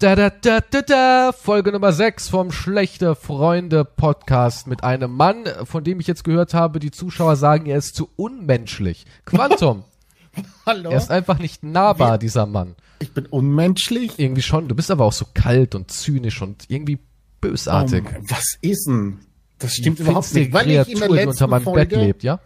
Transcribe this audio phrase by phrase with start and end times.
[0.00, 5.42] Da, da, da, da, da, Folge Nummer 6 vom Schlechte Freunde Podcast mit einem Mann,
[5.64, 9.06] von dem ich jetzt gehört habe, die Zuschauer sagen, er ist zu unmenschlich.
[9.24, 9.82] Quantum.
[10.66, 10.90] Hallo?
[10.90, 12.76] Er ist einfach nicht nahbar, dieser Mann.
[13.00, 14.20] Ich bin unmenschlich?
[14.20, 14.68] Irgendwie schon.
[14.68, 17.00] Du bist aber auch so kalt und zynisch und irgendwie
[17.40, 18.04] bösartig.
[18.06, 19.18] Oh, was ist denn?
[19.58, 20.52] Das stimmt überhaupt nicht.
[20.52, 22.38] Weil ich in der die unter letzten meinem Folge, Bett lebt, ja?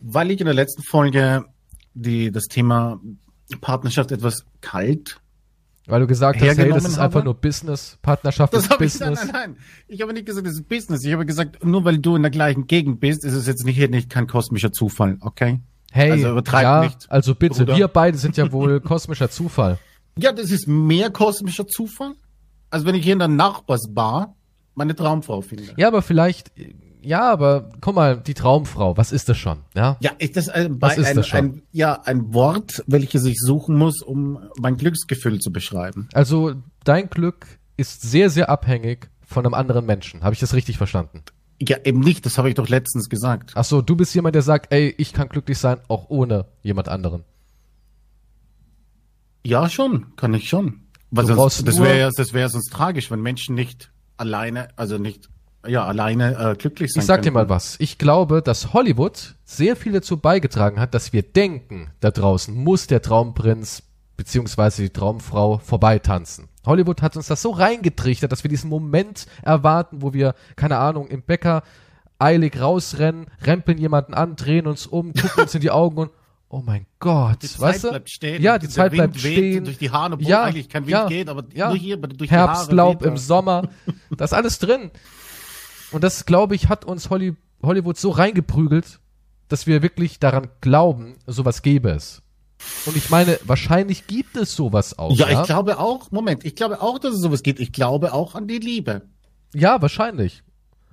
[0.00, 1.44] weil ich in der letzten Folge
[1.92, 2.98] die, das Thema
[3.60, 5.20] Partnerschaft etwas kalt.
[5.86, 7.24] Weil du gesagt hast, hey, das ist einfach habe?
[7.26, 9.32] nur Business, Partnerschaft Das ist habe ich, nein, Business.
[9.32, 9.56] nein, nein.
[9.86, 11.04] Ich habe nicht gesagt, das ist Business.
[11.04, 13.76] Ich habe gesagt, nur weil du in der gleichen Gegend bist, ist es jetzt nicht,
[13.76, 15.60] hier nicht kein kosmischer Zufall, okay?
[15.92, 17.76] Hey, Also übertreib ja, nicht, also bitte, Bruder.
[17.76, 19.78] wir beide sind ja wohl kosmischer Zufall.
[20.18, 22.14] Ja, das ist mehr kosmischer Zufall,
[22.70, 24.34] als wenn ich hier in der Nachbarsbar
[24.74, 25.64] meine Traumfrau finde.
[25.76, 26.50] Ja, aber vielleicht,
[27.04, 29.96] ja, aber guck mal, die Traumfrau, was ist das schon, ja?
[30.00, 31.38] Ja, ist das ein, Was ist ein, das schon?
[31.38, 36.08] ein, ja, ein Wort, welches ich suchen muss, um mein Glücksgefühl zu beschreiben?
[36.12, 36.54] Also,
[36.84, 40.22] dein Glück ist sehr, sehr abhängig von einem anderen Menschen.
[40.22, 41.22] Habe ich das richtig verstanden?
[41.60, 43.52] Ja, eben nicht, das habe ich doch letztens gesagt.
[43.54, 46.88] Ach so, du bist jemand, der sagt, ey, ich kann glücklich sein, auch ohne jemand
[46.88, 47.24] anderen.
[49.46, 50.80] Ja, schon, kann ich schon.
[51.10, 54.98] Weil Du sonst, das wäre ja, das wäre sonst tragisch, wenn Menschen nicht alleine, also
[54.98, 55.28] nicht,
[55.66, 57.34] ja, alleine äh, glücklich sein Ich sag dir könnten.
[57.34, 57.76] mal was.
[57.78, 62.86] Ich glaube, dass Hollywood sehr viel dazu beigetragen hat, dass wir denken, da draußen muss
[62.86, 63.82] der Traumprinz
[64.16, 66.48] beziehungsweise die Traumfrau vorbeitanzen.
[66.64, 71.08] Hollywood hat uns das so reingetrichtert, dass wir diesen Moment erwarten, wo wir, keine Ahnung,
[71.08, 71.62] im Bäcker
[72.18, 76.10] eilig rausrennen, rempeln jemanden an, drehen uns um, gucken uns in die Augen und
[76.48, 77.88] oh mein Gott, Die Zeit weißt du?
[77.90, 78.40] bleibt stehen.
[78.40, 79.64] Ja, die Zeit bleibt stehen.
[79.64, 81.68] Durch die Haare, obwohl Ja, eigentlich kein Wind ja, geht, aber ja.
[81.68, 83.18] nur hier durch die Herbstlaub Haare im er.
[83.18, 83.68] Sommer.
[84.16, 84.92] Das ist alles drin.
[85.94, 88.98] Und das, glaube ich, hat uns Holly, Hollywood so reingeprügelt,
[89.48, 92.20] dass wir wirklich daran glauben, sowas gäbe es.
[92.86, 95.16] Und ich meine, wahrscheinlich gibt es sowas auch.
[95.16, 97.60] Ja, Ja, ich glaube auch, Moment, ich glaube auch, dass es sowas gibt.
[97.60, 99.02] Ich glaube auch an die Liebe.
[99.54, 100.42] ja wahrscheinlich.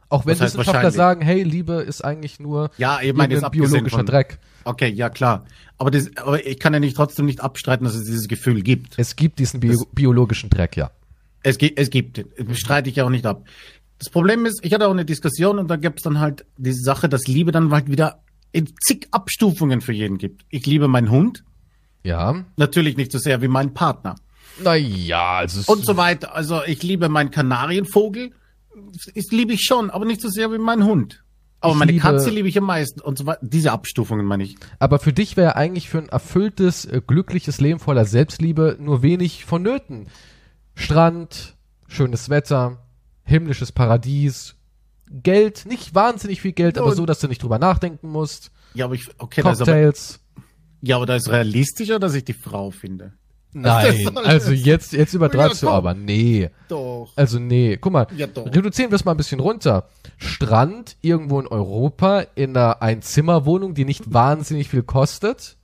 [0.09, 4.05] Auch wenn Wissenschaftler sagen, hey, Liebe ist eigentlich nur Ja, ich meine, abgesehen biologischer von,
[4.05, 4.39] Dreck.
[4.65, 5.45] Okay, ja klar.
[5.77, 8.99] Aber, das, aber ich kann ja nicht trotzdem nicht abstreiten, dass es dieses Gefühl gibt.
[8.99, 10.91] Es gibt diesen Bio biologischen Dreck, ja.
[11.43, 12.27] Es, gibt, es gibt den.
[12.37, 13.45] Das bestreite ich ja auch nicht ab.
[14.01, 16.73] Das Problem ist, ich hatte auch eine Diskussion und da gibt es dann halt die
[16.73, 20.43] Sache, dass Liebe dann halt wieder in zig Abstufungen für jeden gibt.
[20.49, 21.43] Ich liebe meinen Hund,
[22.01, 22.43] Ja.
[22.57, 24.15] natürlich nicht so sehr wie meinen Partner.
[24.63, 26.33] Naja, also Und so weiter.
[26.33, 28.31] Also ich liebe meinen Kanarienvogel,
[29.15, 31.23] das liebe ich schon, aber nicht so sehr wie meinen Hund.
[31.59, 33.39] Aber Ich meine liebe- Katze liebe ich am meisten und so weiter.
[33.43, 34.55] Diese Abstufungen meine ich.
[34.79, 39.45] Aber für dich wäre eigentlich für ein erfülltes, äh, glückliches Leben voller Selbstliebe nur wenig
[39.45, 40.07] vonnöten.
[40.73, 41.55] Strand,
[41.87, 42.80] schönes Wetter,
[43.31, 44.55] himmlisches Paradies,
[45.09, 48.51] Geld, nicht wahnsinnig viel Geld, aber Und- so, dass du nicht drüber nachdenken musst.
[48.73, 50.19] Ja, aber ich, okay, das ist aber, Cocktails.
[50.81, 53.13] ja, aber da ist realistischer, dass ich die Frau finde.
[53.53, 55.93] Nein, also jetzt, jetzt übertreibst Ja, du aber.
[55.93, 56.49] Nee.
[56.69, 57.11] Doch.
[57.17, 59.89] Also nee, guck mal, Ja, reduzieren wir es mal ein bisschen runter.
[60.15, 65.57] Strand irgendwo in Europa in einer Einzimmerwohnung, die nicht wahnsinnig viel kostet.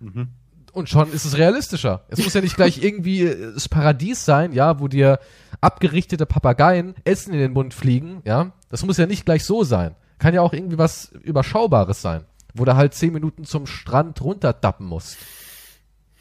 [0.00, 0.28] Mhm.
[0.72, 2.04] Und schon ist es realistischer.
[2.08, 5.18] Es muss ja nicht gleich irgendwie äh, das Paradies sein, ja, wo dir
[5.60, 8.52] abgerichtete Papageien Essen in den Mund fliegen, ja.
[8.68, 9.96] Das muss ja nicht gleich so sein.
[10.18, 14.86] Kann ja auch irgendwie was Überschaubares sein, wo du halt zehn Minuten zum Strand runterdappen
[14.86, 15.16] musst.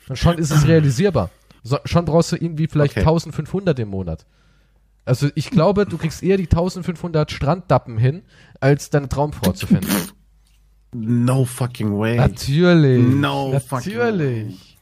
[0.07, 1.29] Und schon ist es realisierbar.
[1.63, 3.01] So, schon brauchst du irgendwie vielleicht Okay.
[3.01, 4.25] 1500 im Monat.
[5.05, 8.23] Also ich glaube, du kriegst eher die 1500 Stranddappen hin,
[8.59, 9.87] als deine Traumfrau zu finden.
[10.91, 12.17] No fucking way.
[12.17, 13.03] Natürlich.
[13.03, 14.77] No fucking Natürlich.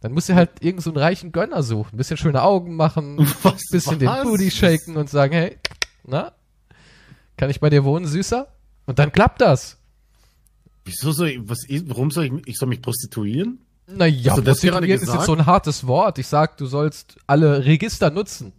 [0.00, 1.94] Dann musst du halt irgend so einen reichen Gönner suchen.
[1.94, 3.62] Ein bisschen schöne Augen machen, ein Was?
[3.70, 4.24] bisschen den Was?
[4.24, 5.56] Booty shaken und sagen, hey,
[6.04, 6.32] na,
[7.36, 8.48] kann ich bei dir wohnen, Süßer?
[8.86, 9.78] Und dann klappt das.
[10.84, 13.60] Wieso soll ich, was warum soll ich, ich soll mich prostituieren?
[13.86, 16.18] Naja, gerade prostituieren ist jetzt so ein hartes Wort.
[16.18, 18.52] Ich sag, du sollst alle Register nutzen.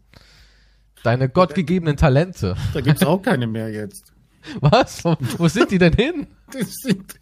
[1.04, 2.56] Deine gottgegebenen Talente.
[2.74, 4.13] Da gibt's auch keine mehr jetzt.
[4.60, 5.04] Was?
[5.04, 6.28] Wo, sind die denn hin?
[6.54, 7.16] Die sind,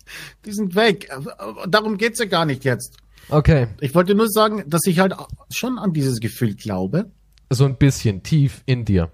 [0.46, 1.10] die sind weg.
[1.16, 2.98] Aber- aber Darum geht's ja gar nicht jetzt.
[3.30, 5.14] Okay, Ich wollte nur sagen, dass ich halt
[5.54, 7.12] schon an dieses Gefühl glaube.
[7.50, 9.10] so ein bisschen tief in dir.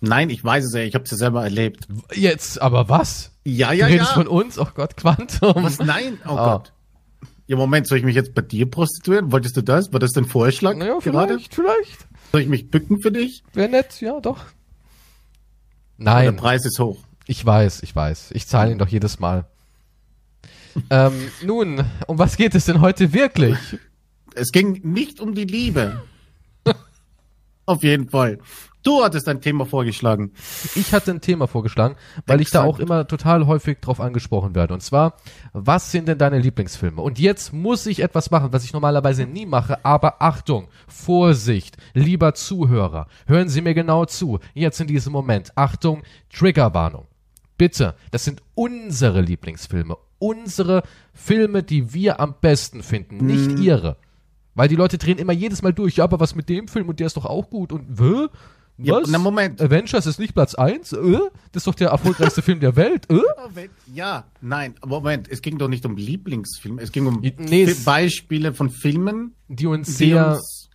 [0.00, 1.86] Nein, ich weiß es ja, ich habe es ja selber erlebt.
[2.14, 3.32] Jetzt, aber was?
[3.44, 4.14] Ja, ja, du redest ja.
[4.14, 4.58] von uns?
[4.58, 5.54] Oh Gott, Quantum.
[5.62, 5.78] Was?
[5.80, 6.54] Nein, oh Ah.
[6.54, 6.72] Gott.
[7.46, 9.32] Ja, Moment, soll ich mich jetzt bei dir prostituieren?
[9.32, 9.92] Wolltest du das?
[9.92, 11.34] War das dein Vorschlag Naja, gerade?
[11.38, 12.06] vielleicht, vielleicht.
[12.30, 13.42] Soll ich mich bücken für dich?
[13.52, 14.38] Wäre nett, ja, doch.
[15.98, 16.98] Der Nein, Preis ist hoch.
[17.26, 18.32] Ich weiß, ich weiß.
[18.32, 19.46] Ich zahle ihn doch jedes Mal.
[20.90, 21.12] ähm,
[21.44, 23.58] nun, um was geht es denn heute wirklich?
[24.34, 26.02] Es ging nicht um die Liebe.
[27.66, 28.38] Auf jeden Fall.
[28.82, 30.32] Du hattest ein Thema vorgeschlagen.
[30.74, 31.94] Ich hatte ein Thema vorgeschlagen,
[32.26, 32.74] weil ich da Exakt.
[32.74, 34.74] auch immer total häufig drauf angesprochen werde.
[34.74, 35.14] Und zwar,
[35.52, 37.00] was sind denn deine Lieblingsfilme?
[37.00, 42.34] Und jetzt muss ich etwas machen, was ich normalerweise nie mache, aber Achtung, Vorsicht, lieber
[42.34, 45.52] Zuhörer, hören Sie mir genau zu, jetzt in diesem Moment.
[45.54, 46.02] Achtung,
[46.34, 47.06] Triggerwarnung.
[47.58, 50.82] Bitte, das sind unsere Lieblingsfilme, unsere
[51.12, 53.96] Filme, die wir am besten finden, nicht ihre.
[54.54, 57.00] Weil die Leute drehen immer jedes Mal durch, ja, aber was mit dem Film und
[57.00, 58.28] der ist doch auch gut und wä?
[58.78, 59.08] Ja, Was?
[59.10, 59.60] na, Moment.
[59.60, 60.92] Avengers ist nicht Platz 1?
[60.92, 61.18] Äh?
[61.52, 63.06] Das ist doch der erfolgreichste Film der Welt.
[63.10, 63.20] Äh?
[63.92, 68.70] Ja, nein, Moment, es ging doch nicht um Lieblingsfilme, es ging um Nee, Beispiele von
[68.70, 70.70] Filmen, Die uns die sehr uns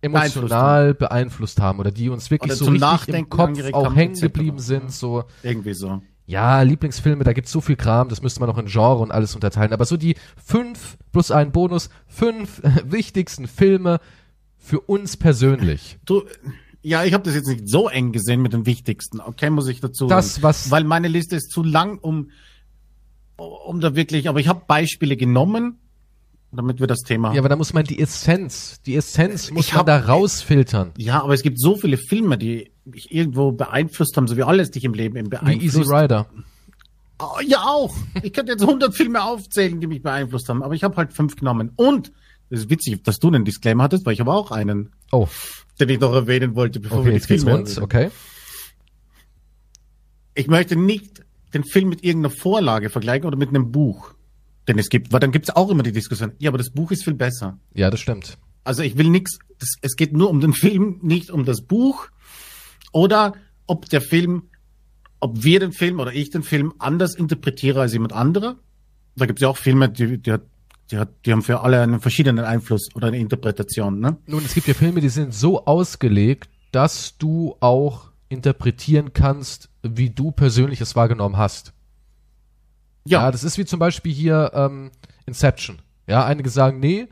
[0.00, 4.18] emotional beeinflusst haben oder die uns wirklich Oder so richtig im Kopf auch haben, hängen
[4.18, 4.90] geblieben sind.
[4.90, 6.02] So, irgendwie so.
[6.32, 9.34] Ja, Lieblingsfilme, da gibt's so viel Kram, das müsste man noch in Genre und alles
[9.34, 9.72] unterteilen.
[9.72, 14.00] Aber so die fünf plus ein Bonus, fünf wichtigsten Filme
[14.56, 15.98] für uns persönlich.
[16.06, 16.22] Du,
[16.82, 19.20] ja, ich habe das jetzt nicht so eng gesehen mit den wichtigsten.
[19.20, 20.42] Okay, muss ich dazu Das, sagen.
[20.44, 22.30] was- weil meine Liste ist zu lang, um
[23.36, 24.28] um da wirklich.
[24.28, 25.78] Aber ich habe Beispiele genommen,
[26.52, 27.32] damit wir das Thema.
[27.32, 30.92] Ja, aber da muss man die Essenz, die Essenz muss Ich man hab- da rausfiltern.
[30.98, 34.70] Ja, aber es gibt so viele Filme, die mich irgendwo beeinflusst haben, so wie alles
[34.70, 35.90] dich im Leben eben Wie Easy beeinflusst.
[35.92, 36.26] Rider.
[37.20, 37.94] Oh, ja, auch.
[38.22, 41.36] Ich könnte jetzt 100 Filme aufzählen, die mich beeinflusst haben, aber ich habe halt fünf
[41.36, 41.70] genommen.
[41.76, 42.10] Und
[42.50, 45.28] das ist witzig, dass du einen Disclaimer hattest, weil ich habe auch einen, Oh,
[45.80, 47.82] den ich noch erwähnen wollte, bevor okay, wir jetzt die Filme erwähnen.
[47.82, 48.10] okay.
[50.34, 51.22] Ich möchte nicht
[51.54, 54.14] den Film mit irgendeiner Vorlage vergleichen oder mit einem Buch,
[54.68, 56.32] den es gibt, weil dann gibt es auch immer die Diskussion.
[56.38, 57.58] Ja, aber das Buch ist viel besser.
[57.74, 58.38] Ja, das stimmt.
[58.64, 59.38] Also ich will nichts,
[59.80, 62.08] es geht nur um den Film, nicht um das Buch
[62.92, 63.34] oder
[63.66, 64.44] ob der Film,
[65.20, 68.56] ob wir den Film oder ich den Film anders interpretiere als jemand anderer.
[69.16, 70.46] Da gibt es ja auch Filme, die, die, hat-
[70.90, 74.00] die, hat- die haben für alle einen verschiedenen Einfluss oder eine Interpretation.
[74.00, 74.16] Ne?
[74.26, 80.08] Nun, es gibt ja Filme, die sind so ausgelegt, dass du auch interpretieren kannst, wie
[80.10, 81.72] du persönlich es wahrgenommen hast.
[83.04, 84.90] Ja, Ja, das ist wie zum Beispiel hier ähm,
[85.26, 85.80] Inception.
[86.06, 87.08] Ja, einige sagen, nee,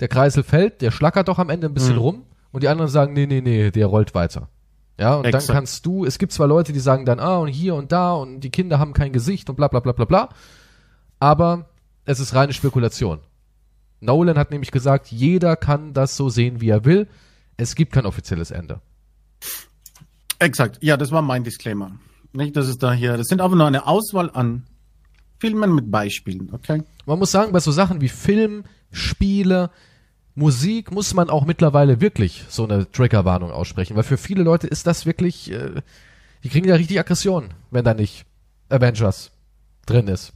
[0.00, 2.00] der Kreisel fällt, der schlackert doch am Ende ein bisschen Mhm.
[2.00, 2.22] rum.
[2.52, 4.48] Und die anderen sagen, nee, nee, nee, der rollt weiter.
[4.98, 5.48] Ja, und Exakt.
[5.48, 8.12] dann kannst du, es gibt zwar Leute, die sagen dann, ah, und hier und da
[8.14, 10.28] und die Kinder haben kein Gesicht und bla bla bla bla bla.
[11.20, 11.68] Aber
[12.06, 13.20] es ist reine Spekulation.
[14.00, 17.08] Nolan hat nämlich gesagt, jeder kann das so sehen, wie er will.
[17.58, 18.80] Es gibt kein offizielles Ende.
[20.38, 20.78] exakt.
[20.82, 21.92] Ja, das war mein Disclaimer.
[22.32, 24.66] Nicht, dass es da hier, das sind aber nur eine Auswahl an
[25.38, 26.82] Filmen mit Beispielen, okay?
[27.04, 29.70] Man muss sagen, bei so Sachen wie Film, Spiele,
[30.34, 34.86] Musik muss man auch mittlerweile wirklich so eine Triggerwarnung aussprechen, weil für viele Leute ist
[34.86, 35.80] das wirklich, äh,
[36.44, 38.26] die kriegen ja richtig Aggression, wenn da nicht
[38.68, 39.32] Avengers
[39.86, 40.32] drin ist.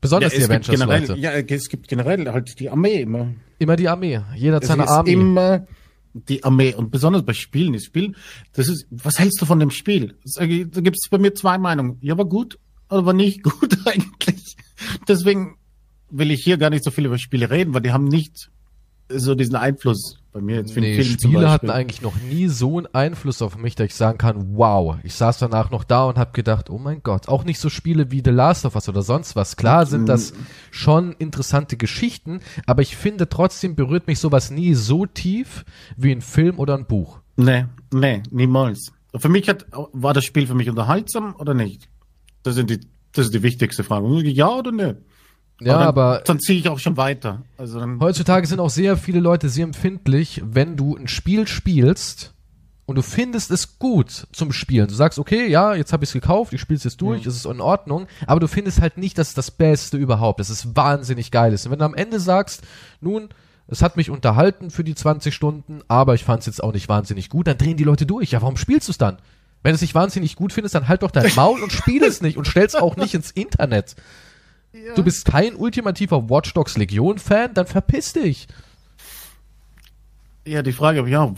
[0.00, 1.20] Besonders die es gibt generell, Avengers-Leute.
[1.20, 3.28] ja, es gibt generell halt die Armee immer.
[3.58, 4.20] Immer die Armee.
[4.36, 5.12] Jeder hat Es seine Armee.
[5.12, 5.66] immer
[6.14, 7.72] die Armee und besonders bei Spielen.
[7.74, 8.14] Das Spiel,
[8.52, 10.16] das ist, was hältst du von dem Spiel?
[10.24, 11.98] Ich, Da gibt es bei mir zwei Meinungen.
[12.00, 14.56] Ja, war gut, war nicht gut eigentlich.
[15.08, 15.56] Deswegen
[16.10, 18.50] will ich hier gar nicht so viel über Spiele reden, weil die haben nicht
[19.08, 22.78] so diesen Einfluss bei mir jetzt für Nee, Film Spiele hatten eigentlich noch nie so
[22.78, 24.96] einen Einfluss auf mich, dass ich sagen kann, wow.
[25.02, 27.28] Ich saß danach noch da und habe gedacht, oh mein Gott.
[27.28, 29.56] Auch nicht so Spiele wie The Last of Us oder sonst was.
[29.56, 30.34] Klar sind das
[30.70, 35.64] schon interessante Geschichten, aber ich finde trotzdem berührt mich sowas nie so tief
[35.96, 37.20] wie ein Film oder ein Buch.
[37.36, 38.92] Nee, nee, niemals.
[39.14, 41.88] Für mich hat, war das Spiel für mich unterhaltsam oder nicht?
[42.46, 42.80] Das sind die,
[43.12, 44.06] das ist die wichtigste Frage.
[44.28, 44.94] Ja oder nee?
[45.60, 47.42] Ja, dann, aber dann ziehe ich auch schon weiter.
[47.56, 52.34] Also dann, heutzutage sind auch sehr viele Leute sehr empfindlich, wenn du ein Spiel spielst
[52.84, 54.86] und du findest es gut zum Spielen.
[54.86, 57.34] Du sagst, okay, ja, jetzt habe ich es gekauft, ich spiele es jetzt durch, es
[57.34, 60.76] ist in Ordnung, aber du findest halt nicht, dass es das Beste überhaupt, dass es
[60.76, 61.66] wahnsinnig geil ist.
[61.66, 62.62] Und wenn du am Ende sagst,
[63.00, 63.30] nun,
[63.66, 66.88] es hat mich unterhalten für die 20 Stunden, aber ich fand es jetzt auch nicht
[66.88, 68.30] wahnsinnig gut, dann drehen die Leute durch.
[68.30, 69.16] Ja, warum spielst du es dann?
[69.66, 72.22] Wenn du es nicht wahnsinnig gut findest, dann halt doch dein Maul und spiel es
[72.22, 73.96] nicht und stell's auch nicht ins Internet.
[74.94, 78.46] Du bist kein ultimativer Watch Dogs Legion Fan, dann verpiss dich.
[80.46, 81.34] Ja, die Frage, ja,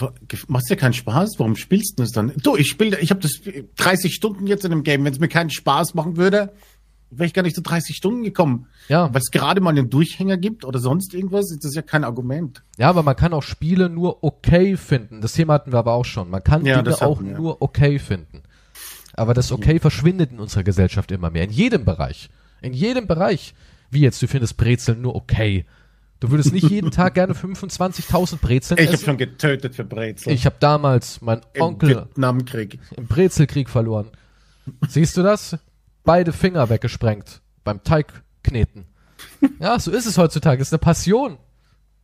[0.46, 1.36] macht's dir keinen Spaß?
[1.38, 2.34] Warum spielst du das dann?
[2.36, 3.40] Du, ich spiele, ich habe das
[3.76, 5.06] 30 Stunden jetzt in dem Game.
[5.06, 6.52] Wenn es mir keinen Spaß machen würde,
[7.10, 8.66] wäre ich gar nicht zu 30 Stunden gekommen.
[8.88, 9.12] Ja.
[9.12, 12.62] Weil es gerade mal einen Durchhänger gibt oder sonst irgendwas, ist das ja kein Argument.
[12.76, 15.20] Ja, aber man kann auch Spiele nur okay finden.
[15.20, 16.30] Das Thema hatten wir aber auch schon.
[16.30, 17.36] Man kann Ja, Dinge auch wir.
[17.36, 18.42] nur okay finden.
[19.14, 21.44] Aber das okay verschwindet in unserer Gesellschaft immer mehr.
[21.44, 22.30] In jedem Bereich.
[22.60, 23.54] In jedem Bereich.
[23.90, 25.64] Wie jetzt, du findest Brezeln nur okay.
[26.20, 29.04] Du würdest nicht jeden Tag gerne 25.000 Brezeln Ich habe essen.
[29.04, 30.32] schon getötet für Brezel.
[30.32, 32.78] Ich habe damals meinen Im Onkel Vietnamkrieg.
[32.96, 34.08] im Brezelkrieg verloren.
[34.88, 35.56] Siehst du das?
[36.08, 38.86] Beide Finger weggesprengt beim Teigkneten.
[39.60, 40.58] Ja, so ist es heutzutage.
[40.58, 41.36] Das ist eine Passion.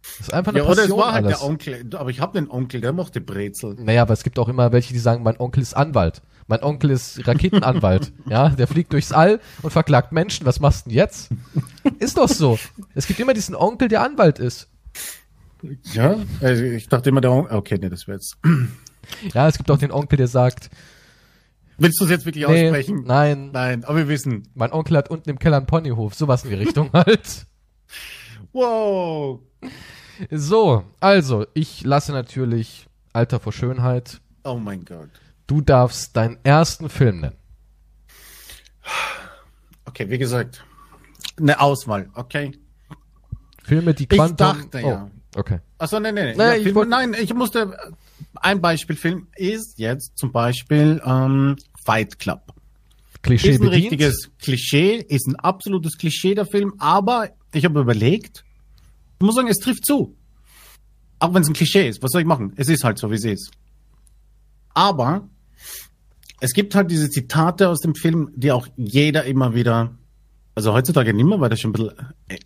[0.02, 1.38] Das ist einfach eine Ja, oder es Passion war halt alles.
[1.38, 1.86] der Onkel.
[1.94, 3.76] Aber ich habe einen Onkel, der mochte Brezel.
[3.78, 6.20] Naja, aber es gibt auch immer welche, die sagen, mein Onkel ist Anwalt.
[6.48, 8.12] Mein Onkel ist Raketenanwalt.
[8.28, 10.44] ja, der fliegt durchs All und verklagt Menschen.
[10.44, 11.30] Was machst du denn jetzt?
[11.98, 12.58] Ist doch so.
[12.94, 14.68] Es gibt immer diesen Onkel, der Anwalt ist.
[15.94, 17.56] Ja, also ich dachte immer der Onkel.
[17.56, 18.36] Okay, nee, das wäre jetzt.
[19.32, 20.68] Ja, es gibt auch den Onkel, der sagt,
[21.78, 23.04] Willst du es jetzt wirklich nee, aussprechen?
[23.06, 24.48] nein, Nein, aber wir wissen.
[24.54, 26.14] mein Onkel hat unten im Keller einen Ponyhof.
[26.14, 27.46] Sowas in die Richtung halt.
[28.52, 29.40] Wow.
[30.30, 34.20] So, also, ich lasse natürlich Alter vor Schönheit.
[34.44, 35.08] Oh mein Gott.
[35.46, 37.36] Du darfst deinen ersten Film nennen.
[39.86, 40.64] Okay, wie gesagt,
[41.38, 42.52] eine Auswahl, okay?
[43.62, 44.36] Filme, die Ich Quantum...
[44.36, 45.10] dachte, oh, ja.
[45.36, 45.58] Okay.
[45.78, 46.36] Achso, nein, nein, nein.
[46.36, 47.76] Nee, ja, ich Film, wollt- nein, ich musste,
[48.34, 52.52] ein Beispielfilm ist jetzt zum Beispiel ähm, Fight Club.
[53.22, 53.84] Klischee Ist ein bedient.
[53.84, 58.44] richtiges Klischee, ist ein absolutes Klischee der Film, aber ich habe überlegt,
[59.18, 60.16] ich muss sagen, es trifft zu.
[61.20, 62.52] Auch wenn es ein Klischee ist, was soll ich machen?
[62.56, 63.50] Es ist halt so, wie es ist.
[64.74, 65.28] Aber
[66.40, 69.96] es gibt halt diese Zitate aus dem Film, die auch jeder immer wieder,
[70.54, 71.92] also heutzutage nicht mehr, weil das schon ein bisschen
[72.28, 72.38] äh,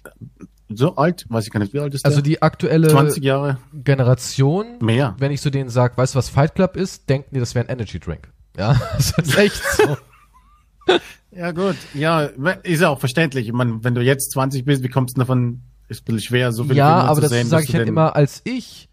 [0.69, 2.11] so alt, weiß ich gar nicht, wie alt ist der?
[2.11, 5.15] Also die aktuelle 20 Jahre Generation, mehr.
[5.19, 7.67] wenn ich so denen sag, weißt du, was Fight Club ist, denken die, das wäre
[7.67, 8.31] ein Energy Drink.
[8.57, 9.97] Ja, das ist echt so.
[11.31, 11.77] Ja, gut.
[11.93, 12.23] Ja,
[12.63, 13.47] ist ja auch verständlich.
[13.47, 15.61] Ich meine, wenn du jetzt 20 bist, wie kommst du davon?
[15.87, 17.47] Ist ein bisschen schwer, so viele ja, Filme aber zu das sehen.
[17.47, 18.89] sage dass ich du halt den- immer, als ich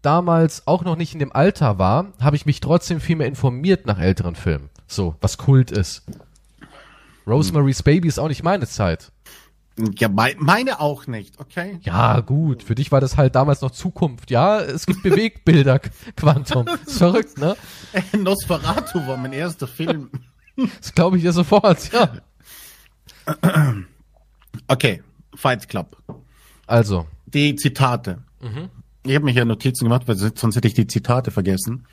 [0.00, 3.86] damals auch noch nicht in dem Alter war, habe ich mich trotzdem viel mehr informiert
[3.86, 4.70] nach älteren Filmen.
[4.86, 6.04] So, was Kult ist.
[7.26, 9.12] Rosemary's Baby ist auch nicht meine Zeit.
[9.98, 11.78] Ja, mei- meine auch nicht, okay?
[11.82, 14.30] Ja, gut, für dich war das halt damals noch Zukunft.
[14.30, 15.78] Ja, es gibt Bewegbilder,
[16.16, 16.66] Quantum.
[16.86, 17.56] Ist verrückt, ne?
[18.18, 20.10] Nosferatu war mein erster Film.
[20.80, 22.12] Das glaube ich dir sofort, ja.
[24.68, 25.02] Okay,
[25.34, 25.96] Fight Club.
[26.66, 28.18] Also, Die Zitate.
[29.04, 31.86] Ich habe mich ja Notizen gemacht, weil sonst hätte ich die Zitate vergessen.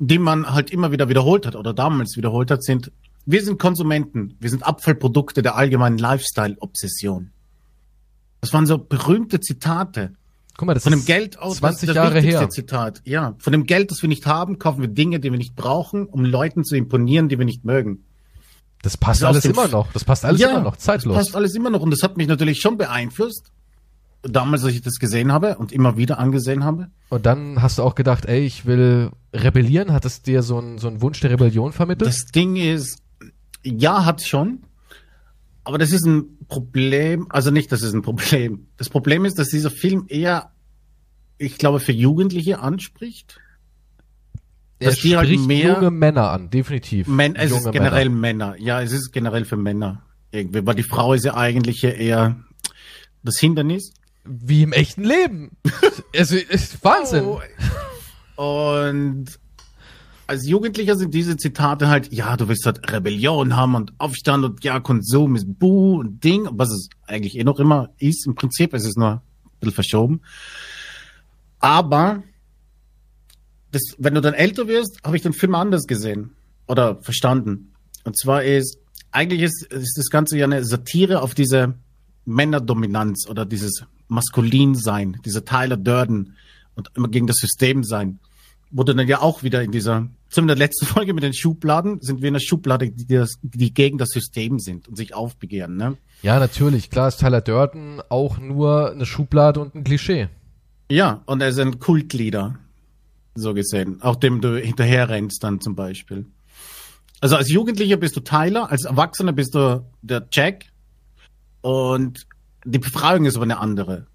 [0.00, 2.90] Die man halt immer wieder wiederholt hat oder damals wiederholt hat, sind,
[3.26, 7.30] wir sind Konsumenten, wir sind Abfallprodukte der allgemeinen Lifestyle-Obsession.
[8.40, 10.12] Das waren so berühmte Zitate.
[10.56, 12.48] guck mal, das Von dem ist Geld aus, 20 das Jahre her.
[12.50, 13.00] Zitat.
[13.04, 16.06] Ja, von dem Geld, das wir nicht haben, kaufen wir Dinge, die wir nicht brauchen,
[16.06, 18.04] um Leuten zu imponieren, die wir nicht mögen.
[18.82, 19.90] Das passt Das aus alles immer noch.
[19.92, 20.76] Das passt alles immer noch.
[20.76, 21.16] Zeitlos.
[21.16, 23.50] Das passt alles immer noch und das hat mich natürlich schon beeinflusst.
[24.20, 26.88] Damals, als ich das gesehen habe und immer wieder angesehen habe.
[27.10, 29.92] Und dann hast du auch gedacht, ey, ich will rebellieren.
[29.92, 32.08] Hat es dir so ein, so Wunsch der Rebellion vermittelt?
[32.08, 32.98] Das Ding ist,
[33.64, 34.64] ja, hat schon.
[35.64, 38.68] Aber das ist ein Problem, also nicht, das ist ein Problem.
[38.76, 40.52] Das Problem ist, dass dieser Film eher,
[41.38, 43.40] ich glaube, für Jugendliche anspricht.
[44.78, 47.08] er dass die halt mehr- junge Männer an, definitiv.
[47.08, 48.56] Men, es junge ist generell Männer.
[48.58, 50.02] Ja, es ist generell für Männer.
[50.30, 52.36] Irgendwie, weil die Frau ist ja eigentlich eher
[53.22, 53.94] das Hindernis.
[54.24, 55.56] Wie im echten Leben.
[56.16, 57.24] also, ist Wahnsinn.
[57.24, 57.40] Oh.
[58.36, 59.38] Und
[60.26, 64.64] als Jugendlicher sind diese Zitate halt, ja, du willst halt Rebellion haben und Aufstand und
[64.64, 68.72] ja, Konsum ist Buh und Ding, was es eigentlich eh noch immer ist im Prinzip.
[68.74, 69.20] Es ist nur ein
[69.60, 70.20] bisschen verschoben.
[71.58, 72.22] Aber
[73.70, 76.30] das, wenn du dann älter wirst, habe ich den Film anders gesehen
[76.66, 77.72] oder verstanden.
[78.04, 78.78] Und zwar ist,
[79.10, 81.74] eigentlich ist, ist das Ganze ja eine Satire auf diese
[82.24, 86.36] Männerdominanz oder dieses Maskulinsein, dieser Tyler Durden
[86.74, 88.18] und immer gegen das System sein.
[88.76, 92.20] Wurde dann ja auch wieder in dieser, zum der letzten Folge mit den Schubladen, sind
[92.22, 95.96] wir in der Schublade, die, das, die gegen das System sind und sich aufbegehren, ne?
[96.22, 96.90] Ja, natürlich.
[96.90, 100.28] Klar ist Tyler Durden auch nur eine Schublade und ein Klischee.
[100.90, 102.58] Ja, und er ist ein Kultleader,
[103.34, 106.26] so gesehen, auch dem du hinterher rennst dann zum Beispiel.
[107.20, 110.66] Also als Jugendlicher bist du Tyler, als Erwachsener bist du der Jack
[111.62, 112.26] und
[112.64, 114.06] die Befreiung ist aber eine andere.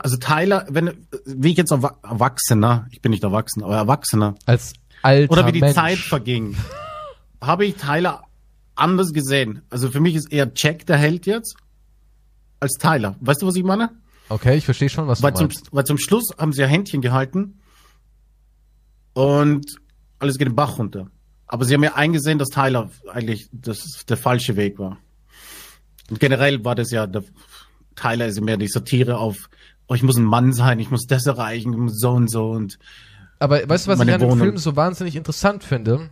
[0.00, 4.72] Also Tyler, wenn, wie ich jetzt Erwa- Erwachsener, ich bin nicht erwachsen, aber Erwachsener, Als
[5.02, 5.74] alter oder wie die Mensch.
[5.74, 6.56] Zeit verging,
[7.40, 8.22] habe ich Tyler
[8.74, 9.62] anders gesehen.
[9.68, 11.56] Also für mich ist eher Jack der Held jetzt
[12.60, 13.16] als Tyler.
[13.20, 13.90] Weißt du, was ich meine?
[14.28, 15.68] Okay, ich verstehe schon, was Weil du zum, meinst.
[15.72, 17.58] weil zum Schluss haben sie ja Händchen gehalten
[19.12, 19.66] und
[20.18, 21.08] alles geht den Bach runter.
[21.46, 24.98] Aber sie haben ja eingesehen, dass Tyler eigentlich das der falsche Weg war.
[26.08, 27.24] Und generell war das ja, der,
[27.94, 29.50] Tyler ist mehr die Satire auf,
[29.88, 32.50] oh, ich muss ein Mann sein, ich muss das erreichen, ich muss so und so
[32.50, 32.78] und
[33.38, 34.38] Aber weißt du, was ich an dem.
[34.38, 36.10] Film so wahnsinnig interessant finde?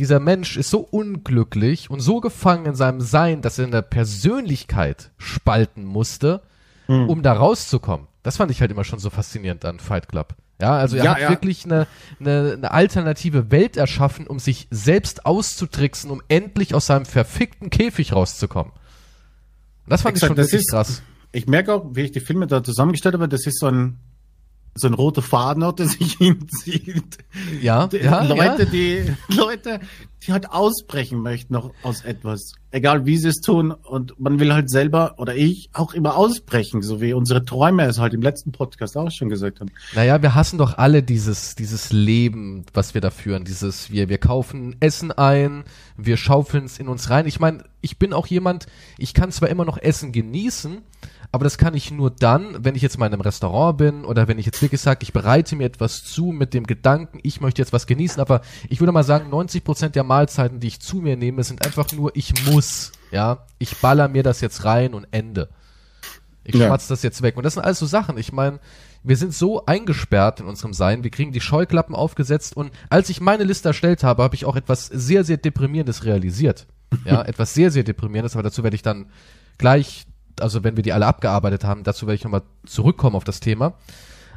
[0.00, 3.82] Dieser Mensch ist so unglücklich und so gefangen in seinem Sein, dass er in der
[3.82, 6.42] Persönlichkeit spalten musste,
[6.86, 7.08] Hm.
[7.08, 8.08] um da rauszukommen.
[8.22, 10.34] Das fand ich halt immer schon so faszinierend an Fight Club.
[10.60, 11.30] Ja, also er Ja, hat ja.
[11.30, 11.86] wirklich eine,
[12.20, 18.12] eine, eine alternative Welt erschaffen, um sich selbst auszutricksen, um endlich aus seinem verfickten Käfig
[18.12, 18.70] rauszukommen.
[18.72, 21.02] Und das fand ich Exakt, schon das wirklich ist- krass.
[21.34, 23.98] Ich merke auch, wie ich die Filme da zusammengestellt habe, das ist so ein,
[24.76, 27.18] so ein roter Faden, der sich hinzieht.
[27.60, 28.70] Ja, Die ja, Leute, ja.
[28.70, 29.80] die, Leute,
[30.22, 32.54] die halt ausbrechen möchten noch aus etwas.
[32.70, 33.72] Egal wie sie es tun.
[33.72, 37.98] Und man will halt selber, oder ich, auch immer ausbrechen, so wie unsere Träume es
[37.98, 39.70] halt im letzten Podcast auch schon gesagt haben.
[39.94, 43.44] Naja, wir hassen doch alle dieses, dieses Leben, was wir da führen.
[43.44, 45.64] Dieses, wir, wir kaufen Essen ein,
[45.96, 47.26] wir schaufeln es in uns rein.
[47.26, 48.66] Ich meine, ich bin auch jemand,
[48.98, 50.78] ich kann zwar immer noch Essen genießen,
[51.34, 54.28] aber das kann ich nur dann, wenn ich jetzt mal in einem Restaurant bin oder
[54.28, 57.60] wenn ich jetzt wirklich sage, ich bereite mir etwas zu mit dem Gedanken, ich möchte
[57.60, 60.98] jetzt was genießen, aber ich würde mal sagen, 90 Prozent der Mahlzeiten, die ich zu
[60.98, 65.08] mir nehme, sind einfach nur, ich muss, ja, ich baller mir das jetzt rein und
[65.10, 65.48] Ende.
[66.44, 66.66] Ich Ja.
[66.66, 67.36] schmatz das jetzt weg.
[67.36, 68.16] Und das sind alles so Sachen.
[68.16, 68.60] Ich meine,
[69.02, 73.20] wir sind so eingesperrt in unserem Sein, wir kriegen die Scheuklappen aufgesetzt und als ich
[73.20, 76.68] meine Liste erstellt habe, habe ich auch etwas sehr, sehr Deprimierendes realisiert.
[77.04, 79.06] Ja, etwas sehr, sehr Deprimierendes, aber dazu werde ich dann
[79.58, 80.06] gleich,
[80.40, 83.74] also wenn wir die alle abgearbeitet haben, dazu werde ich nochmal zurückkommen auf das Thema.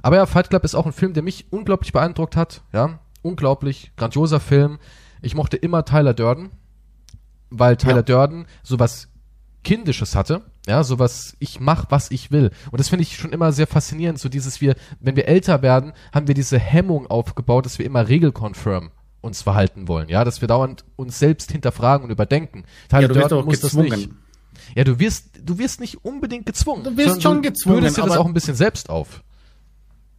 [0.01, 2.62] Aber ja, Fight Club ist auch ein Film, der mich unglaublich beeindruckt hat.
[2.74, 4.80] Ja, unglaublich, grandioser Film.
[5.22, 6.51] Ich mochte immer Tyler Durden,
[7.50, 8.01] weil Tyler Ja.
[8.04, 9.10] Durden sowas
[9.63, 12.51] Kindisches hatte, ja, sowas, ich mach, was ich will.
[12.72, 15.94] Und das finde ich schon immer sehr faszinierend, so dieses wir, wenn wir älter werden,
[16.13, 20.48] haben wir diese Hemmung aufgebaut, dass wir immer regelkonfirm uns verhalten wollen, ja, dass wir
[20.48, 22.63] dauernd uns selbst hinterfragen und überdenken.
[22.88, 24.10] Tyler Ja, du Durden auch muss das nicht.
[24.76, 26.84] Ja, du wirst, du wirst nicht unbedingt gezwungen.
[26.84, 29.24] Du wirst schon gezwungen, Du dir das auch ein bisschen selbst auf.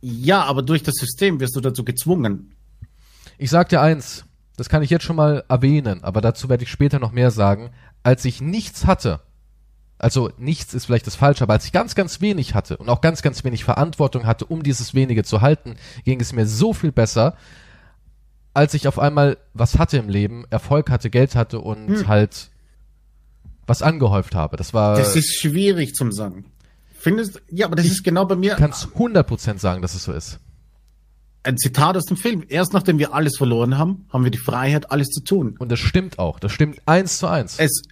[0.01, 2.55] Ja, aber durch das System wirst du dazu gezwungen.
[3.37, 4.25] Ich sag dir eins,
[4.57, 7.71] das kann ich jetzt schon mal erwähnen, aber dazu werde ich später noch mehr sagen.
[8.03, 9.21] Als ich nichts hatte,
[9.99, 13.01] also nichts ist vielleicht das Falsche, aber als ich ganz, ganz wenig hatte und auch
[13.01, 16.93] ganz, ganz wenig Verantwortung hatte, um dieses wenige zu halten, ging es mir so viel
[16.93, 17.37] besser,
[18.55, 22.51] als ich auf einmal was hatte im Leben, Erfolg hatte, Geld hatte und halt
[23.69, 24.57] was angehäuft habe.
[24.57, 26.47] Das war, Das ist schwierig zum sagen.
[26.99, 30.41] Findest Ja, aber das ist genau bei mir kannst 100% sagen, dass es so ist.
[31.45, 32.45] ein Zitat aus dem Film.
[32.49, 35.55] Erst nachdem wir alles verloren haben, haben wir die Freiheit, alles zu tun.
[35.59, 36.41] Und das stimmt auch.
[36.41, 37.59] Das stimmt eins zu eins.
[37.59, 37.83] Es,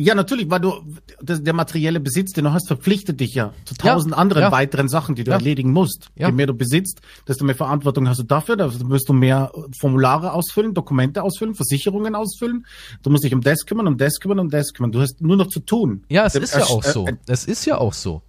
[0.00, 0.74] ja, natürlich, weil du,
[1.20, 4.52] das, der materielle Besitz, den du hast, verpflichtet dich ja zu Ja, tausend anderen ja.
[4.52, 5.36] weiteren Sachen, die du Ja.
[5.38, 6.08] erledigen musst.
[6.14, 6.28] Ja.
[6.28, 8.56] Je mehr du besitzt, desto mehr Verantwortung hast du dafür.
[8.56, 9.50] Da wirst du mehr
[9.80, 12.64] Formulare ausfüllen, Dokumente ausfüllen, Versicherungen ausfüllen.
[13.02, 14.92] Du musst dich um das kümmern, um das kümmern, um das kümmern.
[14.92, 16.04] Du hast nur noch zu tun.
[16.08, 17.06] Ja, es Dem ist ja auch so.
[17.06, 18.22] äh, Es ist ja auch so.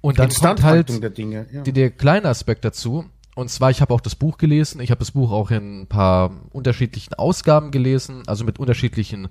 [0.00, 1.46] Und dann kommt halt der Dinge.
[1.52, 1.62] Ja.
[1.62, 3.04] die, der kleine Aspekt dazu.
[3.34, 4.80] Und zwar, ich habe auch das Buch gelesen.
[4.80, 9.28] Ich habe das Buch auch in ein paar unterschiedlichen Ausgaben gelesen, also mit unterschiedlichen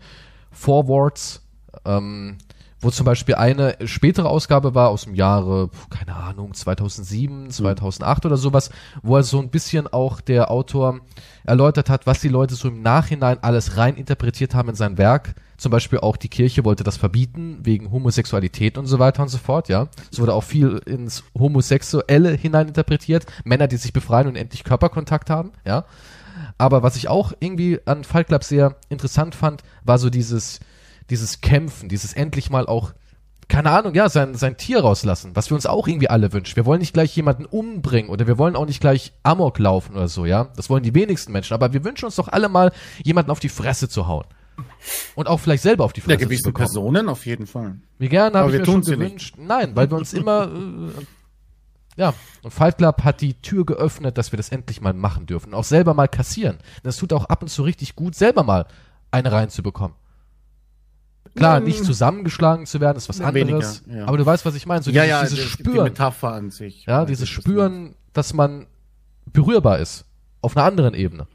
[0.52, 1.42] Forwards,
[1.86, 2.38] ähm,
[2.80, 8.38] wo zum Beispiel eine spätere Ausgabe war aus dem Jahre, keine Ahnung, 2007, 2008 oder
[8.38, 8.70] sowas,
[9.02, 11.00] wo er so ein bisschen auch der Autor
[11.44, 15.34] erläutert hat, was die Leute so im Nachhinein alles rein interpretiert haben in sein Werk.
[15.58, 19.40] Zum Beispiel auch die Kirche wollte das verbieten, wegen Homosexualität und so weiter und so
[19.40, 19.88] fort, ja.
[20.12, 23.26] Es wurde auch viel ins Homosexuelle hineininterpretiert.
[23.44, 25.86] Männer, die sich befreien und endlich Körperkontakt haben, ja.
[26.58, 30.60] Aber was ich auch irgendwie an Fight Club sehr interessant fand, war so dieses,
[31.10, 32.94] dieses Kämpfen, dieses endlich mal auch,
[33.48, 36.56] keine Ahnung, ja, sein, sein Tier rauslassen, was wir uns auch irgendwie alle wünschen.
[36.56, 40.08] Wir wollen nicht gleich jemanden umbringen oder wir wollen auch nicht gleich Amok laufen oder
[40.08, 40.50] so, ja.
[40.56, 42.72] Das wollen die wenigsten Menschen, aber wir wünschen uns doch alle mal,
[43.04, 44.26] jemanden auf die Fresse zu hauen.
[45.16, 46.66] Und auch vielleicht selber auf die Fresse zu gewissen bekommen.
[46.66, 47.76] Personen auf jeden Fall.
[48.00, 49.36] Wie gerne habe ich wir mir schon ja gewünscht.
[49.38, 51.02] Nein, weil wir uns immer, äh,
[51.98, 55.54] ja, und Fight Club hat die Tür geöffnet, dass wir das endlich mal machen dürfen.
[55.54, 56.60] Auch selber mal kassieren.
[56.84, 58.66] Das tut auch ab und zu richtig gut, selber mal
[59.12, 59.96] eine reinzubekommen.
[61.36, 61.64] Klar, Mm.
[61.66, 63.84] nicht zusammengeschlagen zu werden, ist was anderes.
[63.86, 64.06] weniger, ja.
[64.08, 64.82] Aber du weißt, was ich meine.
[64.82, 65.84] So ja, dieses, ja, dieses die Spüren.
[65.84, 66.86] Metapher an sich.
[66.86, 67.30] Ja, dieses.
[67.30, 68.66] Spüren, dass man
[69.34, 70.06] berührbar ist.
[70.42, 71.28] Auf einer anderen Ebene.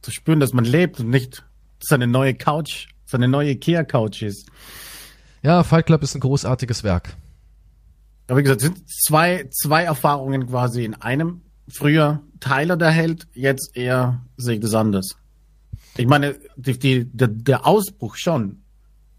[0.00, 1.44] Zu spüren, dass man lebt und nicht
[1.80, 4.48] seine neue Couch, seine neue Ikea-Couch ist.
[5.42, 7.16] Ja, Fight Club ist ein großartiges Werk.
[8.26, 11.42] Aber wie gesagt, es sind zwei, zwei Erfahrungen quasi in einem.
[11.68, 15.16] Früher Tyler der Held, jetzt eher sehe ich das anders.
[15.96, 18.62] Ich meine, die, die, der, der Ausbruch schon.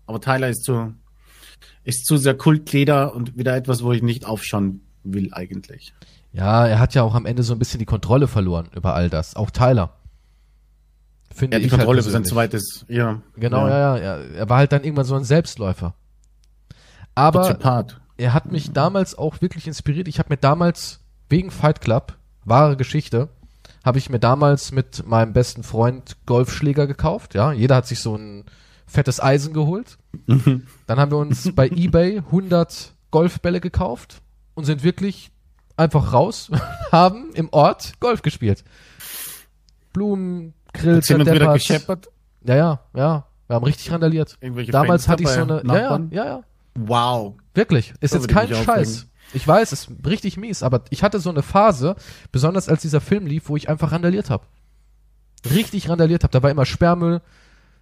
[0.06, 0.94] Aber Tyler ist zu,
[1.84, 5.94] ist zu sehr Kultglieder und wieder etwas, wo ich nicht aufschauen will eigentlich.
[6.32, 9.10] Ja, er hat ja auch am Ende so ein bisschen die Kontrolle verloren über all
[9.10, 9.36] das.
[9.36, 9.96] Auch Tyler.
[11.34, 13.22] Finde Er hat die ich halt Kontrolle für sein zweites, ja.
[13.36, 13.98] Genau, ja.
[13.98, 14.18] ja, ja.
[14.36, 15.96] Er war halt dann irgendwann so ein Selbstläufer.
[17.15, 18.02] Aber Soziopath.
[18.17, 20.08] Er hat mich damals auch wirklich inspiriert.
[20.08, 23.30] Ich habe mir damals wegen Fight Club, wahre Geschichte,
[23.84, 27.36] habe ich mir damals mit meinem besten Freund Golfschläger gekauft.
[27.36, 28.45] Ja, jeder hat sich so ein
[28.88, 29.97] fettes Eisen geholt.
[30.28, 34.21] Dann haben wir uns bei eBay 100 Golfbälle gekauft
[34.54, 35.32] und sind wirklich
[35.78, 36.49] einfach raus,
[36.91, 38.63] haben im Ort Golf gespielt.
[39.93, 42.10] Blumen, wir wieder gescheppert?
[42.43, 43.28] Ja, ja, ja.
[43.47, 44.38] Wir haben richtig randaliert.
[44.41, 46.08] Irgendwelche Damals Fenster hatte ich so eine, ja, ja, Nachbarn?
[46.12, 46.43] ja, ja.
[46.77, 47.35] Wow.
[47.53, 47.93] Wirklich.
[48.01, 48.59] Ist Da jetzt kein Scheiß.
[48.67, 49.11] aufregen.
[49.33, 51.95] Ich weiß, ist richtig mies, aber ich hatte so eine Phase,
[52.31, 54.45] besonders als dieser Film lief, wo ich einfach randaliert habe.
[55.49, 56.31] Richtig randaliert habe.
[56.31, 57.21] Da war immer Sperrmüll.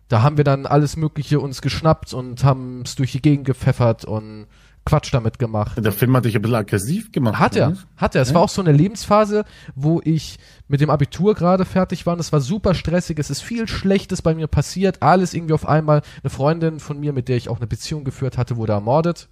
[0.10, 4.06] Da haben wir dann alles Mögliche uns geschnappt und haben es durch die Gegend gepfeffert
[4.06, 4.48] und
[4.86, 5.78] Quatsch damit gemacht.
[5.84, 7.40] Der Film hat dich ein bisschen aggressiv gemacht.
[7.40, 7.78] Hat er, oder?
[7.96, 8.22] hat er.
[8.22, 8.36] Es Ja.
[8.36, 12.34] war auch so eine Lebensphase, wo ich mit dem Abitur gerade fertig war und es
[12.34, 13.18] war super stressig.
[13.18, 15.02] Es ist viel Schlechtes bei mir passiert.
[15.02, 16.02] Alles irgendwie auf einmal.
[16.22, 19.30] Eine Freundin von mir, mit der ich auch eine Beziehung geführt hatte, wurde ermordet.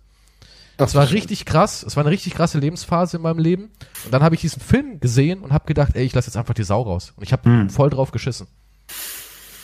[0.77, 1.83] Das war richtig krass.
[1.83, 3.71] Es war eine richtig krasse Lebensphase in meinem Leben.
[4.05, 6.53] Und dann habe ich diesen Film gesehen und habe gedacht, ey, ich lasse jetzt einfach
[6.53, 7.11] die Sau raus.
[7.17, 7.69] Und ich habe Hm.
[7.69, 8.47] voll drauf geschissen.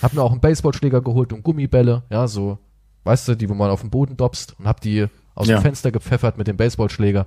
[0.01, 2.57] Hab mir auch einen Baseballschläger geholt und Gummibälle, ja, so,
[3.03, 5.57] weißt du, die, wo man auf den Boden dopst und hab die aus Ja.
[5.57, 7.25] dem Fenster gepfeffert mit dem Baseballschläger.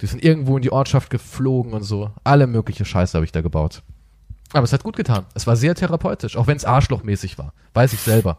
[0.00, 2.10] Die sind irgendwo in die Ortschaft geflogen und so.
[2.22, 3.82] Alle mögliche Scheiße habe ich da gebaut.
[4.52, 5.26] Aber es hat gut getan.
[5.34, 7.52] Es war sehr therapeutisch, auch wenn es arschlochmäßig war.
[7.74, 8.38] Weiß ich selber.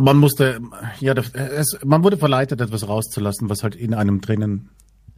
[0.00, 0.60] Man musste,
[0.98, 4.70] ja, es, man wurde verleitet, etwas rauszulassen, was halt in einem drinnen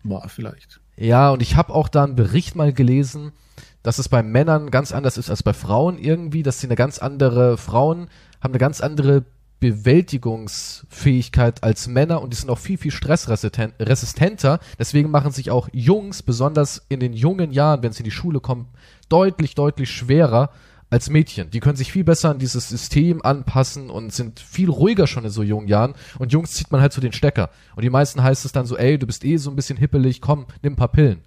[0.03, 0.81] war, vielleicht.
[0.97, 3.33] Ja, und ich habe auch da einen Bericht mal gelesen,
[3.87, 6.99] dass es bei Männern ganz anders ist als bei Frauen irgendwie, dass sie eine ganz
[6.99, 8.09] andere, Frauen
[8.41, 9.25] haben eine ganz andere
[9.61, 14.59] Bewältigungsfähigkeit als Männer und die sind auch viel, viel stressresistenter.
[14.77, 18.41] Deswegen machen sich auch Jungs, besonders in den jungen Jahren, wenn sie in die Schule
[18.41, 18.67] kommen,
[19.09, 20.51] deutlich, deutlich schwerer
[20.91, 21.53] als Mädchen.
[21.53, 25.31] Die können sich viel besser an dieses System anpassen und sind viel ruhiger schon in
[25.31, 25.95] so jungen Jahren.
[26.19, 27.51] Und Jungs zieht man halt so den Stecker.
[27.77, 30.21] Und die meisten heißt es dann so, ey, du bist eh so ein bisschen hippelig,
[30.21, 31.23] komm, nimm ein paar Pillen.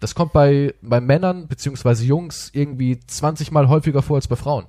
[0.00, 4.66] Das kommt bei, bei Männern beziehungsweise Jungs irgendwie 20 Mal häufiger vor als bei Frauen.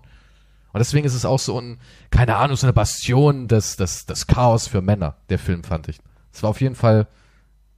[0.73, 1.79] Und deswegen ist es auch so ein,
[2.11, 5.99] keine Ahnung, so eine Bastion des, des, des Chaos für Männer, der Film, fand ich.
[6.31, 7.07] Es war auf jeden Fall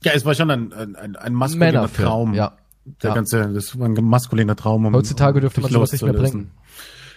[0.03, 1.91] Ja, es war schon ein, ein, ein, maskuliner.
[1.91, 2.33] Traum.
[2.33, 2.57] Ja.
[3.01, 3.15] Der ja.
[3.15, 4.85] ganze, das war ein maskuliner Traum.
[4.85, 6.51] Um, Heutzutage dürfte um man sowas nicht mehr bringen.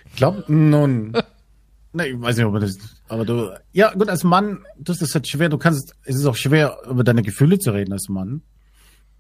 [0.07, 1.12] Ich glaube, nun.
[1.92, 2.77] ne, ich weiß nicht, ob das,
[3.09, 5.49] aber du, ja, gut, als Mann, das ist halt schwer.
[5.49, 8.42] Du kannst, es ist auch schwer, über deine Gefühle zu reden als Mann.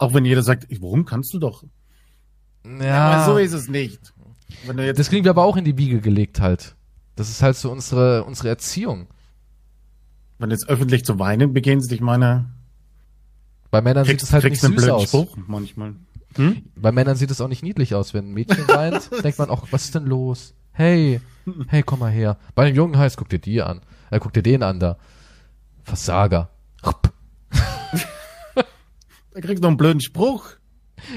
[0.02, 1.62] Auch wenn jeder sagt, warum kannst du doch?
[2.80, 4.12] Ja, Aber so ist es nicht.
[4.66, 6.74] Wenn du jetzt, das kriegen wir aber auch in die Wiege gelegt halt.
[7.14, 9.06] Das ist halt so unsere, unsere Erziehung.
[10.38, 12.50] wenn du jetzt öffentlich zu weinen beginnst, ich meine,
[13.70, 15.04] Bei Männern sieht kriegst, es halt nicht süß aus.
[15.04, 15.94] Spruch manchmal.
[16.34, 16.62] Hm?
[16.74, 18.12] Bei Männern sieht es auch nicht niedlich aus.
[18.12, 20.54] Wenn ein Mädchen weint, denkt man auch, was ist denn los?
[20.72, 21.20] Hey,
[21.68, 22.38] hey, komm mal her.
[22.56, 23.82] Bei einem Jungen heißt, guck dir die an.
[24.10, 24.98] Äh, guck dir den an da.
[25.84, 26.50] Versager.
[26.82, 26.92] Da
[29.40, 30.50] kriegst du noch einen blöden Spruch.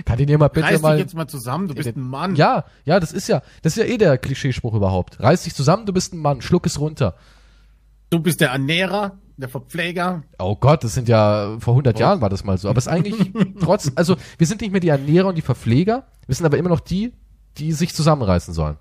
[0.06, 0.96] Kann den jemand bitte Reiß mal...
[0.96, 2.36] dich jetzt mal zusammen, du bist ein Mann.
[2.36, 5.20] Ja, ja, das ist ja, das ist ja eh der Klischeespruch überhaupt.
[5.20, 7.16] Reiß dich zusammen, du bist ein Mann, schluck es runter.
[8.10, 10.24] Du bist der Ernährer, der Verpfleger.
[10.40, 12.00] Oh Gott, das sind ja, vor 100 Oh.
[12.00, 12.70] Jahren war das mal so.
[12.70, 16.08] Aber es ist eigentlich trotz, also wir sind nicht mehr die Ernährer und die Verpfleger,
[16.26, 17.14] wir sind aber immer noch die,
[17.58, 18.78] die sich zusammenreißen sollen.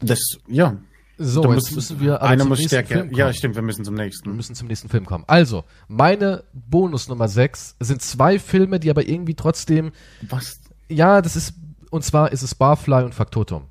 [0.00, 0.76] Das, ja.
[1.16, 3.06] So, Da jetzt müssen wir aber einer muss stärker.
[3.12, 4.34] Ja, stimmt, wir müssen zum Wir nächsten.
[4.34, 5.24] müssen zum nächsten Film kommen.
[5.28, 9.92] Also, meine Bonus Nummer 6 sind zwei Filme, die aber irgendwie trotzdem,
[10.28, 10.60] Was?
[10.88, 11.54] ja, das ist,
[11.90, 13.64] und zwar ist es Barfly und Faktotum.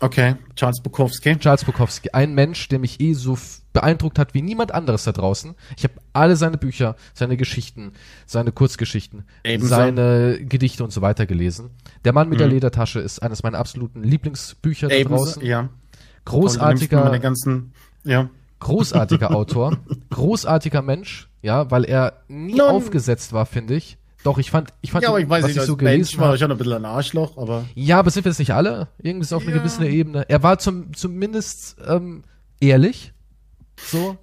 [0.00, 1.36] Okay, Charles Bukowski.
[1.38, 3.38] Charles Bukowski, ein Mensch, der mich eh so
[3.72, 5.54] beeindruckt hat wie niemand anderes da draußen.
[5.76, 7.92] Ich habe alle seine Bücher, seine Geschichten,
[8.26, 9.68] seine Kurzgeschichten, Ebenso.
[9.74, 11.70] seine Gedichte und so weiter gelesen.
[12.04, 12.54] Der Mann mit der Mhm.
[12.54, 15.44] Ledertasche ist eines meiner absoluten Lieblingsbücher da Ebenso, draußen.
[15.44, 15.68] ja.
[16.24, 17.72] Großartiger, ganzen,
[18.04, 18.28] ja.
[18.60, 19.76] großartiger Autor,
[20.10, 22.68] großartiger Mensch, ja, weil er nie Nun.
[22.68, 23.98] aufgesetzt war, finde ich.
[24.22, 26.26] Doch, ich fand, ich fand, Ja, aber ich weiß was nicht, ich so gelesen war
[26.26, 26.38] er habe.
[26.38, 28.88] schon ein bisschen ein Arschloch, aber Ja, aber sind wir das nicht alle?
[29.02, 29.58] Irgendwie ist auf eine Ja.
[29.58, 30.24] gewisse Ebene.
[30.30, 32.22] Er war zum, zumindest ähm,
[32.58, 33.12] ehrlich.
[33.76, 34.16] So.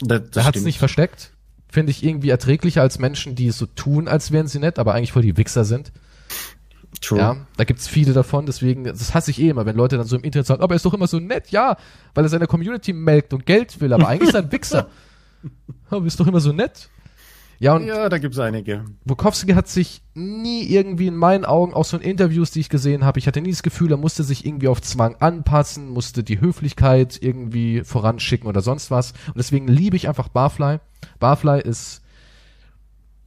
[0.00, 1.32] das, Er das hat es nicht versteckt.
[1.70, 4.94] Finde ich irgendwie erträglicher als Menschen, die es so tun, als wären sie nett, aber
[4.94, 5.90] eigentlich voll die Wichser sind.
[7.00, 7.18] True.
[7.18, 10.16] Ja, da gibt's viele davon, deswegen, das hasse ich eh immer, wenn Leute dann so
[10.16, 11.76] im Internet sagen, aber er ist doch immer so nett, ja,
[12.14, 14.88] weil er seine Community melkt und Geld will, aber eigentlich ist er ein Wichser.
[15.90, 16.88] Aber ist doch immer so nett.
[17.60, 18.84] Ja, und Ja, da gibt's einige.
[19.04, 23.04] Bukowski hat sich nie irgendwie in meinen Augen, auch so in Interviews, die ich gesehen
[23.04, 26.40] habe, ich hatte nie das Gefühl, er musste sich irgendwie auf Zwang anpassen, musste die
[26.40, 29.12] Höflichkeit irgendwie voranschicken oder sonst was.
[29.26, 30.78] Und deswegen liebe ich einfach Barfly.
[31.18, 32.02] Barfly ist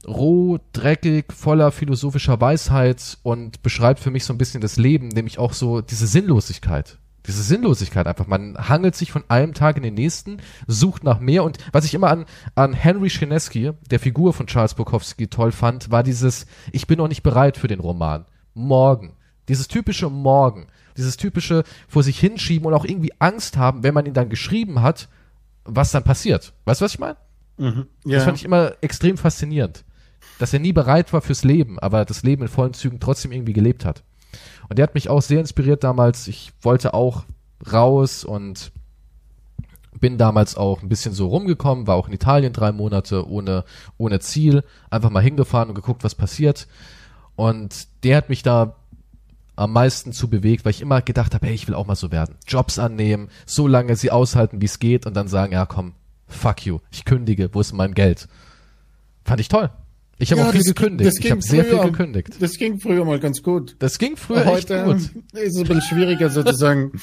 [0.06, 5.38] roh, dreckig, voller philosophischer Weisheit und beschreibt für mich so ein bisschen das Leben, nämlich
[5.38, 6.98] auch so diese Sinnlosigkeit.
[7.26, 8.26] Diese Sinnlosigkeit einfach.
[8.26, 11.94] Man hangelt sich von einem Tag in den nächsten, sucht nach mehr und was ich
[11.94, 12.24] immer an,
[12.56, 17.06] an Henry Chinesky, der Figur von Charles Bukowski, toll fand, war dieses, ich bin noch
[17.06, 18.24] nicht bereit für den Roman.
[18.54, 19.14] Morgen.
[19.48, 20.66] Dieses typische Morgen.
[20.96, 24.82] Dieses typische vor sich hinschieben und auch irgendwie Angst haben, wenn man ihn dann geschrieben
[24.82, 25.08] hat,
[25.64, 26.52] was dann passiert.
[26.64, 27.16] Weißt du, was ich meine?
[27.56, 27.86] Mhm.
[28.02, 28.20] Das Ja.
[28.20, 29.84] fand ich immer extrem faszinierend.
[30.42, 33.52] Dass er nie bereit war fürs Leben, aber das Leben in vollen Zügen trotzdem irgendwie
[33.52, 34.02] gelebt hat.
[34.68, 36.26] Und der hat mich auch sehr inspiriert damals.
[36.26, 37.22] Ich wollte auch
[37.72, 38.72] raus und
[40.00, 43.62] bin damals auch ein bisschen so rumgekommen, war auch in Italien drei Monate ohne,
[43.98, 46.66] ohne Ziel, einfach mal hingefahren und geguckt, was passiert.
[47.36, 48.74] Und der hat mich da
[49.54, 52.10] am meisten zu bewegt, weil ich immer gedacht habe, hey, ich will auch mal so
[52.10, 52.34] werden.
[52.48, 55.92] Jobs annehmen, so lange sie aushalten, wie es geht und dann sagen, ja komm,
[56.26, 58.26] fuck you, ich kündige, wo ist mein Geld?
[59.24, 59.70] Fand ich toll.
[60.18, 61.18] Ich habe Ja, auch viel gekündigt.
[61.18, 62.40] Ich habe sehr viel gekündigt.
[62.40, 63.76] Das ging früher mal ganz gut.
[63.80, 64.96] Das ging früher Heute echt gut.
[64.96, 66.92] ist es ein bisschen schwieriger sozusagen.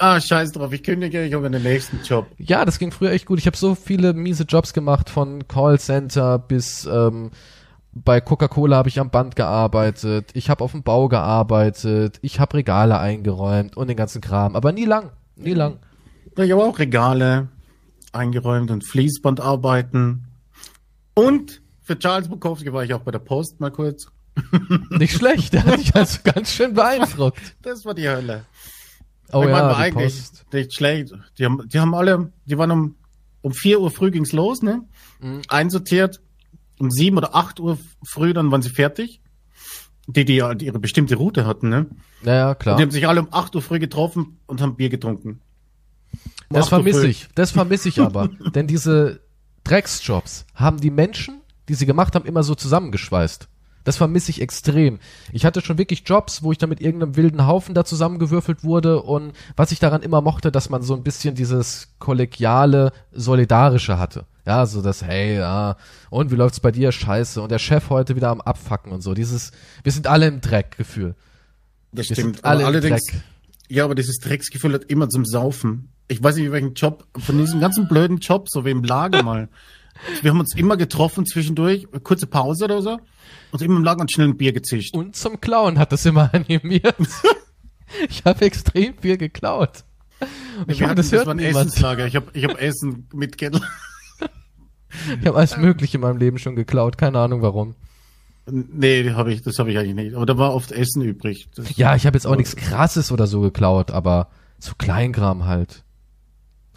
[0.00, 2.28] Ah, scheiß drauf, ich kündige, ich habe den nächsten Job.
[2.38, 3.40] Ja, das ging früher echt gut.
[3.40, 7.32] Ich habe so viele miese Jobs gemacht, von Callcenter bis ähm,
[7.92, 12.58] bei Coca-Cola habe ich am Band gearbeitet, ich habe auf dem Bau gearbeitet, ich habe
[12.58, 15.78] Regale eingeräumt und den ganzen Kram, aber nie lang, nie lang.
[16.36, 17.48] Ich habe auch Regale
[18.12, 20.28] eingeräumt und Fließbandarbeiten.
[21.14, 24.08] Und für Charles Bukowski war ich auch bei der Post mal kurz.
[24.90, 27.56] Nicht schlecht, der hat dich also ganz schön beeindruckt.
[27.62, 28.44] Das war die Hölle.
[29.32, 30.44] Oh ich war ja, die eigentlich Post.
[30.52, 31.14] nicht schlecht.
[31.38, 32.94] Die haben, die haben alle, die waren um,
[33.40, 34.82] um 4 Uhr früh ging's los, ne?
[35.20, 35.40] Mhm.
[35.48, 36.20] Einsortiert.
[36.78, 39.22] Um 7 oder 8 Uhr früh, dann waren sie fertig.
[40.06, 41.86] Die, die halt ihre bestimmte Route hatten, ne?
[42.22, 42.76] Naja, Und klar.
[42.76, 45.40] die haben sich alle um 8 Uhr früh getroffen und haben Bier getrunken.
[46.50, 48.28] Um Das 8 Uhr vermisse ich, das vermisse ich aber.
[48.54, 49.20] Denn diese
[49.64, 53.48] Drecksjobs haben die Menschen, die sie gemacht haben, immer so zusammengeschweißt.
[53.84, 54.98] Das vermisse ich extrem.
[55.32, 59.00] Ich hatte schon wirklich Jobs, wo ich dann mit irgendeinem wilden Haufen da zusammengewürfelt wurde
[59.00, 64.26] und was ich daran immer mochte, dass man so ein bisschen dieses kollegiale, solidarische hatte.
[64.44, 65.76] Ja, so das, hey, ja,
[66.10, 66.90] und wie läuft's bei dir?
[66.92, 67.40] Scheiße.
[67.40, 69.14] Und der Chef heute wieder am Abfacken und so.
[69.14, 69.52] Dieses,
[69.82, 71.14] wir sind alle im Dreck Gefühl.
[71.92, 72.44] Das Wir stimmt.
[72.44, 73.20] alle allerdings, Dreck.
[73.68, 75.92] ja, aber dieses Drecksgefühl hat immer zum Saufen.
[76.08, 79.48] Ich weiß nicht, welchen Job, von diesem ganzen blöden Job, so wie im Lager mal.
[80.22, 82.98] Wir haben uns immer getroffen zwischendurch, kurze Pause oder so,
[83.50, 84.94] und immer im Lager und schnell ein Bier gezischt.
[84.94, 86.94] Und zum Klauen hat das immer animiert.
[88.08, 89.84] ich habe extrem viel geklaut.
[90.20, 91.68] Und ich hoffe, das das hört war ein niemand.
[91.68, 92.06] Essenslager.
[92.06, 93.64] Ich habe ich hab Essen mitgenommen.
[95.20, 97.74] Ich habe alles Mögliche in meinem Leben schon geklaut, keine Ahnung warum.
[98.50, 100.14] Nee, hab ich, das habe ich eigentlich nicht.
[100.14, 101.48] Aber da war oft Essen übrig.
[101.54, 105.84] Das, Ja, ich habe jetzt auch nichts Krasses oder so geklaut, aber so Kleinkram halt.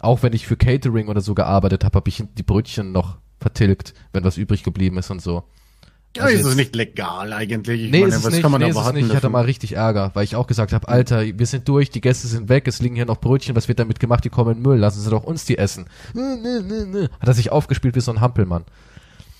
[0.02, 3.94] Auch wenn ich für Catering oder so gearbeitet habe, habe ich die Brötchen noch vertilgt,
[4.12, 5.44] wenn was übrig geblieben ist und so.
[6.16, 7.84] ja, also ist es nicht legal eigentlich.
[7.84, 9.08] Ich Nee, meine, ist was nicht, kann man nee, ist es erwarten nicht.
[9.08, 12.00] Ich hatte mal richtig Ärger, weil ich auch gesagt habe, Alter, wir sind durch, die
[12.00, 14.24] Gäste sind weg, es liegen hier noch Brötchen, was wird damit gemacht?
[14.24, 15.86] Die kommen in den Müll, lassen sie doch uns die essen.
[16.14, 18.64] Hat er sich aufgespielt wie so ein Hampelmann.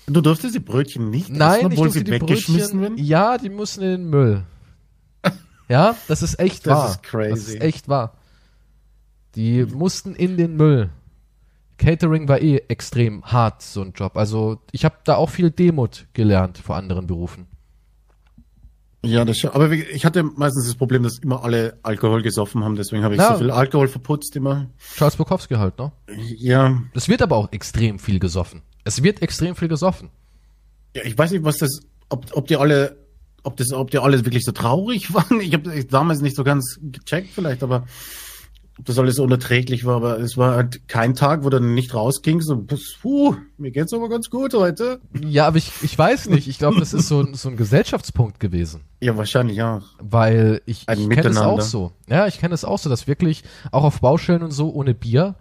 [0.07, 3.05] Du durftest die Brötchen nicht Nein, essen, ich obwohl durfte sie die weggeschmissen Brötchen, werden?
[3.05, 4.43] ja, die müssen in den Müll.
[5.69, 6.89] Ja, das ist echt Das wahr.
[6.89, 7.29] ist crazy.
[7.29, 8.13] Das ist echt wahr.
[9.35, 10.89] Die mussten in den Müll.
[11.77, 14.15] Catering war eh extrem hart, so ein Job.
[14.15, 17.47] Also ich habe da auch viel Demut gelernt vor anderen Berufen.
[19.05, 19.51] Ja, das schon.
[19.51, 23.19] Aber ich hatte meistens das Problem, dass immer alle Alkohol gesoffen haben, deswegen habe ich
[23.19, 23.33] Ja.
[23.33, 24.67] so viel Alkohol verputzt immer.
[24.95, 25.91] Charles Bukowski halt, ne?
[26.37, 26.81] Ja.
[26.93, 28.61] Es wird aber auch extrem viel gesoffen.
[28.85, 30.09] Es wird extrem viel gesoffen.
[30.95, 32.95] ja ich weiß nicht, was das, ob, ob die alle,
[33.43, 35.41] ob das, ob die alle wirklich so traurig waren.
[35.41, 37.85] Ich habe damals nicht so ganz gecheckt vielleicht, aber
[38.79, 42.41] ob das alles unerträglich war, aber es war halt kein Tag, wo du nicht rausging,
[42.41, 42.65] so,
[43.01, 44.99] puh, mir geht's aber ganz gut heute.
[45.23, 46.47] Ja, aber ich, ich weiß nicht.
[46.47, 48.81] Ich glaube, das ist so, ein- so ein Gesellschaftspunkt gewesen.
[48.99, 49.83] Ja, wahrscheinlich auch.
[49.99, 51.91] Weil ich, Ein ich kenne es auch so.
[52.09, 55.35] Ja, ich kenne es auch so, dass wirklich auch auf Baustellen und so ohne Bier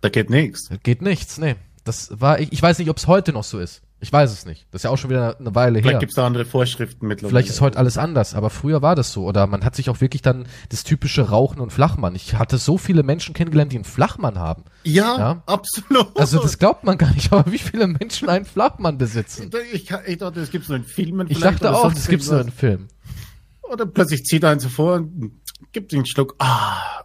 [0.00, 0.70] Da geht nichts.
[0.82, 1.38] geht nichts.
[1.38, 2.52] Nee, das war ich.
[2.52, 3.82] Ich weiß nicht, ob es heute noch so ist.
[4.02, 4.66] Ich weiß es nicht.
[4.70, 5.98] Das ist ja auch schon wieder eine Weile Vielleicht her.
[6.00, 7.30] gibt's da andere Vorschriften mittlerweile.
[7.30, 9.24] Vielleicht ist heute alles anders, aber früher war das so.
[9.26, 12.14] Oder man hat sich auch wirklich dann das typische Rauchen und Flachmann.
[12.14, 14.64] Ich hatte so viele Menschen kennengelernt, die einen Flachmann haben.
[14.84, 15.42] Ja, Ja.
[15.44, 16.18] absolut.
[16.18, 19.50] Also das glaubt man gar nicht, aber wie viele Menschen einen Flachmann besitzen.
[19.72, 21.26] Ich, ich dachte, es gibt nur in Filmen.
[21.30, 22.50] Ich dachte auch, das gibt's nur in.
[22.50, 22.88] Filmen.
[23.62, 25.40] Oder plötzlich zieht er einen so vor und
[25.72, 26.34] gibt einen Schluck.
[26.38, 27.04] Ah.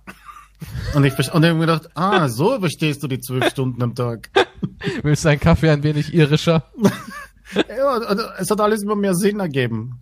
[0.94, 3.96] Und ich, und ich habe mir gedacht, ah, so überstehst du die zwölf Stunden am
[3.96, 4.30] Tag.
[5.04, 6.63] Willst du einen Kaffee ein wenig irischer?
[7.70, 10.00] Ja, also es hat alles immer mehr Sinn ergeben.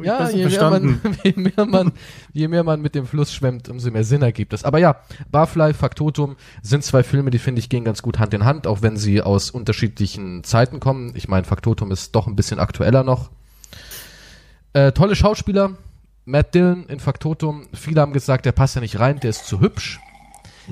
[0.00, 1.92] Ich Ja, je mehr, man, je mehr man,
[2.32, 4.64] je mehr man mit dem Fluss schwemmt, umso mehr Sinn ergibt es.
[4.64, 4.96] Aber ja,
[5.30, 8.80] Barfly, Faktotum sind zwei Filme, die finde ich gehen ganz gut Hand in Hand, auch
[8.80, 11.12] wenn sie aus unterschiedlichen Zeiten kommen.
[11.14, 13.30] Ich meine, Faktotum ist doch ein bisschen aktueller noch.
[14.72, 15.76] Äh, tolle Schauspieler.
[16.28, 17.66] Matt Dillon in Faktotum.
[17.72, 19.98] Viele haben gesagt, der passt ja nicht rein, der ist zu hübsch.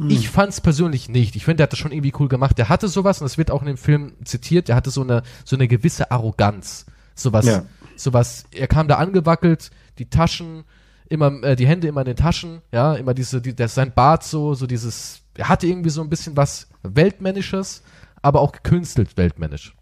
[0.08, 1.36] Ich fand's persönlich nicht.
[1.36, 2.58] Ich finde, der hat das schon irgendwie cool gemacht.
[2.58, 5.22] Der hatte sowas, und das wird auch in dem Film zitiert, der hatte so eine,
[5.46, 6.84] so eine gewisse Arroganz.
[7.14, 7.64] Sowas, Ja.
[7.96, 10.64] sowas, er kam da angewackelt, die Taschen,
[11.08, 14.22] immer, äh, die Hände immer in den Taschen, ja, immer diese, die, der, sein Bart
[14.22, 17.82] so, so dieses, er hatte irgendwie so ein bisschen was Weltmännisches,
[18.20, 19.74] aber auch gekünstelt weltmännisch.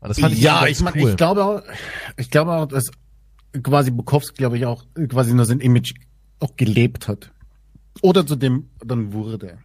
[0.00, 1.10] Das ich ja, ich meine, cool.
[1.10, 1.62] ich glaube auch,
[2.16, 2.90] ich glaube auch, dass
[3.62, 5.94] quasi Bukowski, glaube ich, auch quasi nur sein Image
[6.40, 7.30] auch gelebt hat.
[8.00, 9.58] Oder zu dem dann wurde.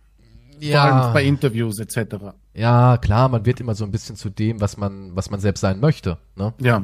[0.61, 2.33] Vor allem bei Interviews etc.
[2.53, 5.61] Ja, klar, man wird immer so ein bisschen zu dem, was man, was man selbst
[5.61, 6.17] sein möchte.
[6.35, 6.53] Ne?
[6.59, 6.83] Ja.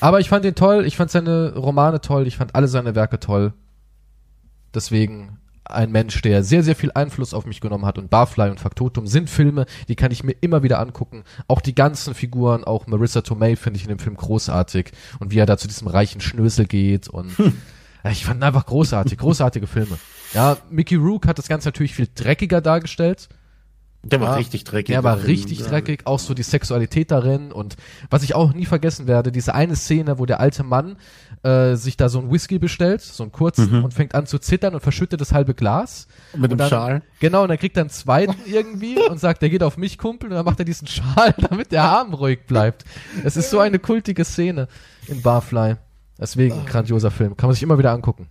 [0.00, 3.20] Aber ich fand ihn toll, ich fand seine Romane toll, ich fand alle seine Werke
[3.20, 3.52] toll.
[4.74, 5.38] Deswegen
[5.70, 7.98] ein Mensch, der sehr, sehr viel Einfluss auf mich genommen hat.
[7.98, 11.24] Und Barfly und Faktotum sind Filme, die kann ich mir immer wieder angucken.
[11.48, 14.92] Auch die ganzen Figuren, auch Marissa Tomei finde ich in dem Film großartig.
[15.18, 17.52] Und wie er da zu diesem reichen Schnösel geht und hm.
[18.10, 19.98] ich fand einfach großartig, großartige Filme.
[20.32, 23.28] Ja, Mickey Rook hat das Ganze natürlich viel dreckiger dargestellt.
[24.10, 24.94] Der war ja, richtig dreckig.
[24.94, 25.66] Der war richtig ja.
[25.66, 27.76] dreckig, auch so die Sexualität darin und
[28.08, 30.96] was ich auch nie vergessen werde, diese eine Szene, wo der alte Mann
[31.46, 33.84] äh, sich da so ein Whisky bestellt, so einen kurzen mhm.
[33.84, 36.08] und fängt an zu zittern und verschüttet das halbe Glas.
[36.36, 37.02] Mit dem Schal.
[37.20, 40.30] Genau, und er kriegt dann einen zweiten irgendwie und sagt, der geht auf mich, Kumpel,
[40.30, 42.84] und dann macht er diesen Schal, damit der Arm ruhig bleibt.
[43.22, 44.66] Es ist so eine kultige Szene
[45.06, 45.76] in Barfly.
[46.18, 48.26] Deswegen grandioser Film, kann man sich immer wieder angucken.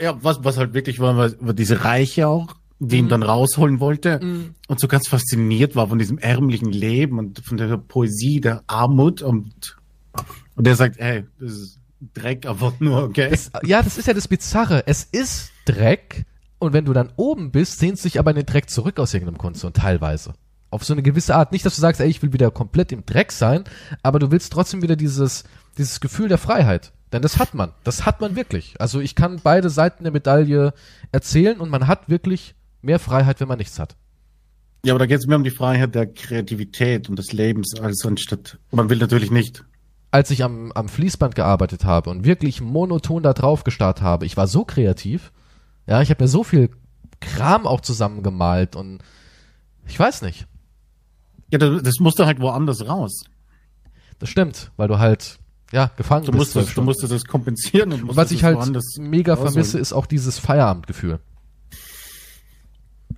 [0.00, 3.10] Ja, was, was halt wirklich war, war diese Reiche auch, die ihn mhm.
[3.10, 4.54] dann rausholen wollte mhm.
[4.68, 9.20] und so ganz fasziniert war von diesem ärmlichen Leben und von der Poesie, der Armut
[9.20, 9.76] und,
[10.54, 11.81] und der sagt, hey, das ist
[12.14, 13.30] Dreck, aber nur, okay.
[13.30, 14.84] Das, ja, das ist ja das Bizarre.
[14.86, 16.24] Es ist Dreck
[16.58, 19.14] und wenn du dann oben bist, sehnst du dich aber in den Dreck zurück aus
[19.14, 20.34] irgendeinem Grund und teilweise.
[20.70, 21.52] Auf so eine gewisse Art.
[21.52, 23.64] Nicht, dass du sagst, ey, ich will wieder komplett im Dreck sein,
[24.02, 25.44] aber du willst trotzdem wieder dieses,
[25.76, 26.92] dieses Gefühl der Freiheit.
[27.12, 27.72] Denn das hat man.
[27.84, 28.80] Das hat man wirklich.
[28.80, 30.72] Also ich kann beide Seiten der Medaille
[31.10, 33.96] erzählen und man hat wirklich mehr Freiheit, wenn man nichts hat.
[34.84, 38.04] Ja, aber da geht es mehr um die Freiheit der Kreativität und des Lebens als
[38.04, 38.58] anstatt.
[38.70, 39.64] Man will natürlich nicht.
[40.12, 44.36] Als ich am, am Fließband gearbeitet habe und wirklich monoton da drauf gestarrt habe, ich
[44.36, 45.32] war so kreativ.
[45.86, 46.70] Ja, ich habe mir so viel
[47.18, 49.00] Kram auch zusammengemalt und
[49.86, 50.46] ich weiß nicht.
[51.50, 53.24] Ja, das, das musste halt woanders raus.
[54.20, 55.40] Das stimmt, weil du halt
[55.72, 56.54] ja, gefangen du bist.
[56.54, 57.92] Musstest, du musstest das kompensieren.
[57.92, 58.58] Und, und was ich halt
[58.98, 61.18] mega vermisse, ist auch dieses Feierabendgefühl.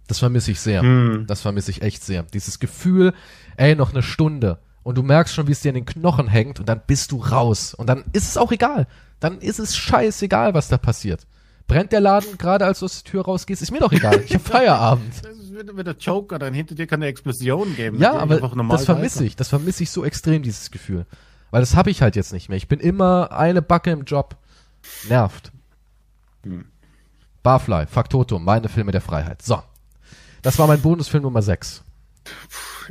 [0.06, 0.82] Das vermisse ich sehr.
[0.82, 1.26] Hm.
[1.26, 2.22] Das vermisse ich echt sehr.
[2.22, 3.12] Dieses Gefühl,
[3.56, 4.58] ey, noch eine Stunde.
[4.84, 7.16] Und du merkst schon, wie es dir in den Knochen hängt und dann bist du
[7.16, 7.74] raus.
[7.74, 8.86] Und dann ist es auch egal.
[9.18, 11.26] Dann ist es scheißegal, was da passiert.
[11.66, 14.20] Brennt der Laden gerade, als du aus der Tür rausgehst, ist mir doch egal.
[14.20, 15.14] Ich hab Feierabend.
[15.22, 17.98] Das ist wieder der Joker, dann hinter dir kann eine Explosion geben.
[17.98, 19.34] Ja, aber das vermisse ich.
[19.36, 21.06] Das vermisse ich so extrem, dieses Gefühl.
[21.50, 22.58] Weil das habe ich halt jetzt nicht mehr.
[22.58, 24.36] Ich bin immer eine Backe im Job.
[25.08, 25.52] Nervt.
[26.42, 26.66] Hm.
[27.42, 29.40] Barfly, Faktotum, meine Filme der Freiheit.
[29.40, 29.62] So.
[30.42, 31.83] Das war mein Bonusfilm Nummer 6.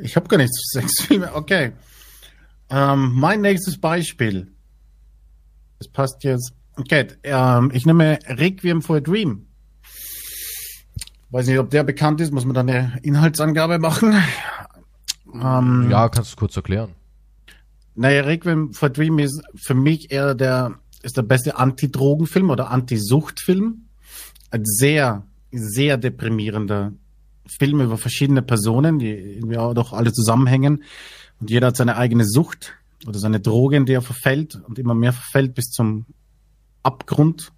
[0.01, 1.33] Ich habe gar nicht sechs Filme.
[1.33, 1.73] Okay.
[2.69, 4.51] Ähm, mein nächstes Beispiel.
[5.79, 6.53] Das passt jetzt.
[6.75, 9.47] Okay, ähm, ich nehme Requiem for a Dream.
[11.29, 12.31] Weiß nicht, ob der bekannt ist.
[12.31, 14.15] Muss man da eine Inhaltsangabe machen?
[15.33, 16.91] Ähm, ja, kannst du kurz erklären.
[17.95, 22.71] Naja, Requiem for a Dream ist für mich eher der, ist der beste Anti-Drogen-Film oder
[22.71, 23.85] Anti-Sucht-Film.
[24.49, 26.93] Ein sehr, sehr deprimierender
[27.45, 30.83] Film über verschiedene Personen, die irgendwie auch doch alle zusammenhängen.
[31.39, 32.73] Und jeder hat seine eigene Sucht
[33.05, 36.05] oder seine Droge, in die er verfällt und immer mehr verfällt bis zum
[36.83, 37.51] Abgrund.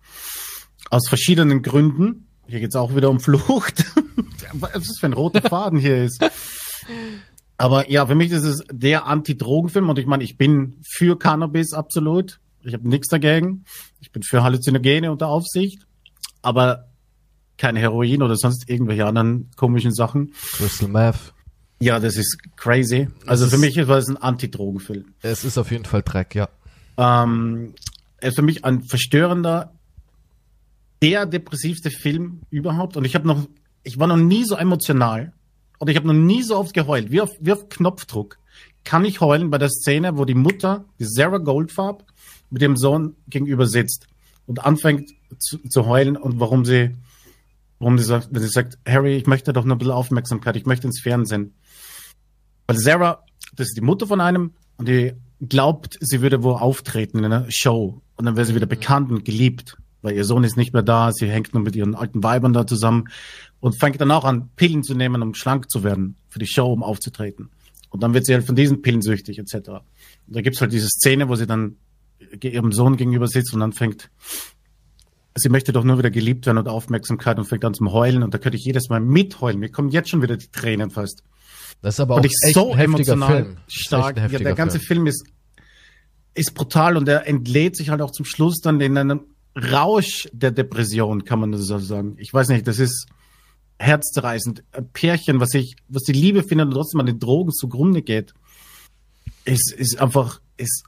[0.90, 2.28] Aus verschiedenen Gründen.
[2.48, 3.86] Hier geht's auch wieder um Flucht.
[4.54, 6.24] Was ist für ein roter Faden hier ist.
[7.58, 11.74] Aber ja, für mich ist es der Anti-Drogen-Film und ich meine, ich bin für Cannabis
[11.74, 12.40] absolut.
[12.64, 13.66] Ich habe nichts dagegen.
[14.00, 15.86] Ich bin für Halluzinogene unter Aufsicht.
[16.42, 16.90] Aber
[17.58, 20.34] kein Heroin oder sonst irgendwelche anderen komischen Sachen.
[20.54, 21.34] Crystal Meth.
[21.80, 23.08] Ja, das ist crazy.
[23.26, 25.06] Also für mich war es ein Anti-Drogenfilm.
[25.22, 26.50] Es ist auf jeden Fall Dreck, ja.
[26.98, 27.74] Ähm,
[28.18, 29.74] er ist für mich ein verstörender,
[31.02, 32.98] der depressivste Film überhaupt.
[32.98, 33.48] Und ich habe noch,
[33.84, 35.34] ich war noch nie so emotional
[35.80, 38.40] oder ich habe noch nie so oft geheult, wie auf, wie auf Knopfdruck.
[38.84, 42.06] Kann ich heulen bei der Szene, wo die Mutter, die Sarah Goldfarb,
[42.50, 44.08] mit dem Sohn gegenüber sitzt
[44.46, 46.96] und anfängt zu, zu heulen und warum sie
[47.80, 50.66] Warum sie sagt, wenn sie sagt, Harry, ich möchte doch nur ein bisschen Aufmerksamkeit, ich
[50.66, 51.54] möchte ins Fernsehen.
[52.68, 53.24] Weil Sarah,
[53.56, 57.46] das ist die Mutter von einem und die glaubt, sie würde wo auftreten in einer
[57.50, 60.84] Show und dann wäre sie wieder bekannt und geliebt, weil ihr Sohn ist nicht mehr
[60.84, 63.10] da, sie hängt nur mit ihren alten Weibern da zusammen
[63.60, 66.72] und fängt dann auch an, Pillen zu nehmen, um schlank zu werden für die Show,
[66.72, 67.50] um aufzutreten.
[67.90, 69.56] Und dann wird sie halt von diesen Pillen süchtig, etc.
[69.56, 69.82] Und
[70.28, 71.78] da gibt's halt diese Szene, wo sie dann
[72.42, 74.10] ihrem Sohn gegenüber sitzt und dann fängt
[75.36, 78.34] sie möchte doch nur wieder geliebt werden und Aufmerksamkeit und fängt an zum Heulen und
[78.34, 79.60] da könnte ich jedes Mal mitheulen.
[79.60, 81.24] Mir kommen jetzt schon wieder die Tränen fast.
[81.82, 83.58] Das ist aber und auch echt so ein emotional Film.
[83.68, 84.18] stark.
[84.18, 85.06] Ja, der ganze Film.
[85.06, 85.26] Film ist
[86.36, 89.22] ist brutal und er entlädt sich halt auch zum Schluss dann in einem
[89.56, 92.16] Rausch der Depression, kann man das so sagen.
[92.20, 93.08] Ich weiß nicht, das ist
[93.80, 94.64] herzzerreißend.
[94.74, 98.34] Ein Pärchen, was ich, was die Liebe findet und trotzdem an den Drogen zugrunde geht,
[99.46, 100.84] ist, ist einfach, ist,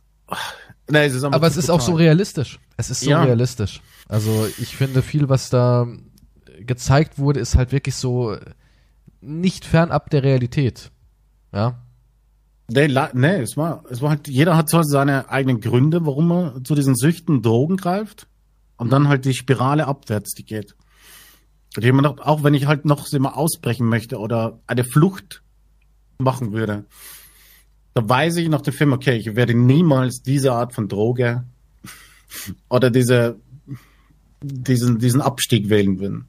[0.90, 2.60] nein, es ist Aber es ist auch so realistisch.
[2.78, 3.24] Es ist so ja.
[3.24, 3.82] realistisch.
[4.08, 5.88] Also ich finde viel, was da
[6.60, 8.36] gezeigt wurde, ist halt wirklich so
[9.22, 10.92] nicht fernab der Realität.
[11.54, 11.84] Ja.
[12.70, 16.64] Nee, nee es war, es war halt, jeder hat so seine eigenen Gründe, warum er
[16.64, 18.28] zu diesen Süchten Drogen greift.
[18.78, 20.76] Und dann halt die Spirale abwärts, die geht.
[21.76, 25.44] Und ich auch wenn ich halt noch immer ausbrechen möchte oder eine Flucht
[26.20, 26.86] machen würde,
[27.98, 31.43] da weiß ich nach dem Film, okay, ich werde niemals diese Art von Droge
[32.70, 33.38] oder diese,
[34.41, 36.26] diesen, diesen Abstieg wählen würden.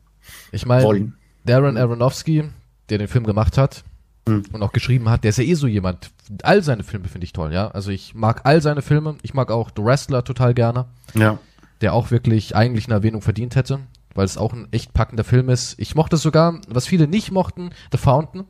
[0.53, 1.13] Ich meine.
[1.45, 2.45] Darren Aronofsky,
[2.89, 3.85] der den Film gemacht hat
[4.29, 4.43] Hm.
[4.53, 6.11] und auch geschrieben hat, der ist ja eh so jemand.
[6.43, 7.69] All seine Filme finde ich toll, ja.
[7.69, 9.17] Also ich mag all seine Filme.
[9.23, 11.39] Ich mag auch The Wrestler total gerne, Ja.
[11.81, 13.81] der auch wirklich eigentlich eine Erwähnung verdient hätte,
[14.15, 15.77] weil es auch ein echt packender Film ist.
[15.79, 18.45] Ich mochte sogar, was viele nicht mochten, The Fountain.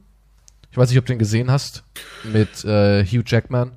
[0.71, 1.85] Ich weiß nicht, ob du den gesehen hast
[2.25, 3.73] mit äh, Hugh Jackman.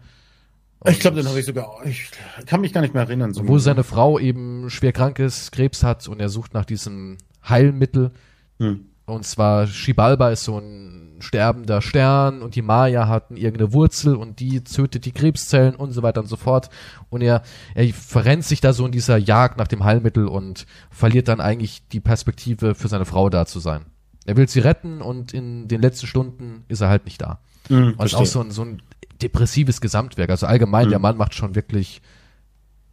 [0.86, 2.10] Ich glaube, den habe ich sogar, ich
[2.48, 3.34] kann mich gar nicht mehr erinnern.
[3.34, 7.18] So wo seine Frau eben schwer krank ist, Krebs hat und er sucht nach diesem
[7.48, 8.12] Heilmittel.
[8.60, 8.86] Hm.
[9.06, 14.40] Und zwar Shibalba ist so ein sterbender Stern und die Maya hatten irgendeine Wurzel und
[14.40, 16.70] die tötet die Krebszellen und so weiter und so fort.
[17.10, 17.44] Und er,
[17.76, 21.88] er verrennt sich da so in dieser Jagd nach dem Heilmittel und verliert dann eigentlich
[21.90, 23.86] die Perspektive für seine Frau da zu sein.
[24.26, 27.40] Er will sie retten und in den letzten Stunden ist er halt nicht da.
[27.68, 28.82] Hm, Und auch so ein, so ein
[29.22, 30.30] depressives Gesamtwerk.
[30.30, 31.04] Also allgemein, der Mhm.
[31.04, 32.02] Mann macht schon wirklich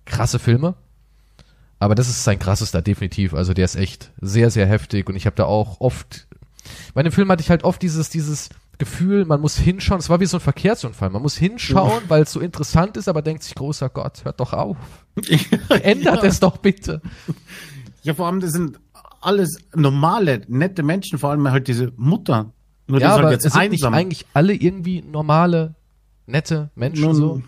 [0.04, 0.74] krasse Filme.
[1.78, 3.34] Aber das ist sein krassester, definitiv.
[3.34, 5.08] Also der ist echt sehr, sehr heftig.
[5.08, 6.26] Und ich habe da auch oft,
[6.94, 8.48] bei dem Film hatte ich halt oft dieses, dieses
[8.78, 10.00] Gefühl, man muss hinschauen.
[10.00, 11.10] Es war wie so ein Verkehrsunfall.
[11.10, 14.52] Man muss hinschauen, weil es so interessant ist, aber denkt sich, großer Gott, hört doch
[14.52, 14.76] auf.
[15.82, 16.28] Ändert ja.
[16.28, 17.00] es doch bitte.
[18.02, 18.78] Ja, vor allem, das sind
[19.20, 22.52] alles normale, nette Menschen, vor allem halt diese Mutter.
[22.86, 25.74] Nur ja, ist aber jetzt es sind nicht eigentlich alle irgendwie normale,
[26.26, 27.42] nette Menschen Nun, so.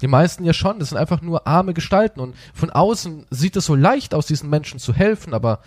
[0.00, 0.80] Die meisten ja schon.
[0.80, 2.20] Das sind einfach nur arme Gestalten.
[2.20, 5.60] Und von außen sieht es so leicht aus, diesen Menschen zu helfen, aber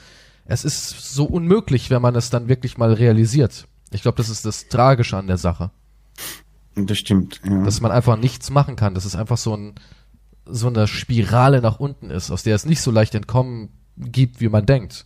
[0.45, 3.67] es ist so unmöglich, wenn man es dann wirklich mal realisiert.
[3.91, 5.71] Ich glaube, das ist das Tragische an der Sache.
[6.75, 7.41] Das stimmt.
[7.45, 7.63] Ja.
[7.63, 8.93] Dass man einfach nichts machen kann.
[8.93, 9.75] Dass es einfach so ein,
[10.45, 14.49] so eine Spirale nach unten ist, aus der es nicht so leicht entkommen gibt, wie
[14.49, 15.05] man denkt.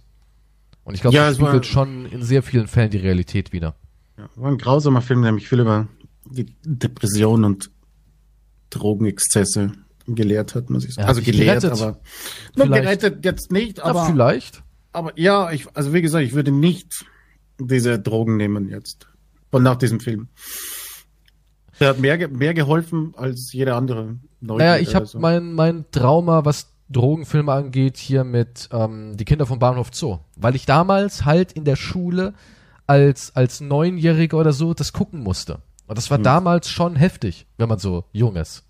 [0.84, 3.76] Und ich glaube, Ja, das spiegelt schon in sehr vielen Fällen die Realität wieder.
[4.18, 5.88] ja, war ein grausamer Film, der mich viel über
[6.26, 7.70] die Depression und
[8.70, 9.74] Drogenexzesse
[10.08, 11.08] gelehrt hat, muss ich sagen.
[11.08, 11.82] Hat also gelehrt, gerettet.
[11.82, 12.00] aber
[12.56, 12.74] Vielleicht.
[13.02, 14.64] gerettet jetzt nicht, Ja, aber, vielleicht.
[14.94, 17.06] aber ja, ich, also wie gesagt, ich würde nicht
[17.60, 19.08] diese Drogen nehmen jetzt.
[19.52, 20.30] Von nach diesem Film.
[21.80, 24.18] Der hat mehr, mehr geholfen als jeder andere.
[24.40, 25.20] Neugier Naja, ich habe so.
[25.20, 30.20] mein, mein Trauma, was Drogenfilme angeht, hier mit ähm, Die Kinder vom Bahnhof Zoo.
[30.36, 32.34] Weil ich damals halt in der Schule
[32.88, 35.60] als, als Neunjähriger oder so das gucken musste.
[35.88, 36.24] Und das war Hm.
[36.24, 38.64] damals schon heftig, wenn man so jung ist.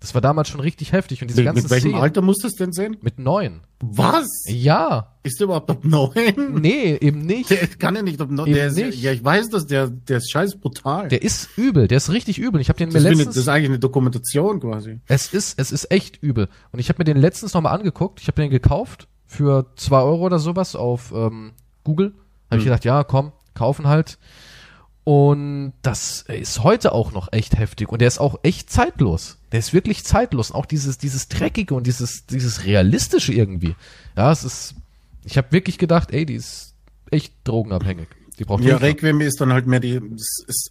[0.00, 1.22] Das war damals schon richtig heftig.
[1.22, 2.96] Und diese Mit, ganzen mit welchem Szenen Alter musst du es denn sehen?
[3.00, 3.60] mit neun.
[3.80, 4.26] Was?
[4.48, 6.60] Ja, Ist der überhaupt ab neun?
[6.60, 7.50] nee, eben nicht.
[7.50, 8.46] Der kann ja nicht ab neun.
[8.46, 9.02] Eben Der ist, nicht.
[9.02, 11.08] Ja, ich weiß das, der, der ist scheiß brutal.
[11.08, 12.60] Der ist übel, der ist richtig übel.
[12.60, 15.00] Ich habe den mir das, ist wie eine, letztens das ist eigentlich eine Dokumentation quasi.
[15.06, 16.48] Es ist, es ist echt übel.
[16.72, 18.20] Und ich habe mir den letztens nochmal angeguckt.
[18.20, 21.52] Ich habe den gekauft für zwei Euro oder sowas auf ähm,
[21.84, 22.14] Google.
[22.50, 22.64] Habe ich Hm.
[22.64, 24.18] gedacht, ja, komm, kaufen halt.
[25.08, 27.90] Und das ist heute auch noch echt heftig.
[27.90, 29.38] Und der ist auch echt zeitlos.
[29.52, 30.50] Der ist wirklich zeitlos.
[30.50, 33.76] Und auch dieses, dieses Dreckige und dieses, dieses Realistische irgendwie.
[34.16, 34.74] Ja, es ist.
[35.24, 36.74] Ich habe wirklich gedacht, ey, die ist
[37.12, 38.08] echt drogenabhängig.
[38.40, 38.78] Die braucht Ja.
[38.78, 40.00] Requiem ist dann halt mehr die,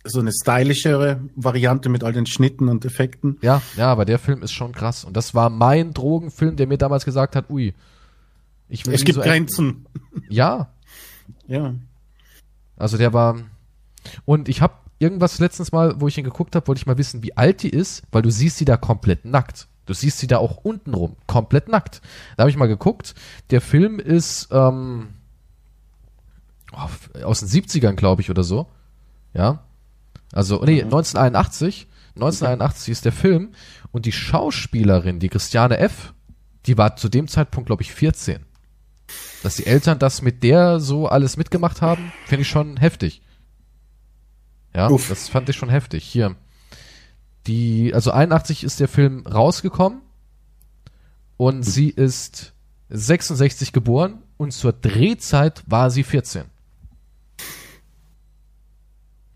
[0.04, 3.38] so eine stylischere Variante mit all den Schnitten und Effekten.
[3.42, 5.06] Ja, ja, aber der Film ist schon krass.
[5.06, 7.74] Und das war mein Drogenfilm, der mir damals gesagt hat, ui,
[8.68, 9.22] ich will Es gibt so.
[9.22, 9.86] Grenzen.
[10.28, 10.68] Ja,
[11.48, 11.74] Ja.
[12.76, 13.38] also der war.
[14.26, 17.24] Und ich habe irgendwas letztens mal, wo ich ihn geguckt habe, wollte ich mal wissen,
[17.24, 19.68] wie alt die ist, weil du siehst sie da komplett nackt.
[19.86, 22.02] Du siehst sie da auch untenrum, komplett nackt.
[22.38, 23.14] Da habe ich mal geguckt.
[23.52, 25.10] Der Film ist ähm,
[26.74, 28.68] oh, aus den 70ern, glaube ich, oder so.
[29.34, 29.64] Ja.
[30.32, 31.88] Also, nee, 1981.
[32.16, 33.52] 1981 ist der Film.
[33.92, 36.14] Und die Schauspielerin, die Christiane F.,
[36.66, 38.44] die war zu dem Zeitpunkt, glaube ich, 14.
[39.44, 43.22] Dass die Eltern das mit der so alles mitgemacht haben, finde ich schon heftig.
[44.76, 45.08] Ja, Uff.
[45.08, 46.04] das fand ich schon heftig.
[46.04, 46.36] Hier.
[47.48, 50.02] Die, also 81 ist der Film rausgekommen
[51.38, 52.54] und sie ist
[52.90, 56.46] 66 geboren und zur Drehzeit war sie 14.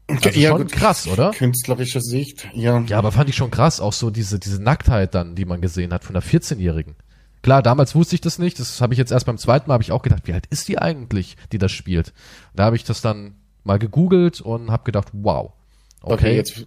[0.07, 0.71] Also ja, schon gut.
[0.71, 1.31] krass, oder?
[1.31, 2.79] Künstlerischer Sicht, ja.
[2.79, 5.93] Ja, aber fand ich schon krass, auch so diese, diese Nacktheit dann, die man gesehen
[5.93, 6.95] hat von einer 14-Jährigen.
[7.43, 9.83] Klar, damals wusste ich das nicht, das habe ich jetzt erst beim zweiten Mal, habe
[9.83, 12.11] ich auch gedacht, wie alt ist die eigentlich, die das spielt?
[12.55, 13.35] Da habe ich das dann
[13.69, 15.53] mal gegoogelt und habe gedacht, wow.
[16.01, 16.13] Okay.
[16.13, 16.65] Okay, jetzt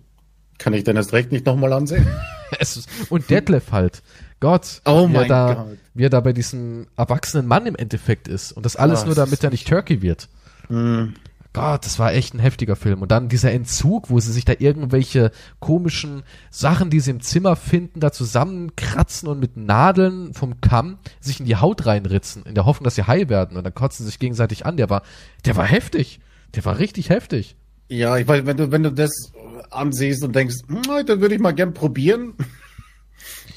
[0.59, 2.07] kann ich den erst recht nicht nochmal ansehen.
[2.61, 4.03] es ist, und Detlef halt.
[4.41, 5.79] Gott, Oh wie, er da, Gott.
[5.95, 8.53] wie er da bei diesem erwachsenen Mann im Endeffekt ist.
[8.53, 10.29] Und das alles Ah, nur, das damit er nicht Turkey wird.
[10.69, 11.15] Hm.
[11.53, 13.03] Gott, das war echt ein heftiger Film.
[13.03, 17.57] Und dann dieser Entzug, wo sie sich da irgendwelche komischen Sachen, die sie im Zimmer
[17.57, 22.65] finden, da zusammenkratzen und mit Nadeln vom Kamm sich in die Haut reinritzen, in der
[22.65, 23.57] Hoffnung, dass sie high werden.
[23.59, 24.77] Und dann kotzen sie sich gegenseitig an.
[24.77, 25.03] Der war,
[25.45, 26.21] der war heftig.
[26.55, 27.57] Der war richtig heftig.
[27.89, 29.33] Ja, ich weiß, wenn du, wenn du das
[29.71, 32.35] ansiehst und denkst, hm, das würde ich mal gern probieren.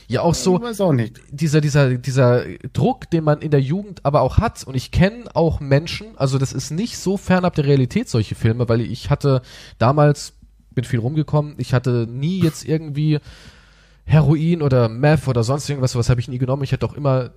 [0.08, 0.58] Ja, auch so.
[0.58, 1.20] Ich weiß auch nicht.
[1.32, 4.64] Dieser, dieser, dieser Druck, den man in der Jugend aber auch hat.
[4.64, 8.70] Und ich kenne auch Menschen, also das ist nicht so fernab der Realität, solche Filme,
[8.70, 9.42] weil ich hatte
[9.80, 10.34] damals,
[10.72, 13.20] bin viel rumgekommen, ich hatte nie jetzt irgendwie
[14.06, 16.64] Heroin oder Meth oder sonst irgendwas, sowas habe ich nie genommen.
[16.64, 17.32] Ich hatte auch immer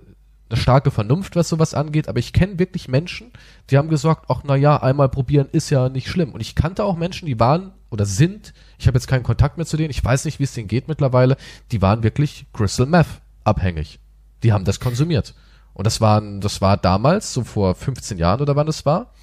[0.49, 3.31] eine starke Vernunft, was sowas angeht, aber ich kenne wirklich Menschen,
[3.69, 6.33] die haben gesagt, ach na ja, einmal probieren ist ja nicht schlimm.
[6.33, 9.65] Und ich kannte auch Menschen, die waren oder sind, ich habe jetzt keinen Kontakt mehr
[9.65, 11.37] zu denen, ich weiß nicht, wie es denen geht mittlerweile,
[11.71, 13.99] die waren wirklich Crystal Meth abhängig.
[14.43, 15.35] Die haben das konsumiert.
[15.73, 19.13] Und das waren, das war damals, so vor 15 Jahren oder wann es war,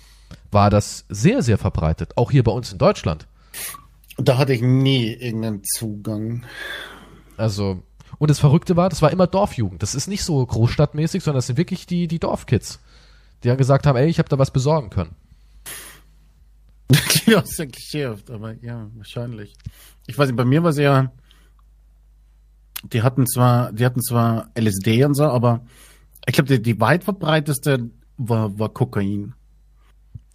[0.50, 2.16] war das sehr, sehr verbreitet.
[2.16, 3.26] Auch hier bei uns in Deutschland.
[4.16, 6.44] Da hatte ich nie irgendeinen Zugang.
[7.36, 7.82] Also,
[8.18, 9.82] und das Verrückte war, das war immer Dorfjugend.
[9.82, 12.80] Das ist nicht so großstadtmäßig, sondern das sind wirklich die, die Dorfkids,
[13.42, 15.14] die dann gesagt haben, ey, ich habe da was besorgen können.
[17.26, 19.54] ja, ist ja klischeehaft, aber ja, wahrscheinlich.
[20.06, 21.12] Ich weiß nicht, bei mir war es ja,
[22.84, 25.64] die hatten zwar, die hatten zwar LSD und so, aber
[26.26, 29.34] ich glaube, die, die weit verbreiteste war, war Kokain.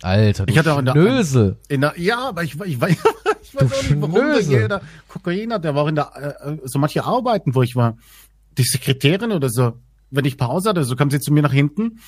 [0.01, 1.57] Alter, du Ich hatte auch in der- Schnösel.
[1.67, 2.97] In der, ja, aber ich, ich, weiß-
[3.43, 4.61] ich weiß auch nicht, warum Schnösel.
[4.61, 5.63] jeder Kokain hat.
[5.63, 7.97] Der war auch in der, äh, so manche Arbeiten, wo ich war.
[8.57, 9.73] Die Sekretärin oder so,
[10.09, 11.99] wenn ich Pause hatte, so kam sie zu mir nach hinten.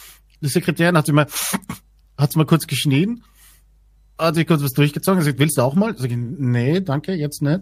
[0.41, 1.27] Die Sekretärin hat sie mal,
[2.17, 3.23] hat sie mal kurz geschnien,
[4.17, 5.95] hat sich kurz was durchgezogen, gesagt, willst du auch mal?
[5.97, 7.61] Sag ich, nee, danke, jetzt nicht.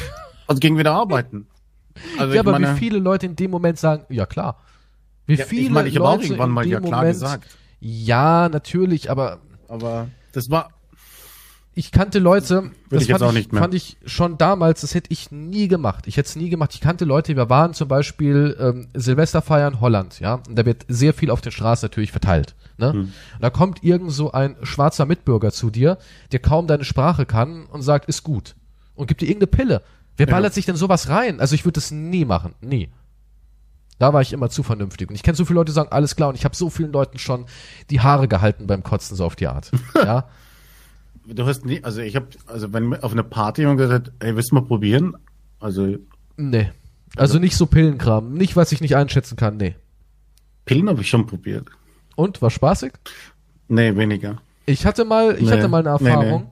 [0.46, 1.46] Und ging wieder arbeiten.
[2.18, 4.58] Also ja, ich aber meine, wie viele Leute in dem Moment sagen, ja klar.
[5.26, 7.56] Wie ja, viele ich meine, ich habe auch Leute irgendwann mal ja klar Moment, gesagt.
[7.80, 9.40] Ja, natürlich, aber
[9.72, 10.68] Aber das war,
[11.74, 13.62] ich kannte Leute, das ich jetzt fand, auch ich, nicht mehr.
[13.62, 16.06] fand ich schon damals, das hätte ich nie gemacht.
[16.06, 16.74] Ich hätte es nie gemacht.
[16.74, 21.14] Ich kannte Leute, wir waren zum Beispiel ähm, Silvesterfeiern Holland, ja, und da wird sehr
[21.14, 22.54] viel auf den Straßen natürlich verteilt.
[22.76, 22.92] Ne?
[22.92, 23.00] Hm.
[23.00, 25.96] Und da kommt irgend so ein schwarzer Mitbürger zu dir,
[26.32, 28.54] der kaum deine Sprache kann und sagt, ist gut.
[28.94, 29.82] Und gibt dir irgendeine Pille.
[30.18, 30.34] Wer Ja.
[30.34, 31.40] ballert sich denn sowas rein?
[31.40, 32.54] Also ich würde das nie machen.
[32.60, 32.90] Nie.
[34.02, 35.10] Da war ich immer zu vernünftig.
[35.10, 36.90] Und ich kenne so viele Leute, die sagen, alles klar, und ich habe so vielen
[36.90, 37.46] Leuten schon
[37.88, 39.70] die Haare gehalten beim Kotzen, so auf die Art.
[39.94, 40.28] ja.
[41.24, 44.34] du hast nie, also ich habe, also wenn auf einer Party jemand gesagt hat, ey,
[44.34, 45.16] willst du mal probieren?
[45.60, 45.98] Also
[46.36, 46.72] Nee.
[47.14, 48.32] Also nicht so Pillenkram.
[48.34, 49.76] Nicht, was ich nicht einschätzen kann, nee.
[50.64, 51.68] Pillen habe ich schon probiert.
[52.16, 52.94] Und, war spaßig?
[53.68, 54.42] Nee, weniger.
[54.66, 55.52] Ich hatte mal, ich Nee.
[55.52, 56.50] hatte mal eine Nee, Erfahrung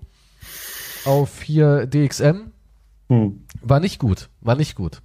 [1.04, 2.52] auf hier DXM.
[3.08, 3.44] Hm.
[3.60, 4.28] War nicht gut.
[4.40, 5.02] War nicht gut.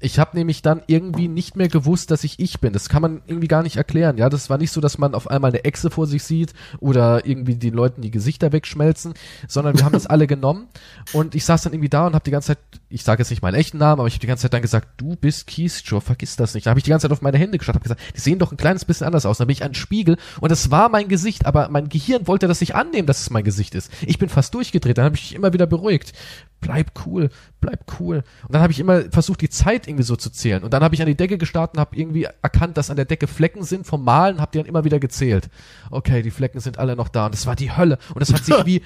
[0.00, 2.72] Ich habe nämlich dann irgendwie nicht mehr gewusst, dass ich ich bin.
[2.72, 4.16] Das kann man irgendwie gar nicht erklären.
[4.16, 7.26] Ja, das war nicht so, dass man auf einmal eine Echse vor sich sieht oder
[7.26, 9.14] irgendwie den Leuten die Gesichter wegschmelzen,
[9.48, 10.68] sondern wir haben das alle genommen
[11.12, 13.42] und ich saß dann irgendwie da und habe die ganze Zeit, ich sage jetzt nicht
[13.42, 16.36] meinen echten Namen, aber ich habe die ganze Zeit dann gesagt, du bist Keystrow, vergiss
[16.36, 16.66] das nicht.
[16.66, 18.52] Da habe ich die ganze Zeit auf meine Hände geschaut, habe gesagt, die sehen doch
[18.52, 19.38] ein kleines bisschen anders aus.
[19.38, 22.46] Dann bin ich an den Spiegel und es war mein Gesicht, aber mein Gehirn wollte
[22.46, 23.90] das nicht annehmen, dass es mein Gesicht ist.
[24.02, 26.12] Ich bin fast durchgedreht, dann habe ich mich immer wieder beruhigt.
[26.60, 27.30] Bleib cool,
[27.60, 28.22] bleib cool.
[28.42, 30.62] Und dann habe ich immer versucht, die Zeit irgendwie so zu zählen.
[30.62, 33.04] Und dann habe ich an die Decke gestartet und habe irgendwie erkannt, dass an der
[33.04, 35.48] Decke Flecken sind vom Malen, habe die dann immer wieder gezählt.
[35.90, 37.98] Okay, die Flecken sind alle noch da und es war die Hölle.
[38.14, 38.82] Und es hat sich wie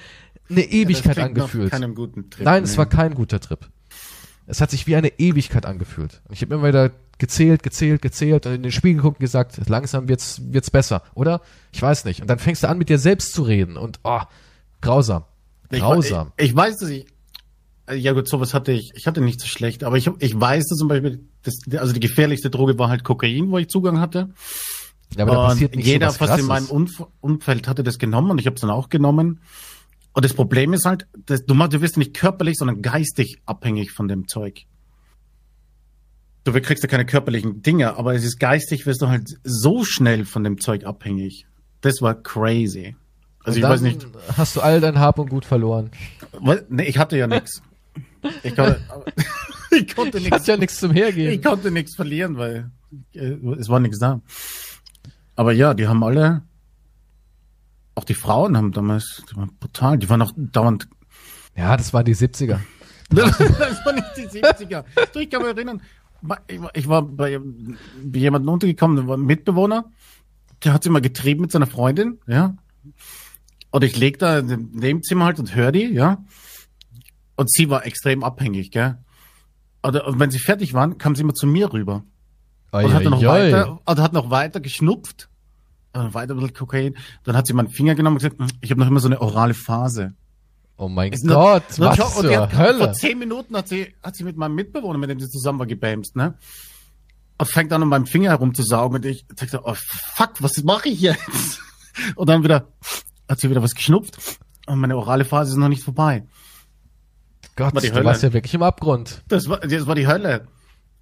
[0.49, 1.71] eine Ewigkeit Das nach angefühlt.
[1.71, 2.69] Keinem guten Trip, Nein, nee.
[2.69, 3.59] es war kein guter Trip.
[4.45, 6.21] Es hat sich wie eine Ewigkeit angefühlt.
[6.27, 9.57] Und ich habe immer wieder gezählt, gezählt, gezählt und in den Spiegel geguckt und gesagt,
[9.69, 11.41] langsam wird's, wird's besser, oder?
[11.71, 12.21] Ich weiß nicht.
[12.21, 14.21] Und dann fängst du an, mit dir selbst zu reden und, oh,
[14.81, 15.23] grausam.
[15.69, 16.31] Ich, Grausam.
[16.37, 17.07] ich, ich weiß, dass ich,
[17.91, 20.77] ja gut, sowas hatte ich, ich hatte nicht so schlecht, aber ich, ich weiß, dass
[20.77, 24.29] zum Beispiel, das, also die gefährlichste Droge war halt Kokain, wo ich Zugang hatte.
[25.17, 27.99] Ja, aber da passiert nicht jeder so was fast in meinem Umf Umfeld hatte das
[27.99, 29.41] genommen und ich habe es dann auch genommen.
[30.13, 33.91] Und das Problem ist halt, dass du, machst- du wirst nicht körperlich, sondern geistig abhängig
[33.91, 34.65] von dem Zeug.
[36.45, 40.25] Du kriegst ja keine körperlichen Dinge, aber es ist geistig, wirst du halt so schnell
[40.25, 41.45] von dem Zeug abhängig.
[41.81, 42.95] Das war crazy.
[43.43, 44.07] Also Und ich weiß nicht,
[44.37, 45.91] Hast du all dein Hab und Gut verloren.
[46.33, 47.61] was, nee, ich hatte ja nichts.
[48.43, 48.79] Ich konnte,
[49.71, 50.47] ich konnte Ich nichts.
[50.47, 51.33] ja nichts zum Hergeben.
[51.33, 52.71] Ich konnte nichts verlieren, weil
[53.13, 54.21] äh, es war nichts da.
[55.35, 56.43] Aber ja, die haben alle,
[57.95, 60.87] auch die Frauen haben damals, die waren brutal, die waren auch dauernd.
[61.55, 62.59] Ja, das waren die 70er.
[63.09, 64.83] das war nicht die 70er.
[65.13, 65.81] Du, ich kann mich erinnern,
[66.47, 69.91] ich war- war bei bei jemandem untergekommen, der war ein Mitbewohner,
[70.63, 72.55] der hat sich mal getrieben mit seiner Freundin, ja.
[73.71, 76.23] Und ich leg da in dem Nebenzimmer halt und hör die, ja.
[77.35, 78.97] Und sie war extrem abhängig, gell.
[79.83, 82.03] Oder und wenn sie fertig waren, kam sie immer zu mir rüber.
[82.71, 85.29] Und hat noch weiter, und hat noch weiter geschnupft.
[85.95, 86.97] äh, weiter ein bisschen Kokain.
[87.23, 89.21] Dann hat sie meinen Finger genommen und gesagt, "Hm, ich habe noch immer so eine
[89.21, 90.13] orale Phase.
[90.75, 92.91] Oh mein Ist Gott, nur was und die zur hat, Vor Hölle.
[92.93, 96.15] zehn Minuten hat sie, hat sie mit meinem Mitbewohner, mit dem sie zusammen war, gebämst,
[96.15, 96.33] ne?
[97.37, 99.75] Und fängt an, an meinem Finger herumzusaugen und ich dachte, oh
[100.15, 101.61] fuck, was mache ich jetzt?
[102.15, 102.69] Und dann wieder,
[103.29, 104.17] hat sie wieder was geschnupft
[104.65, 106.25] und meine orale Phase ist noch nicht vorbei.
[107.55, 108.05] Gott, war die du Hölle.
[108.05, 109.21] warst ja wirklich im Abgrund.
[109.27, 110.47] Das war, das war die Hölle.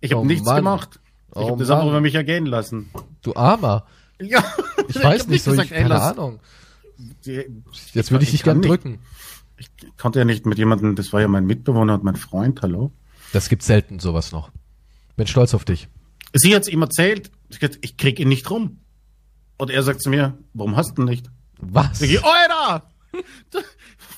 [0.01, 0.57] Ich habe Oh nichts Mann.
[0.57, 0.99] gemacht.
[1.29, 2.89] Ich Oh habe das einfach über mich ergehen lassen.
[3.21, 3.85] Du Armer.
[4.21, 4.43] Ja.
[4.87, 6.39] Ich weiß hab nicht, so, ich, gesagt, ey, keine lass- Ahnung.
[7.25, 7.45] Die-
[7.93, 8.99] Jetzt würde ich dich gern drücken.
[9.57, 12.91] Ich konnte ja nicht mit jemandem, das war ja mein Mitbewohner und mein Freund, hallo.
[13.31, 14.51] Das gibt selten sowas noch.
[15.15, 15.87] Bin stolz auf dich.
[16.33, 18.79] Sie hat's ihm erzählt, ich, ich krieg ihn nicht rum.
[19.57, 21.29] Und er sagt zu mir, warum hast du ihn nicht?
[21.59, 22.01] Was?
[22.01, 22.89] Ich, Alter!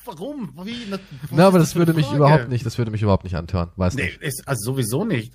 [0.05, 0.51] Warum?
[0.65, 0.85] Wie?
[0.89, 0.97] Na,
[1.31, 3.69] Na, aber ist das eine würde mich überhaupt nicht, das würde mich überhaupt nicht antören.
[3.75, 4.19] Weiß Nee, nicht.
[4.21, 5.33] es, also sowieso nicht.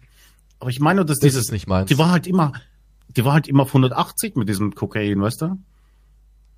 [0.61, 1.89] Aber ich meine dass Ist dieses, es nicht meins.
[1.89, 2.53] die war halt immer,
[3.17, 5.59] die war halt immer auf 180 mit diesem Kokain, weißt du?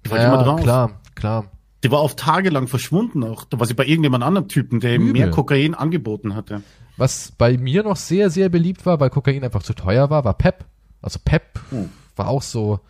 [0.04, 0.62] Die war halt immer Ja, drauf.
[0.62, 1.50] klar, klar.
[1.84, 3.44] Die war auf tagelang verschwunden auch.
[3.44, 5.12] Da war sie bei irgendjemand anderem Typen, der ihm Übel.
[5.12, 6.62] mehr Kokain angeboten hatte.
[6.96, 10.34] Was bei mir noch sehr, sehr beliebt war, weil Kokain einfach zu teuer war, war
[10.34, 10.64] Pep.
[11.00, 11.88] Also Pep Hm.
[12.16, 12.80] war auch so,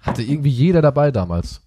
[0.00, 1.60] hatte irgendwie jeder dabei damals.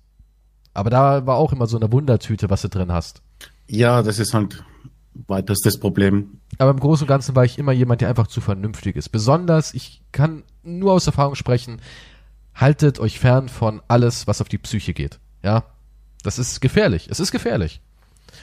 [0.80, 3.22] Aber da war auch immer so eine Wundertüte, was du drin hast.
[3.68, 4.64] Ja, das ist halt
[5.28, 6.40] weiters das Problem.
[6.58, 9.10] Aber im Großen und Ganzen war ich immer jemand, der einfach zu vernünftig ist.
[9.10, 11.82] Besonders, ich kann nur aus Erfahrung sprechen,
[12.56, 15.20] haltet euch fern von alles, was auf die Psyche geht.
[15.44, 15.66] Ja,
[16.24, 17.10] das ist gefährlich.
[17.12, 17.82] Es ist gefährlich.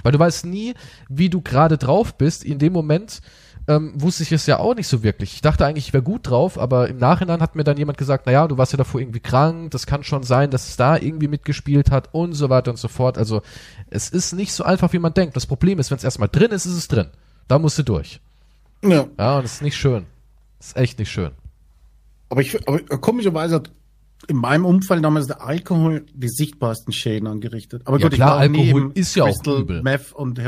[0.03, 0.75] Weil du weißt nie,
[1.09, 2.45] wie du gerade drauf bist.
[2.45, 3.23] In dem Moment
[3.69, 5.35] ähm, wusste ich es ja auch nicht so wirklich.
[5.35, 8.27] Ich dachte eigentlich, ich wäre gut drauf, aber im Nachhinein hat mir dann jemand gesagt,
[8.27, 11.29] naja, du warst ja davor irgendwie krank, das kann schon sein, dass es da irgendwie
[11.29, 13.19] mitgespielt hat und so weiter und so fort.
[13.19, 13.43] Also
[13.91, 15.37] es ist nicht so einfach, wie man denkt.
[15.37, 17.09] Das Problem ist, wenn es erstmal drin ist, ist es drin.
[17.49, 18.21] Da musst du durch.
[18.83, 19.07] Ja.
[19.19, 20.07] Ja, und das ist nicht schön.
[20.59, 21.33] Das ist echt nicht schön.
[22.29, 23.71] Aber ich, aber komischerweise hat
[24.29, 27.83] in meinem Umfeld damals der Alkohol die sichtbarsten Schäden angerichtet.
[27.85, 29.83] Aber Ja, gut, klar, ich war auch Alkohol ist ja auch Crystal übel.
[29.83, 30.39] Meth und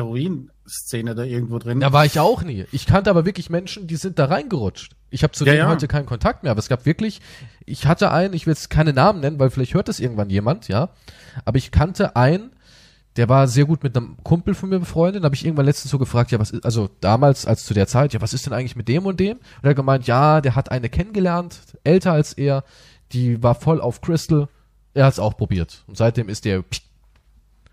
[0.69, 1.81] Heroin-Szene da irgendwo drin.
[1.81, 2.67] Da war ich auch nie.
[2.73, 4.95] Ich kannte aber wirklich Menschen, die sind da reingerutscht.
[5.11, 5.69] Ich habe zu Ja, denen ja.
[5.69, 7.21] heute keinen Kontakt mehr, aber es gab wirklich,
[7.65, 10.69] ich hatte einen, ich will jetzt keine Namen nennen, weil vielleicht hört das irgendwann jemand,
[10.69, 10.91] ja.
[11.45, 12.51] Aber ich kannte einen,
[13.17, 15.23] der war sehr gut mit einem Kumpel von mir befreundet.
[15.23, 17.87] Da habe ich irgendwann letztens so gefragt, ja, was ist, also damals, als zu der
[17.87, 19.39] Zeit, ja, was ist denn eigentlich mit dem und dem?
[19.39, 22.65] Und er hat gemeint, ja, der hat eine kennengelernt, älter als er,
[23.13, 24.49] die war voll auf Crystal.
[24.95, 25.85] Er hat es auch probiert.
[25.87, 26.65] Und seitdem ist der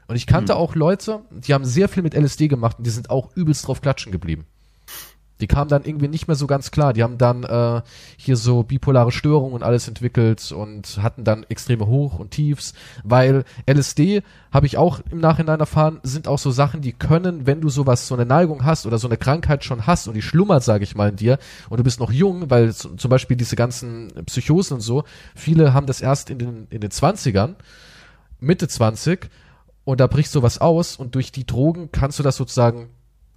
[0.08, 3.10] und ich kannte auch Leute, die haben sehr viel mit LSD gemacht und die sind
[3.10, 4.45] auch übelst drauf klatschen geblieben.
[5.41, 6.93] Die kamen dann irgendwie nicht mehr so ganz klar.
[6.93, 7.82] Die haben dann äh,
[8.16, 13.43] hier so bipolare Störungen und alles entwickelt und hatten dann extreme Hoch- und Tiefs, weil
[13.70, 17.68] LSD, habe ich auch im Nachhinein erfahren, sind auch so Sachen, die können, wenn du
[17.68, 20.86] sowas, so eine Neigung hast oder so eine Krankheit schon hast und die schlummert, sage
[20.86, 21.38] ich mal, in dir
[21.70, 25.03] und du bist noch jung, weil zum Beispiel diese ganzen Psychosen und so,
[25.36, 27.56] viele haben das erst in den, in den 20ern,
[28.39, 29.30] Mitte 20
[29.86, 32.90] und da bricht sowas aus und durch die Drogen kannst du das sozusagen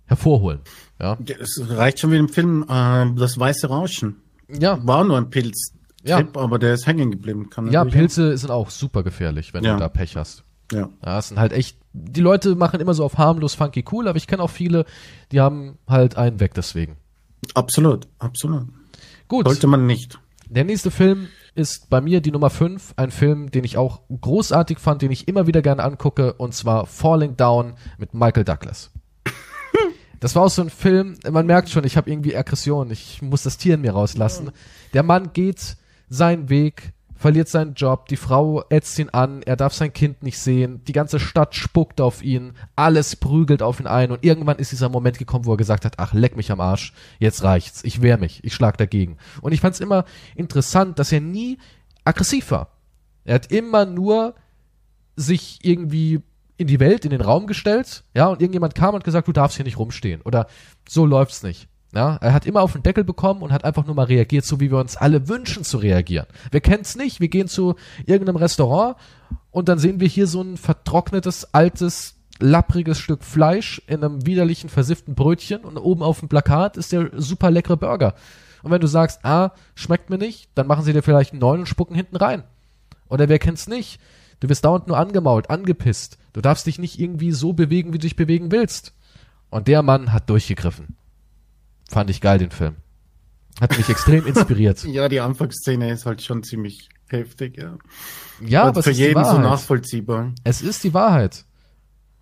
[0.06, 0.60] hervorholen.
[1.00, 4.16] Ja, Es reicht schon wie im Film äh, Das Weiße Rauschen.
[4.48, 5.72] ja, War nur ein Pilz.
[6.04, 6.18] Ja.
[6.34, 7.50] aber der ist hängen geblieben.
[7.50, 9.74] Kann ja Pilze sind auch super gefährlich, wenn Ja.
[9.74, 10.40] du da Pech hast.
[10.72, 10.76] auch.
[10.76, 10.88] Ja.
[11.04, 14.16] Ja, es sind halt echt, die Leute machen immer so auf harmlos, funky, cool, aber
[14.16, 14.84] ich kenne auch viele,
[15.32, 16.96] die haben halt einen weg deswegen.
[17.54, 18.66] Absolut, absolut.
[19.28, 20.18] Gut, Sollte man nicht.
[20.48, 21.28] der nächste Film
[21.58, 25.28] ist bei mir die Nummer 5, ein Film, den ich auch großartig fand, den ich
[25.28, 28.90] immer wieder gerne angucke, und zwar Falling Down mit Michael Douglas.
[30.20, 33.44] Das war auch so ein Film, man merkt schon, ich habe irgendwie Aggression, ich muss
[33.44, 34.50] das Tier in mir rauslassen.
[34.92, 35.76] Der Mann geht
[36.08, 40.38] seinen Weg, verliert seinen Job, die Frau ätzt ihn an, er darf sein Kind nicht
[40.38, 44.70] sehen, die ganze Stadt spuckt auf ihn, alles prügelt auf ihn ein und irgendwann ist
[44.70, 48.02] dieser Moment gekommen, wo er gesagt hat, ach, leck mich am Arsch, jetzt reicht's, ich
[48.02, 49.18] wehr mich, ich schlag dagegen.
[49.42, 50.04] Und ich fand's immer
[50.36, 51.58] interessant, dass er nie
[52.04, 52.68] aggressiv war.
[53.24, 54.34] Er hat immer nur
[55.16, 56.22] sich irgendwie
[56.56, 59.56] in die Welt, in den Raum gestellt, ja, und irgendjemand kam und gesagt, du darfst
[59.56, 60.46] hier nicht rumstehen oder
[60.88, 61.68] so läuft's nicht.
[61.94, 64.60] Ja, er hat immer auf den Deckel bekommen und hat einfach nur mal reagiert, so
[64.60, 66.26] wie wir uns alle wünschen zu reagieren.
[66.50, 68.96] Wir kennen's nicht, wir gehen zu irgendeinem Restaurant
[69.50, 74.68] und dann sehen wir hier so ein vertrocknetes, altes, lappriges Stück Fleisch in einem widerlichen,
[74.68, 78.14] versifften Brötchen und oben auf dem Plakat ist der super leckere Burger.
[78.62, 81.60] Und wenn du sagst, ah, schmeckt mir nicht, dann machen sie dir vielleicht einen neuen
[81.60, 82.44] und spucken hinten rein.
[83.08, 83.98] Oder wer kennt's nicht?
[84.40, 86.18] Du wirst dauernd nur angemault, angepisst.
[86.34, 88.92] Du darfst dich nicht irgendwie so bewegen, wie du dich bewegen willst.
[89.50, 90.97] Und der Mann hat durchgegriffen.
[91.88, 92.76] Fand ich geil, den Film.
[93.60, 94.84] Hat mich extrem inspiriert.
[94.84, 97.76] Ja, die Anfangsszene ist halt schon ziemlich heftig, ja.
[98.46, 99.42] Ja, Und aber für ist die jeden so Wahrheit.
[99.42, 100.32] nachvollziehbar.
[100.44, 101.44] Es ist die Wahrheit.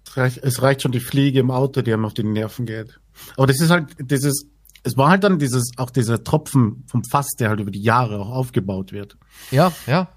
[0.06, 2.98] Es reicht, es reicht schon die Fliege im Auto, die einem auf die Nerven geht.
[3.36, 4.46] Aber das ist halt dieses,
[4.84, 8.20] es war halt dann dieses, auch dieser Tropfen vom Fass, der halt über die Jahre
[8.20, 9.18] auch aufgebaut wird.
[9.50, 10.08] Ja, ja.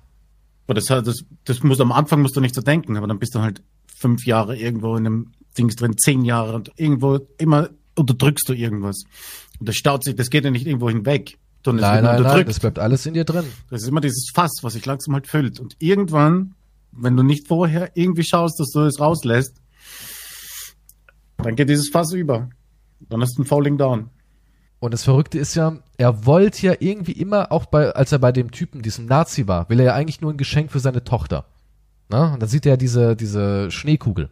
[0.68, 3.34] Aber das, das, das muss am Anfang musst du nicht so denken, aber dann bist
[3.34, 3.64] du halt
[3.97, 7.70] fünf Jahre irgendwo in einem Dings drin, zehn Jahre und irgendwo immer
[8.00, 9.04] unterdrückst du irgendwas.
[9.60, 11.38] Und das staut sich, das geht ja nicht irgendwo hinweg.
[11.64, 13.45] Sondern nein, nein, nein, das bleibt alles in dir drin.
[13.70, 15.60] Das ist immer dieses Fass, was sich langsam halt füllt.
[15.60, 16.56] Und irgendwann,
[16.91, 19.58] wenn du nicht vorher irgendwie schaust, dass du es rauslässt,
[21.38, 22.50] dann geht dieses Fass über.
[23.02, 24.10] Dann ist ein Falling Down.
[24.80, 28.32] Und das Verrückte ist ja, er wollte ja irgendwie immer, auch bei, als er bei
[28.32, 31.45] dem Typen, diesem Nazi war, will er ja eigentlich nur ein Geschenk für seine Tochter.
[32.08, 32.34] Na?
[32.34, 34.30] Und dann sieht er diese, diese Schneekugel.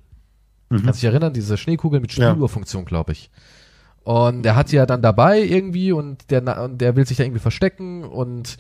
[0.70, 0.84] Mhm.
[0.84, 3.30] Kannst dich erinnern, diese Schneekugel mit Spieluhrfunktion, glaube ich.
[4.08, 7.42] Und er hat ja dann dabei irgendwie und der, und der will sich da irgendwie
[7.42, 8.56] verstecken und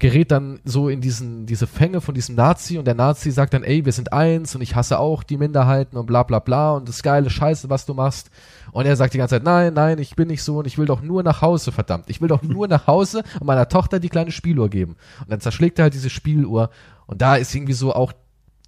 [0.00, 3.62] gerät dann so in diesen, diese Fänge von diesem Nazi und der Nazi sagt dann,
[3.62, 6.88] ey, wir sind eins und ich hasse auch die Minderheiten und bla bla bla und
[6.88, 8.32] das geile Scheiße, was du machst.
[8.72, 10.86] Und er sagt die ganze Zeit, nein, nein, ich bin nicht so und ich will
[10.86, 12.06] doch nur nach Hause, verdammt.
[12.08, 14.96] Ich will doch nur nach Hause und meiner Tochter die kleine Spieluhr geben.
[15.20, 16.68] Und dann zerschlägt er halt diese Spieluhr
[17.06, 18.12] und da ist irgendwie so auch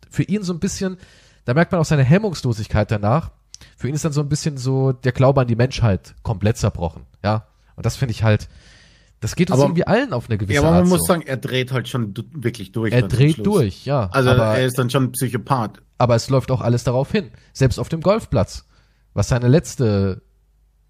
[0.08, 0.98] für ihn so ein bisschen,
[1.46, 3.32] da merkt man auch seine Hemmungslosigkeit danach.
[3.76, 7.02] Für ihn ist dann so ein bisschen so der Glaube an die Menschheit komplett zerbrochen,
[7.24, 7.46] ja.
[7.76, 8.48] Und das finde ich halt,
[9.22, 10.64] das geht uns aber, irgendwie allen auf eine gewisse Art.
[10.64, 11.06] Ja, aber man Art muss so.
[11.06, 12.92] sagen, er dreht halt schon wirklich durch.
[12.92, 14.08] Er dreht durch, ja.
[14.10, 15.80] Also er ist dann schon ein Psychopath.
[15.98, 17.30] Aber es läuft auch alles darauf hin.
[17.52, 18.66] Selbst auf dem Golfplatz.
[19.14, 20.22] Was seine letzte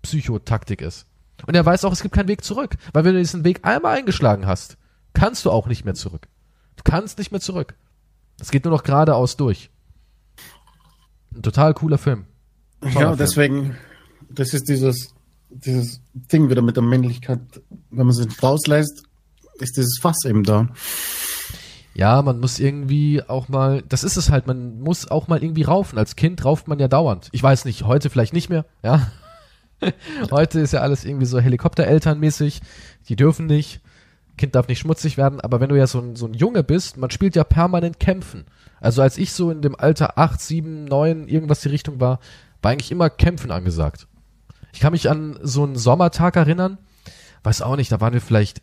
[0.00, 1.06] Psychotaktik ist.
[1.46, 2.76] Und er weiß auch, es gibt keinen Weg zurück.
[2.94, 4.78] Weil wenn du diesen Weg einmal eingeschlagen hast,
[5.12, 6.28] kannst du auch nicht mehr zurück.
[6.76, 7.74] Du kannst nicht mehr zurück.
[8.40, 9.68] Es geht nur noch geradeaus durch.
[11.34, 12.24] Ein total cooler Film.
[12.94, 13.76] Ja, deswegen,
[14.30, 15.14] das ist dieses,
[15.50, 17.40] dieses Ding wieder mit der Männlichkeit,
[17.90, 19.04] wenn man sich rauslässt,
[19.58, 20.68] ist dieses Fass eben da.
[21.94, 25.62] Ja, man muss irgendwie auch mal, das ist es halt, man muss auch mal irgendwie
[25.62, 25.98] raufen.
[25.98, 27.28] Als Kind rauft man ja dauernd.
[27.32, 29.10] Ich weiß nicht, heute vielleicht nicht mehr, ja.
[30.30, 32.62] heute ist ja alles irgendwie so Helikopterelternmäßig.
[33.08, 33.80] Die dürfen nicht.
[34.38, 36.96] Kind darf nicht schmutzig werden, aber wenn du ja so ein, so ein Junge bist,
[36.96, 38.46] man spielt ja permanent Kämpfen.
[38.80, 42.18] Also als ich so in dem Alter 8, 7, 9, irgendwas die Richtung war,
[42.62, 44.06] war eigentlich immer Kämpfen angesagt.
[44.72, 46.78] Ich kann mich an so einen Sommertag erinnern,
[47.42, 48.62] weiß auch nicht, da waren wir vielleicht,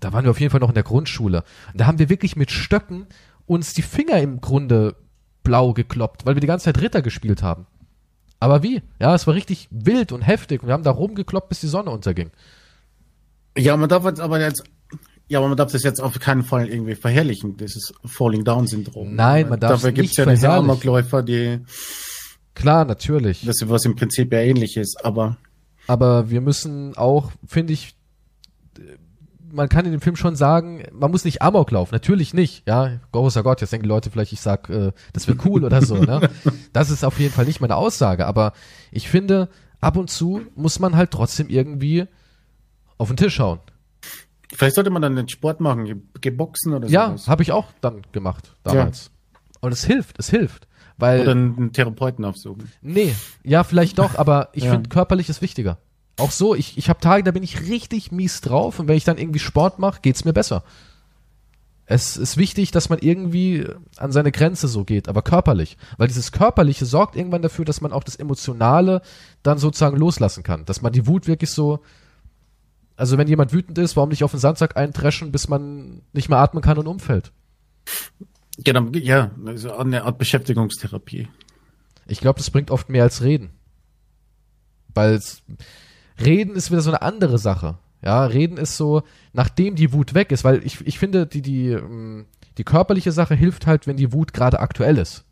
[0.00, 1.44] da waren wir auf jeden Fall noch in der Grundschule.
[1.72, 3.06] Und da haben wir wirklich mit Stöcken
[3.46, 4.96] uns die Finger im Grunde
[5.44, 7.66] blau gekloppt, weil wir die ganze Zeit Ritter gespielt haben.
[8.40, 8.82] Aber wie?
[9.00, 11.90] Ja, es war richtig wild und heftig und wir haben da rumgekloppt, bis die Sonne
[11.90, 12.30] unterging.
[13.56, 14.64] Ja, man darf jetzt aber jetzt,
[15.28, 19.14] ja, aber man darf das jetzt auf keinen Fall irgendwie verherrlichen, dieses Falling Down Syndrom.
[19.14, 21.60] Nein, man darf Dafür gibt's ja diese Amokläufer, die
[22.54, 23.44] Klar, natürlich.
[23.44, 25.36] Das ist was im Prinzip ja ähnlich ist, aber.
[25.86, 27.96] Aber wir müssen auch, finde ich,
[29.52, 33.00] man kann in dem Film schon sagen, man muss nicht Amok laufen, natürlich nicht, ja,
[33.12, 36.30] großer Gott, jetzt denken Leute vielleicht, ich sag, äh, das wäre cool oder so, ne?
[36.72, 38.54] Das ist auf jeden Fall nicht meine Aussage, aber
[38.90, 39.48] ich finde,
[39.80, 42.06] ab und zu muss man halt trotzdem irgendwie
[42.96, 43.60] auf den Tisch schauen.
[44.54, 46.92] Vielleicht sollte man dann den Sport machen, geboxen oder so.
[46.92, 49.06] Ja, habe ich auch dann gemacht damals.
[49.06, 49.40] Ja.
[49.60, 50.66] Und es hilft, es hilft.
[50.98, 52.70] Weil, Oder einen Therapeuten aufsuchen.
[52.80, 53.14] Nee,
[53.44, 54.72] ja, vielleicht doch, aber ich ja.
[54.72, 55.78] finde, körperlich ist wichtiger.
[56.18, 59.04] Auch so, ich, ich habe Tage, da bin ich richtig mies drauf und wenn ich
[59.04, 60.62] dann irgendwie Sport mache, geht's mir besser.
[61.84, 63.66] Es ist wichtig, dass man irgendwie
[63.96, 65.76] an seine Grenze so geht, aber körperlich.
[65.98, 69.02] Weil dieses Körperliche sorgt irgendwann dafür, dass man auch das Emotionale
[69.42, 70.64] dann sozusagen loslassen kann.
[70.64, 71.80] Dass man die Wut wirklich so.
[72.96, 76.38] Also wenn jemand wütend ist, warum nicht auf den Sandsack eintreschen, bis man nicht mehr
[76.38, 77.32] atmen kann und umfällt?
[78.64, 81.28] Genau, ja, also eine Art Beschäftigungstherapie.
[82.06, 83.50] Ich glaube, das bringt oft mehr als Reden.
[84.94, 85.20] Weil
[86.22, 87.78] Reden ist wieder so eine andere Sache.
[88.02, 89.02] Ja, Reden ist so,
[89.32, 92.26] nachdem die Wut weg ist, weil ich, ich finde, die, die, ähm,
[92.58, 95.24] die körperliche Sache hilft halt, wenn die Wut gerade aktuell ist.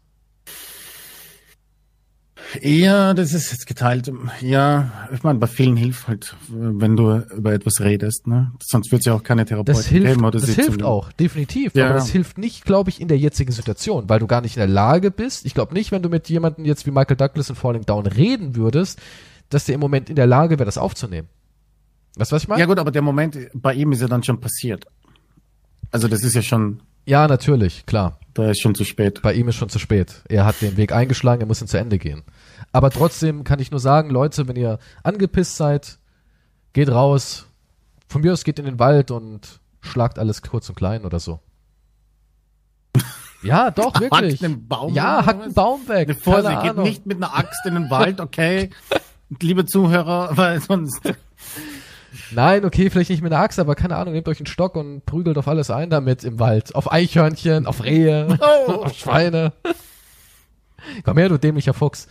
[2.60, 4.10] Ja, das ist jetzt geteilt.
[4.40, 8.52] Ja, ich meine, bei vielen hilft halt, wenn du über etwas redest, ne?
[8.62, 10.24] Sonst wird es ja auch keine Therapie das hilft, geben.
[10.24, 11.74] Oder das hilft auch, definitiv.
[11.74, 11.86] Ja.
[11.86, 14.60] Aber das hilft nicht, glaube ich, in der jetzigen Situation, weil du gar nicht in
[14.60, 15.46] der Lage bist.
[15.46, 18.56] Ich glaube nicht, wenn du mit jemandem jetzt wie Michael Douglas in Falling Down reden
[18.56, 19.00] würdest,
[19.48, 21.28] dass der im Moment in der Lage wäre, das aufzunehmen.
[22.16, 22.60] Weißt du, was ich meine?
[22.60, 24.84] Ja gut, aber der Moment bei ihm ist ja dann schon passiert.
[25.90, 26.82] Also das ist ja schon.
[27.06, 28.19] Ja, natürlich, klar.
[28.34, 29.22] Da ist schon zu spät.
[29.22, 30.22] Bei ihm ist schon zu spät.
[30.28, 32.22] Er hat den Weg eingeschlagen, er muss ihn zu Ende gehen.
[32.72, 35.98] Aber trotzdem kann ich nur sagen, Leute, wenn ihr angepisst seid,
[36.72, 37.46] geht raus.
[38.08, 41.40] Von mir aus geht in den Wald und schlagt alles kurz und klein oder so.
[43.42, 44.34] Ja, doch, wirklich.
[44.34, 46.08] Hackt einen Baum ja, hackt einen Baum weg.
[46.08, 48.70] Bevor sie geht nicht mit einer Axt in den Wald, okay?
[49.40, 51.02] Liebe Zuhörer, weil sonst.
[52.30, 55.04] Nein, okay, vielleicht nicht mit einer Axt, aber keine Ahnung, nehmt euch einen Stock und
[55.06, 56.74] prügelt auf alles ein damit im Wald.
[56.74, 58.72] Auf Eichhörnchen, auf Rehe, oh.
[58.84, 59.52] auf Schweine.
[61.04, 62.08] Komm her, du dämlicher Fuchs.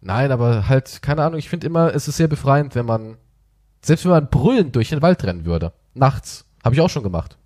[0.00, 3.16] Nein, aber halt, keine Ahnung, ich finde immer, es ist sehr befreiend, wenn man,
[3.82, 5.72] selbst wenn man brüllend durch den Wald rennen würde.
[5.94, 6.44] Nachts.
[6.64, 7.38] Habe ich auch schon gemacht.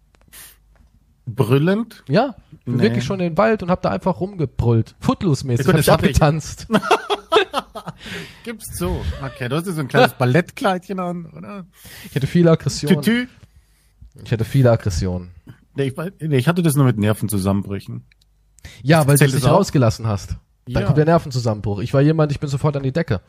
[1.27, 2.05] Brüllend?
[2.09, 2.83] Ja, Nee.
[2.83, 4.95] wirklich schon in den Wald und hab da einfach rumgebrüllt.
[5.01, 6.67] Footloose-mäßig, Ja, hab ich abgetanzt.
[8.45, 9.05] Gibt's so.
[9.25, 11.67] Okay, du hast dir so ein kleines Ballettkleidchen an, oder?
[12.09, 13.03] Ich hatte viele Aggressionen.
[13.03, 13.29] Tütü.
[14.25, 15.31] Ich hatte viele Aggressionen.
[15.75, 18.05] Nee, ich, nee, ich hatte das nur mit Nervenzusammenbrüchen.
[18.83, 19.59] Ja, weil du auch?
[19.59, 20.37] rausgelassen hast.
[20.67, 20.87] Dann Ja.
[20.87, 21.81] kommt der Nervenzusammenbruch.
[21.81, 23.21] Ich war jemand, ich bin sofort an die Decke.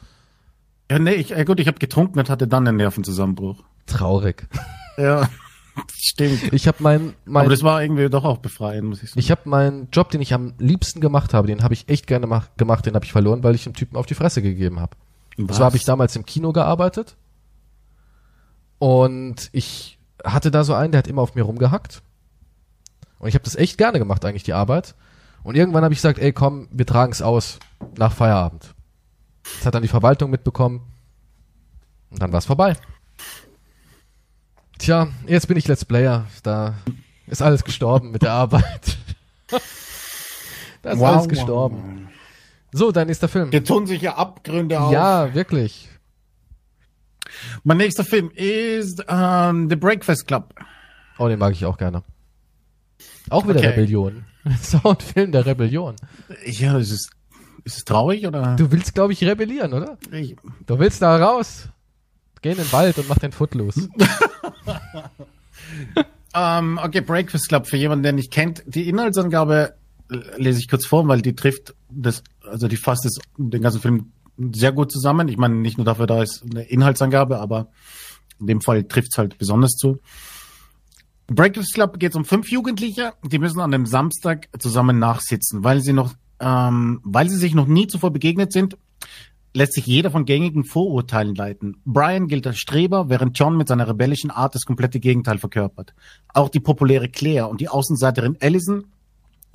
[0.90, 3.64] Ja, nee, ich, äh, gut, ich habe getrunken und hatte dann einen Nervenzusammenbruch.
[3.86, 4.48] Traurig.
[4.98, 5.30] Ja,
[5.96, 6.54] stimmt.
[6.54, 9.20] Ich habe mein, mein Aber das war irgendwie doch auch befreiend, muss ich sagen.
[9.20, 12.28] Ich habe meinen Job, den ich am liebsten gemacht habe, den habe ich echt gerne
[12.28, 14.96] mach, gemacht, den habe ich verloren, weil ich dem Typen auf die Fresse gegeben habe.
[15.38, 15.58] Und Was?
[15.58, 17.16] zwar habe ich damals im Kino gearbeitet
[18.80, 22.02] und ich hatte da so einen, der hat immer auf mir rumgehackt.
[23.20, 24.96] Und ich habe das echt gerne gemacht, eigentlich die Arbeit.
[25.44, 27.60] Und irgendwann habe ich gesagt, ey komm, wir tragen es aus
[27.98, 28.74] nach Feierabend.
[29.44, 30.82] Das hat dann die Verwaltung mitbekommen.
[32.10, 32.76] Und dann war es vorbei.
[34.78, 36.26] Tja, jetzt bin ich Let's Player.
[36.44, 36.76] Da
[37.28, 38.98] ist alles gestorben mit der Arbeit.
[40.82, 42.10] da ist alles gestorben.
[42.72, 43.50] So, dein nächster Film.
[43.52, 44.92] Hier tun sich ja Abgründe auf.
[44.92, 45.90] Ja, wirklich.
[47.64, 50.54] Mein nächster Film ist ähm, The Breakfast Club.
[51.18, 52.04] Oh, den mag ich auch gerne.
[53.30, 53.68] Auch wieder Okay.
[53.70, 54.26] Rebellion.
[54.48, 55.98] Das ist auch ein Film der Rebellion.
[56.46, 57.10] Ja, ist es,
[57.66, 58.56] ist es traurig oder?
[58.56, 59.98] Du willst, glaube ich, rebellieren, oder?
[60.10, 61.68] Ich, Du willst da raus.
[62.42, 63.90] Geh in den Wald und mach den Footloose.
[66.36, 68.64] ähm, okay, Breakfast Club, für jemanden, der nicht kennt.
[68.66, 69.76] Die Inhaltsangabe
[70.38, 74.12] lese ich kurz vor, weil die trifft das, also die fasst das, den ganzen Film
[74.54, 75.28] sehr gut zusammen.
[75.28, 77.68] Ich meine, nicht nur dafür da ist eine Inhaltsangabe, aber
[78.40, 80.00] in dem Fall trifft es halt besonders zu.
[81.28, 85.92] Breakfast Club geht um fünf Jugendliche, die müssen an einem Samstag zusammen nachsitzen, weil sie
[85.92, 88.78] noch, ähm, weil sie sich noch nie zuvor begegnet sind,
[89.58, 91.78] lässt sich jeder von gängigen Vorurteilen leiten.
[91.84, 95.96] Brian gilt als Streber, während John mit seiner rebellischen Art das komplette Gegenteil verkörpert.
[96.34, 98.86] Auch die populäre Claire und die Außenseiterin Allison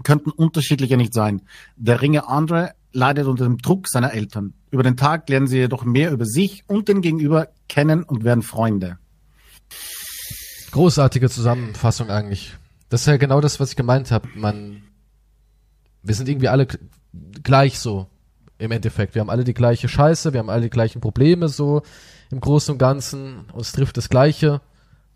[0.03, 1.42] könnten unterschiedlicher nicht sein.
[1.76, 4.55] Der Ringe Andre leidet unter dem Druck seiner Eltern.
[4.72, 8.42] Über den Tag lernen sie jedoch mehr über sich und den Gegenüber kennen und werden
[8.42, 8.98] Freunde.
[10.72, 12.55] Großartige Zusammenfassung eigentlich.
[12.88, 14.28] Das ist ja genau das, was ich gemeint habe.
[14.34, 14.82] Man,
[16.03, 16.66] wir sind irgendwie alle
[17.42, 18.09] gleich so
[18.63, 19.15] im Endeffekt.
[19.15, 21.83] Wir haben alle die gleiche Scheiße, wir haben alle die gleichen Probleme so
[22.31, 23.45] im Großen und Ganzen.
[23.53, 24.61] Uns trifft das Gleiche.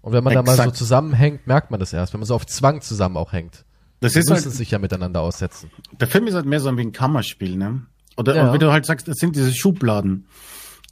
[0.03, 0.77] Und wenn man da mal so Exakt.
[0.77, 2.13] zusammenhängt, merkt man das erst.
[2.13, 3.65] Wenn man so auf Zwang zusammen auch hängt.
[4.01, 5.71] Das Die ist müssen halt, sich ja miteinander aussetzen.
[5.99, 7.83] der Film ist halt mehr so wie ein Kammerspiel, ne?
[8.17, 8.53] Oder Ja.
[8.55, 10.27] wie du halt sagst, das sind diese Schubladen.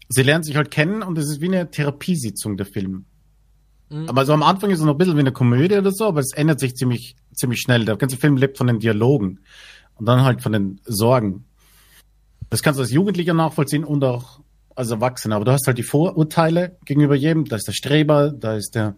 [0.09, 3.05] Sie lernen sich halt kennen und es ist wie eine Therapiesitzung, der Film.
[3.91, 4.09] Mhm.
[4.09, 6.21] Aber so am Anfang ist es noch ein bisschen wie eine Komödie oder so, aber
[6.21, 7.85] es ändert sich ziemlich, ziemlich schnell.
[7.85, 9.41] Der ganze Film lebt von den Dialogen
[9.97, 11.45] und dann halt von den Sorgen.
[12.51, 14.40] Das kannst du als Jugendlicher nachvollziehen und auch
[14.76, 15.36] als Erwachsener.
[15.36, 17.45] Aber du hast halt die Vorurteile gegenüber jedem.
[17.45, 18.97] Da ist der Streber, da ist der,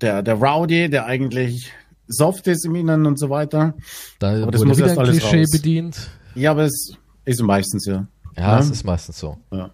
[0.00, 1.72] der, der Rowdy, der eigentlich
[2.06, 3.74] soft ist im Inneren und so weiter.
[4.18, 5.50] Da Aber das muss erst alles Klischee raus.
[5.52, 6.10] bedient.
[6.34, 6.92] Ja, aber es
[7.24, 8.06] ist meistens ja.
[8.36, 8.58] Ja, Ja.
[8.58, 9.36] es ist meistens so.
[9.52, 9.70] Ja.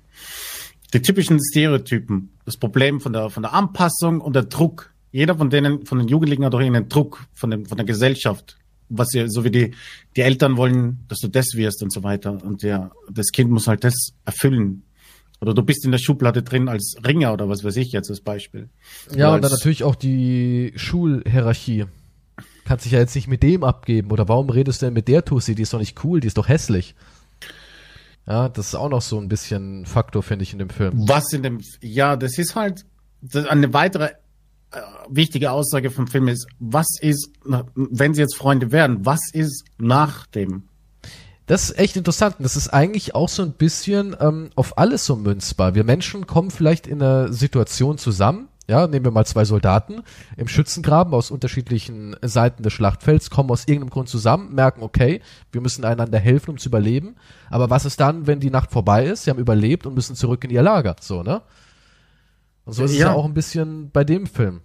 [0.93, 2.31] Die typischen Stereotypen.
[2.45, 4.93] Das Problem von der, von der Anpassung und der Druck.
[5.13, 8.59] Jeder von denen, von den Jugendlichen hat doch einen Druck von, dem, von der Gesellschaft.
[8.89, 9.73] Was sie, so wie die,
[10.17, 12.43] die Eltern wollen, dass du das wirst und so weiter.
[12.45, 14.83] Und der, das Kind muss halt das erfüllen.
[15.41, 18.21] Oder du bist in der Schublade drin als Ringer oder was weiß ich jetzt als
[18.21, 18.69] Beispiel.
[19.15, 21.87] Ja, Oder und dann als- natürlich auch die Schulhierarchie.
[22.65, 24.11] Kannst dich ja jetzt nicht mit dem abgeben.
[24.11, 25.55] Oder warum redest du denn mit der Tussi?
[25.55, 26.95] Die ist doch nicht cool, die ist doch hässlich.
[28.27, 30.95] Ja, das ist auch noch so ein bisschen Faktor, finde ich, in dem Film.
[31.09, 32.85] Was in dem, ja, das ist halt,
[33.23, 34.11] das, eine weitere
[35.09, 37.31] wichtige Aussage vom Film ist, was ist,
[37.75, 40.65] wenn sie jetzt Freunde werden, was ist nach dem?
[41.47, 42.37] Das ist echt interessant.
[42.41, 45.77] Das ist eigentlich auch so ein bisschen ähm, auf alles so münzbar.
[45.77, 48.49] Wir Menschen kommen vielleicht in einer Situation zusammen.
[48.69, 50.03] Ja, nehmen wir mal zwei Soldaten
[50.37, 55.21] im Schützengraben aus unterschiedlichen Seiten des Schlachtfelds, kommen aus irgendeinem Grund zusammen, merken, okay,
[55.53, 57.15] wir müssen einander helfen, um zu überleben.
[57.49, 59.23] Aber was ist dann, wenn die Nacht vorbei ist?
[59.23, 60.97] Sie haben überlebt und müssen zurück in ihr Lager.
[61.01, 61.43] So, ne?
[62.67, 63.07] Und so ist es Ja.
[63.09, 64.61] ja auch ein bisschen bei dem Film.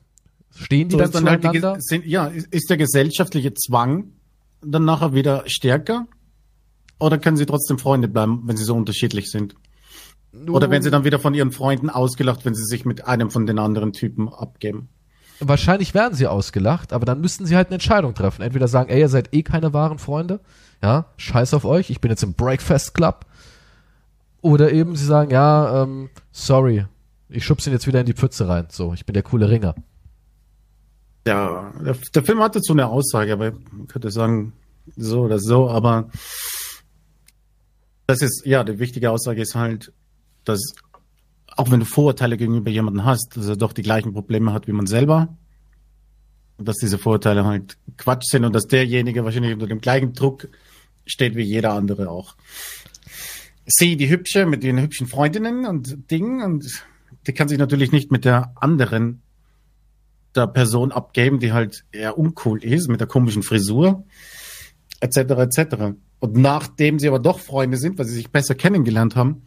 [0.53, 1.77] Stehen die So dann dann halt die, zueinander?
[1.79, 4.11] Sind, ja, ist der gesellschaftliche Zwang
[4.61, 6.07] dann nachher wieder stärker?
[6.99, 9.55] Oder können sie trotzdem Freunde bleiben, wenn sie so unterschiedlich sind?
[10.49, 13.45] Oder werden sie dann wieder von ihren Freunden ausgelacht, wenn sie sich mit einem von
[13.45, 14.89] den anderen Typen abgeben?
[15.39, 18.43] Wahrscheinlich werden sie ausgelacht, aber dann müssten sie halt eine Entscheidung treffen.
[18.43, 20.39] Entweder sagen, ey, ihr seid eh keine wahren Freunde,
[20.83, 23.25] ja, scheiß auf euch, ich bin jetzt im Breakfast Club.
[24.41, 26.85] Oder eben sie sagen, ja, ähm, sorry,
[27.31, 28.67] ich schub's ihn jetzt wieder in die Pfütze rein.
[28.69, 29.75] So, ich bin der coole Ringer.
[31.25, 34.53] Ja, der, der Film hatte so eine Aussage, aber man könnte sagen,
[34.95, 36.09] so oder so, aber
[38.07, 39.93] das ist, ja, die wichtige Aussage ist halt,
[40.43, 40.73] dass
[41.55, 44.71] auch wenn du Vorurteile gegenüber jemandem hast, dass er doch die gleichen Probleme hat wie
[44.71, 45.37] man selber.
[46.57, 50.47] dass diese Vorurteile halt Quatsch sind und dass derjenige wahrscheinlich unter dem gleichen Druck
[51.05, 52.35] steht wie jeder andere auch.
[53.65, 56.83] Sie, die Hübsche mit ihren hübschen Freundinnen und Dingen und
[57.27, 59.21] die kann sich natürlich nicht mit der anderen
[60.35, 64.05] der Person abgeben, die halt eher uncool ist, mit der komischen Frisur,
[65.01, 65.17] etc.
[65.17, 65.75] etc.
[66.19, 69.43] Und nachdem sie aber doch Freunde sind, weil sie sich besser kennengelernt haben,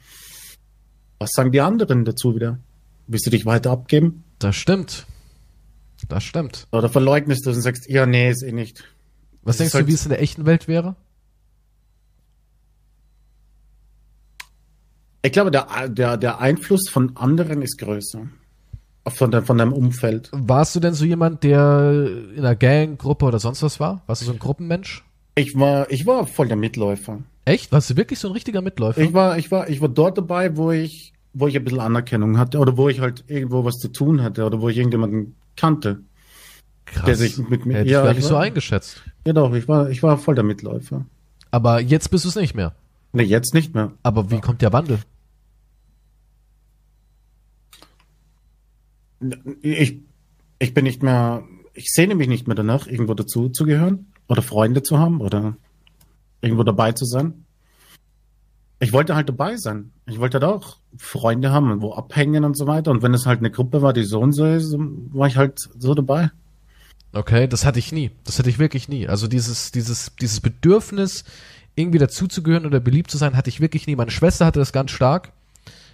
[1.18, 2.58] was sagen die anderen dazu wieder?
[3.06, 4.24] Willst du dich weiter abgeben?
[4.38, 5.06] Das stimmt.
[6.08, 6.66] Das stimmt.
[6.70, 8.84] Oder verleugnest du es und sagst, ja, nee, ist eh nicht.
[9.42, 10.96] Was Das denkst ist halt- du, wie es in der echten Welt wäre?
[15.24, 18.26] Ich glaube, der, der, der Einfluss von anderen ist größer.
[19.08, 20.28] Von, der, von deinem Umfeld.
[20.32, 24.02] Warst du denn so jemand, der in einer Gang, Gruppe oder sonst was war?
[24.06, 25.02] Warst du so ein Gruppenmensch?
[25.34, 27.20] Ich war, ich war voll der Mitläufer.
[27.46, 27.72] Echt?
[27.72, 29.00] Warst du wirklich so ein richtiger Mitläufer?
[29.00, 32.38] Ich war, ich war, ich war dort dabei, wo ich, wo ich ein bisschen Anerkennung
[32.38, 36.00] hatte oder wo ich halt irgendwo was zu tun hatte oder wo ich irgendjemanden kannte.
[36.86, 37.04] Krass.
[37.06, 39.02] der sich mit mir- Hätte ja, ich gar ich nicht so eingeschätzt.
[39.26, 41.04] Ja doch, ich war, ich war voll der Mitläufer.
[41.50, 42.74] Aber jetzt bist du es nicht mehr.
[43.12, 43.92] Ne, jetzt nicht mehr.
[44.02, 44.98] Aber wie kommt der Wandel?
[49.62, 50.00] Ich,
[50.58, 54.42] ich bin nicht mehr, ich sehne mich nicht mehr danach, irgendwo dazu zu gehören oder
[54.42, 55.56] Freunde zu haben oder
[56.40, 57.44] irgendwo dabei zu sein.
[58.80, 59.92] Ich wollte halt dabei sein.
[60.06, 62.90] Ich wollte halt auch Freunde haben und wo abhängen und so weiter.
[62.90, 65.58] Und wenn es halt eine Gruppe war, die so und so ist, war ich halt
[65.78, 66.30] so dabei.
[67.12, 68.10] Okay, das hatte ich nie.
[68.24, 69.08] Das hatte ich wirklich nie.
[69.08, 71.24] Also dieses, dieses, dieses Bedürfnis,
[71.76, 73.96] irgendwie dazuzugehören oder beliebt zu sein, hatte ich wirklich nie.
[73.96, 75.32] Meine Schwester hatte das ganz stark.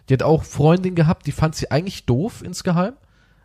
[0.09, 2.95] Die hat auch Freundin gehabt, die fand sie eigentlich doof insgeheim.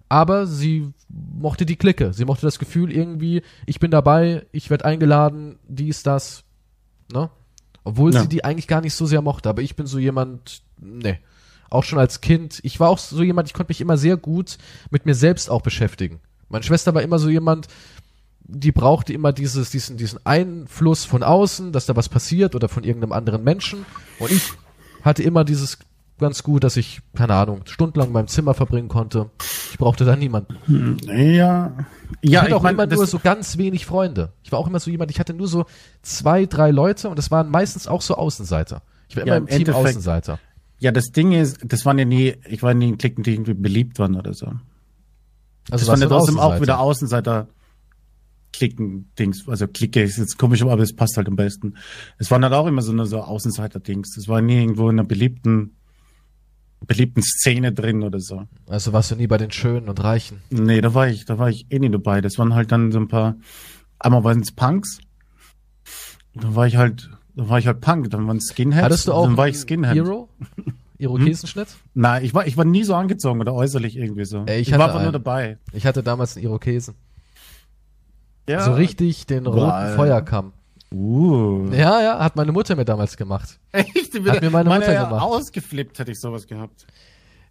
[0.09, 2.13] Aber sie mochte die Clique.
[2.13, 6.43] Sie mochte das Gefühl irgendwie, ich bin dabei, ich werde eingeladen, dies, das.
[7.11, 7.29] Ne?
[7.83, 8.21] Obwohl Ja.
[8.21, 9.49] sie die eigentlich gar nicht so sehr mochte.
[9.49, 11.19] Aber ich bin so jemand, ne.
[11.69, 12.59] Auch schon als Kind.
[12.63, 14.57] Ich war auch so jemand, ich konnte mich immer sehr gut
[14.91, 16.19] mit mir selbst auch beschäftigen.
[16.47, 17.67] Meine Schwester war immer so jemand,
[18.47, 22.83] die brauchte immer dieses, diesen, diesen Einfluss von außen, dass da was passiert oder von
[22.83, 23.85] irgendeinem anderen Menschen.
[24.19, 24.43] Und ich
[25.01, 25.79] hatte immer dieses
[26.17, 29.29] ganz gut, dass ich, keine Ahnung, stundenlang in meinem Zimmer verbringen konnte.
[29.71, 30.97] Ich brauchte da niemanden.
[31.07, 31.73] Ja.
[32.21, 34.31] Ich Ja, hatte auch mein, immer nur so ganz wenig Freunde.
[34.43, 35.65] Ich war auch immer so jemand, ich hatte nur so
[36.01, 38.81] zwei, drei Leute und das waren meistens auch so Außenseiter.
[39.09, 40.39] Ich war immer Ja, im, im Team Endeffekt- Außenseiter.
[40.79, 43.53] Ja, das Ding ist, das waren ja nie, ich war nie in Klicken, die irgendwie
[43.53, 44.47] beliebt waren oder so.
[45.71, 47.47] Also das waren ja trotzdem auch wieder Außenseiter
[48.53, 49.47] Klicken-Dings.
[49.47, 51.75] Also Clique ist jetzt komisch, aber es passt halt am besten.
[52.17, 54.15] Es waren halt auch immer so eine so Außenseiter-Dings.
[54.17, 55.75] Es war nie irgendwo in einer beliebten,
[56.87, 58.47] beliebten Szene drin oder so.
[58.67, 60.41] Also warst du nie bei den Schönen und Reichen.
[60.49, 62.21] Nee, da war ich, da war ich eh nie dabei.
[62.21, 63.35] Das waren halt dann so ein paar,
[63.99, 64.99] einmal waren es Punks.
[66.33, 68.83] Da war ich halt, da war ich halt Punk, dann waren Skinheads.
[68.83, 69.95] Hattest du auch dann war ich Skinhead.
[69.95, 70.29] Hero?
[70.97, 71.67] Irokesenschnitt?
[71.93, 74.43] Nein, ich war, ich war nie so angezogen oder äußerlich irgendwie so.
[74.45, 75.57] Ey, ich ich war einfach nur dabei.
[75.73, 76.95] Ich hatte damals einen Irokesen.
[78.47, 78.61] Ja.
[78.63, 79.93] So richtig den roten Boah.
[79.95, 80.53] Feuerkamm.
[80.95, 81.67] Uh.
[81.73, 83.59] Ja, ja, hat meine Mutter mir damals gemacht.
[83.73, 84.13] Echt?
[84.13, 85.23] Hat mir meine Mutter ja gemacht.
[85.23, 86.85] Ausgeflippt hätte ich sowas gehabt.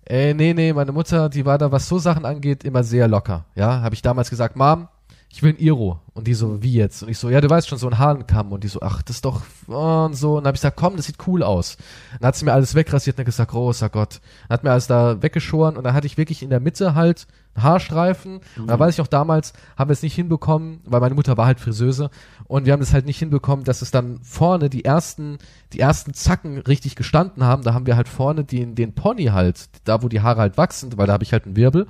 [0.06, 3.44] Äh, nee, nee, meine Mutter, die war da, was so Sachen angeht, immer sehr locker.
[3.54, 4.88] Ja, habe ich damals gesagt, Mom,
[5.28, 6.00] ich will ein Iro.
[6.14, 7.02] Und die so, wie jetzt?
[7.02, 8.52] Und ich so, ja, du weißt schon, so ein Hahnkamm.
[8.52, 10.36] Und die so, ach, das ist doch, oh, und so.
[10.36, 11.76] Und dann habe ich gesagt, komm, das sieht cool aus.
[12.20, 14.20] Dann hat sie mir alles wegrasiert und hat gesagt, großer Gott.
[14.48, 17.26] Dann hat mir alles da weggeschoren und dann hatte ich wirklich in der Mitte halt
[17.56, 18.40] Haarstreifen.
[18.56, 21.46] Und da weiß ich auch damals, haben wir es nicht hinbekommen, weil meine Mutter war
[21.46, 22.10] halt Friseuse.
[22.46, 25.38] Und wir haben es halt nicht hinbekommen, dass es dann vorne die ersten,
[25.72, 27.62] die ersten Zacken richtig gestanden haben.
[27.62, 30.96] Da haben wir halt vorne den, den Pony halt, da wo die Haare halt wachsen,
[30.96, 31.86] weil da habe ich halt einen Wirbel,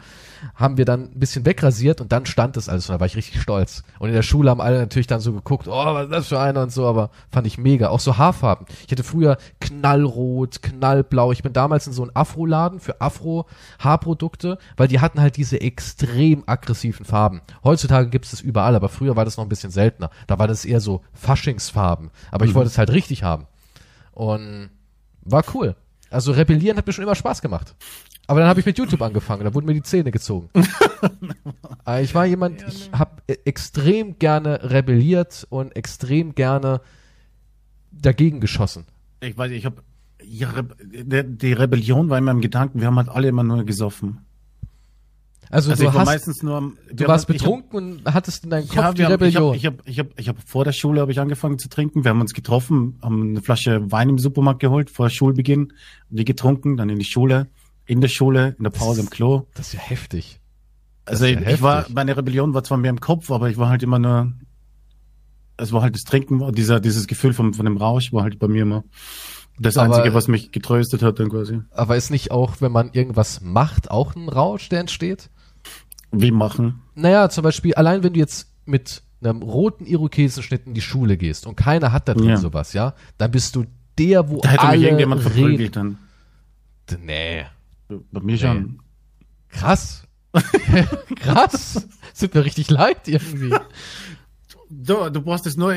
[0.55, 3.17] haben wir dann ein bisschen wegrasiert und dann stand es alles und da war ich
[3.17, 3.83] richtig stolz.
[3.99, 6.41] Und in der Schule haben alle natürlich dann so geguckt, oh, was ist das für
[6.41, 7.89] einer und so, aber fand ich mega.
[7.89, 8.67] Auch so Haarfarben.
[8.87, 11.33] Ich hatte früher knallrot, knallblau.
[11.33, 16.45] Ich bin damals in so einen Afro-Laden für Afro-Haarprodukte, weil die hatten halt diese extrem
[16.47, 17.43] aggressiven Farben.
[17.63, 20.11] Heutzutage gibt es das überall, aber früher war das noch ein bisschen seltener.
[20.27, 22.11] Da war das eher so Faschingsfarben.
[22.31, 23.47] Aber ich wollte es halt richtig haben.
[24.13, 24.71] Und
[25.23, 25.77] war cool.
[26.11, 27.75] Also rebellieren hat mir schon immer Spaß gemacht.
[28.27, 30.49] Aber dann habe ich mit YouTube angefangen, da wurden mir die Zähne gezogen.
[31.85, 36.81] Aber ich war jemand, ich habe extrem gerne rebelliert und extrem gerne
[37.93, 38.87] dagegen geschossen.
[39.21, 39.83] Ich weiß, ich habe
[40.27, 42.81] die Rebellion war immer im Gedanken.
[42.81, 44.24] Wir haben halt alle immer nur gesoffen.
[45.55, 46.57] Also, Also du, ich war hast, meistens nur.
[46.57, 49.13] am- du warst haben- ich hab- betrunken und hattest in deinem Kopf Ja, die haben,
[49.13, 49.55] Rebellion.
[49.55, 51.69] ich habe ich hab, ich hab, ich hab vor der Schule habe ich angefangen zu
[51.69, 52.05] trinken.
[52.05, 55.73] Wir haben uns getroffen, haben eine Flasche Wein im Supermarkt geholt vor Schulbeginn,
[56.11, 57.49] die getrunken, dann in die Schule,
[57.87, 59.47] in der Schule, in der Pause im Klo.
[59.55, 60.41] das ist ja heftig.
[61.05, 61.95] Also ist ich, ja ich war, heftig.
[61.95, 64.33] meine Rebellion war zwar mehr im Kopf, aber ich war halt immer nur,
[65.57, 68.49] es war halt das Trinken, dieser, dieses Gefühl von, von dem Rausch war halt bei
[68.49, 68.85] mir immer
[69.59, 71.61] das Aber- Einzige, was mich getröstet hat dann quasi.
[71.71, 75.31] Aber ist nicht auch, wenn man irgendwas macht, auch ein Rausch, der entsteht?
[76.21, 76.81] Wie machen?
[76.95, 81.47] Naja, zum Beispiel, allein wenn du jetzt mit einem roten Irokesenschnitt in die Schule gehst
[81.47, 82.37] und keiner hat da drin Ja.
[82.37, 83.65] sowas, ja, dann bist du
[83.99, 85.33] der, wo Da hätte mich alle irgendjemand reden.
[85.35, 85.99] verprügelt dann.
[87.03, 87.45] Nee,
[88.13, 88.79] Bei mir schon.
[89.49, 90.03] krass.
[91.17, 91.87] krass.
[92.19, 93.55] Tut mir richtig leid irgendwie.
[94.71, 95.73] Du, du brauchst es nur.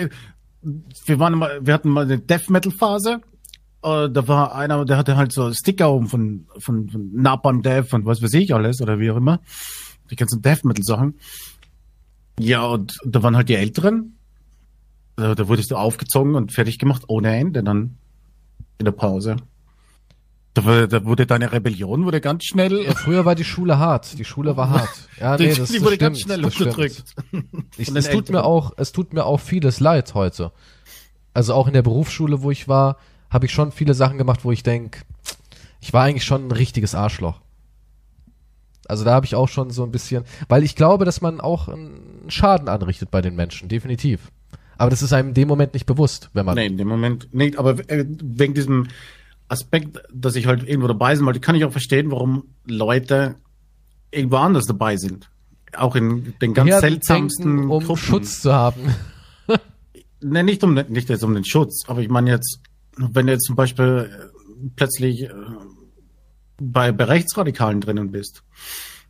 [1.06, 3.22] Wir waren mal, wir hatten mal eine Death Metal Phase.
[3.84, 7.94] Äh, da war einer, der hatte halt so Sticker oben von, von, von Napalm Death
[7.94, 9.40] und was weiß ich alles oder wie auch immer.
[10.12, 11.16] Die ganzen Death Metal Sachen.
[12.40, 14.18] Ja, und da waren halt die Älteren.
[15.16, 17.98] Da, da wurdest du aufgezogen und fertig gemacht ohne Ende dann
[18.78, 19.38] in der Pause.
[20.54, 22.84] Da, war- da wurde deine Rebellion wurde ganz schnell.
[22.86, 24.18] Ja, früher war die Schule hart.
[24.20, 24.90] Die Schule war hart.
[25.20, 27.04] Ja, nee, die, das, die das wurde stimmt, ganz schnell unterdrückt.
[27.78, 30.52] Ich, es tut mir auch, es tut mir auch vieles leid heute.
[31.34, 32.98] Also auch in der Berufsschule, wo ich war,
[33.30, 35.04] habe ich schon viele Sachen gemacht, wo ich denk,
[35.82, 37.42] ich war eigentlich schon ein richtiges Arschloch.
[38.88, 41.68] Also da habe ich auch schon so ein bisschen, weil ich glaube, dass man auch
[41.68, 44.32] einen Schaden anrichtet bei den Menschen, definitiv.
[44.78, 46.56] Aber das ist einem in dem Moment nicht bewusst, wenn man.
[46.56, 47.58] Nee, in dem Moment nicht.
[47.58, 48.88] Aber äh, wegen diesem
[49.48, 53.36] Aspekt, dass ich halt irgendwo dabei sein wollte, kann ich auch verstehen, warum Leute
[54.12, 55.30] irgendwo anders dabei sind.
[55.76, 57.98] Auch in den ganz Herden seltsamsten denken, um Gruppen.
[57.98, 58.82] Schutz zu haben.
[60.20, 62.60] Nee, nicht um nicht jetzt um den Schutz, aber ich meine jetzt,
[62.98, 65.30] wenn jetzt zum Beispiel äh, plötzlich äh,
[66.60, 68.44] bei, bei Rechtsradikalen drinnen bist.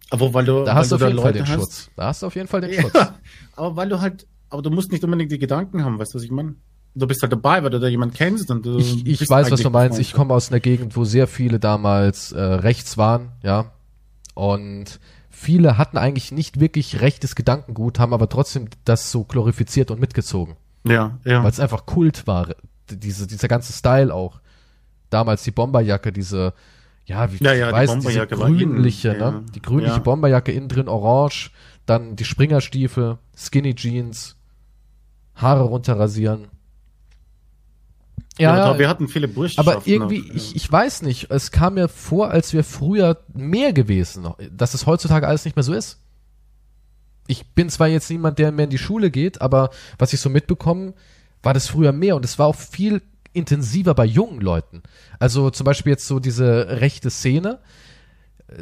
[0.09, 1.89] Aber weil du, Da hast du auf jeden Fall den hast, Schutz.
[1.95, 2.93] Da hast du auf jeden Fall den Schutz.
[2.93, 3.15] Ja,
[3.55, 6.23] aber weil du halt, aber du musst nicht unbedingt die Gedanken haben, weißt du, was
[6.23, 6.55] ich meine?
[6.95, 9.61] Du bist halt dabei, weil du da jemanden kennst und du Ich, ich weiß, was
[9.61, 9.99] du meinst.
[9.99, 13.71] Ich komme aus einer Gegend, wo sehr viele damals äh, rechts waren, ja.
[14.33, 19.99] Und viele hatten eigentlich nicht wirklich rechtes Gedankengut, haben aber trotzdem das so glorifiziert und
[19.99, 20.55] mitgezogen.
[20.85, 21.43] Ja, ja.
[21.43, 22.55] Weil es einfach Kult war.
[22.89, 24.39] Diese, dieser ganze Style auch.
[25.09, 26.53] Damals die Bomberjacke, diese,
[27.07, 29.31] ja, wie Ja, ja, ich die weiß, diese war innen, grünliche, ja.
[29.31, 29.45] ne?
[29.55, 29.99] Die grünliche Ja.
[29.99, 31.51] Bomberjacke innen drin orange,
[31.85, 34.35] dann die Springerstiefel, Skinny Jeans,
[35.35, 36.47] Haare runterrasieren.
[38.37, 39.71] Ja, Ja, aber wir hatten viele Burschenschaften.
[39.73, 43.73] aber irgendwie, auch, ich, ich weiß nicht, es kam mir vor, als wir früher mehr
[43.73, 45.99] gewesen, dass es heutzutage alles nicht mehr so ist.
[47.27, 50.29] Ich bin zwar jetzt niemand, der mehr in die Schule geht, aber was ich so
[50.29, 50.93] mitbekomme,
[51.41, 53.01] war das früher mehr und es war auch viel
[53.37, 54.83] intensiver bei jungen Leuten.
[55.19, 57.59] Also zum Beispiel jetzt so diese rechte Szene,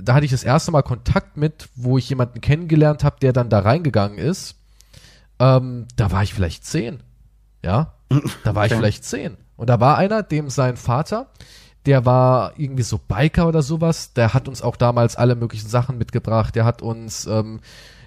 [0.01, 3.49] da hatte ich das erste Mal Kontakt mit, wo ich jemanden kennengelernt habe, der dann
[3.49, 4.55] da reingegangen ist.
[5.39, 7.01] Ähm, da war ich vielleicht zehn.
[7.63, 7.93] Ja,
[8.43, 8.79] da war ich Okay.
[8.79, 9.37] vielleicht zehn.
[9.57, 11.27] Und da war einer, dem sein Vater,
[11.85, 15.97] der war irgendwie so Biker oder sowas, der hat uns auch damals alle möglichen Sachen
[15.97, 16.55] mitgebracht.
[16.55, 17.59] Der hat uns ähm,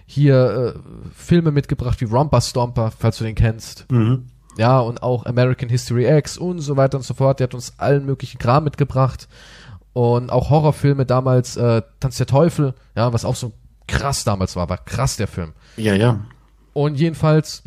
[0.04, 3.86] hier äh, Filme mitgebracht wie Romper Stomper, falls du den kennst.
[3.90, 4.26] Mhm.
[4.58, 7.38] Ja, und auch American History X und so weiter und so fort.
[7.38, 9.28] Der hat uns allen möglichen Kram mitgebracht.
[9.92, 13.52] Und auch Horrorfilme damals, äh, Tanz der Teufel, ja, was auch so
[13.86, 15.52] krass damals war, war krass der Film.
[15.76, 16.20] Ja, ja.
[16.72, 17.62] Und jedenfalls,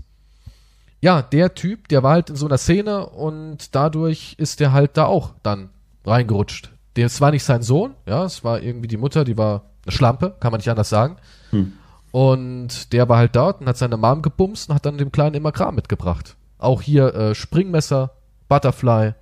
[0.99, 4.97] ja, der Typ, der war halt in so einer Szene und dadurch ist der halt
[4.97, 5.69] da auch dann
[6.05, 6.71] reingerutscht.
[6.97, 9.91] Der, es war nicht sein Sohn, ja, es war irgendwie die Mutter, die war eine
[9.93, 11.15] Schlampe, kann man nicht anders sagen.
[11.51, 11.73] Hm.
[12.11, 15.35] Und der war halt dort und hat seine Mom gebumst und hat dann dem Kleinen
[15.35, 16.35] immer Kram mitgebracht.
[16.61, 18.11] Auch hier äh, Springmesser,
[18.47, 19.13] Butterfly.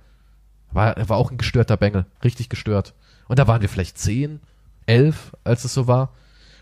[0.72, 2.94] War, war auch ein gestörter Bengel, richtig gestört.
[3.26, 4.40] Und da waren wir vielleicht zehn,
[4.86, 6.12] elf, als es so war.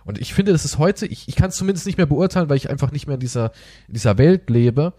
[0.05, 2.57] Und ich finde, das ist heute, ich, ich kann es zumindest nicht mehr beurteilen, weil
[2.57, 3.53] ich einfach nicht mehr in dieser,
[3.89, 4.95] in dieser Welt lebe.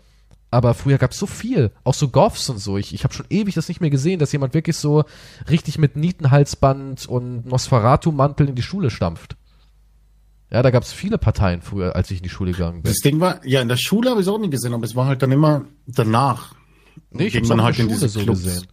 [0.51, 2.77] Aber früher gab es so viel, auch so Goffs und so.
[2.77, 5.03] Ich, ich habe schon ewig das nicht mehr gesehen, dass jemand wirklich so
[5.49, 9.35] richtig mit Nietenhalsband und Nosferatu-Mantel in die Schule stampft.
[10.51, 12.91] Ja, da gab es viele Parteien früher, als ich in die Schule gegangen bin.
[12.91, 14.95] Das Ding war, ja, in der Schule habe ich es auch nie gesehen, aber es
[14.95, 16.55] war halt dann immer danach.
[17.11, 18.43] Nee, ich man auch halt in der Schule so Clubs.
[18.43, 18.67] gesehen.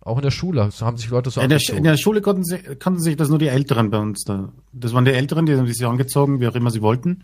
[0.00, 1.78] Auch in der Schule haben sich Leute so In der, angezogen.
[1.78, 4.50] in der Schule konnten, sie, konnten sich das nur die Älteren bei uns da.
[4.72, 7.22] Das waren die Älteren, die haben sich angezogen, wie auch immer sie wollten.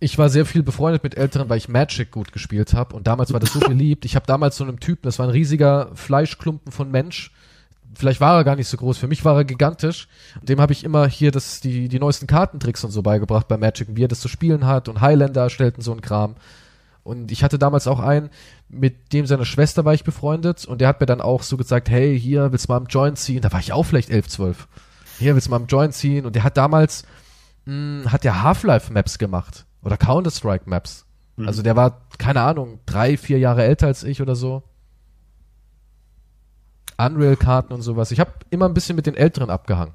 [0.00, 3.32] ich war sehr viel befreundet mit Älteren, weil ich Magic gut gespielt habe und damals
[3.32, 4.04] war das so beliebt.
[4.04, 7.30] Ich habe damals so einem Typen, das war ein riesiger Fleischklumpen von Mensch.
[7.98, 10.06] Vielleicht war er gar nicht so groß, für mich war er gigantisch.
[10.40, 13.56] Und dem habe ich immer hier das, die, die neuesten Kartentricks und so beigebracht bei
[13.56, 16.36] Magic, wie er das zu spielen hat und Highlander erstellten so ein Kram.
[17.02, 18.30] Und ich hatte damals auch einen,
[18.68, 21.90] mit dem seine Schwester war ich befreundet und der hat mir dann auch so gesagt,
[21.90, 23.40] hey, hier, willst du mal am Joint ziehen?
[23.42, 24.68] Da war ich auch vielleicht 11, 12.
[25.18, 26.24] Hier, willst du mal am Joint ziehen?
[26.24, 27.02] Und der hat damals,
[27.64, 29.66] mh, hat der Half-Life-Maps gemacht.
[29.82, 31.04] Oder Counter-Strike-Maps.
[31.48, 34.62] Also der war, keine Ahnung, drei, vier Jahre älter als ich oder so.
[36.98, 38.10] Unreal-Karten und sowas.
[38.10, 39.94] Ich habe immer ein bisschen mit den Älteren abgehangen.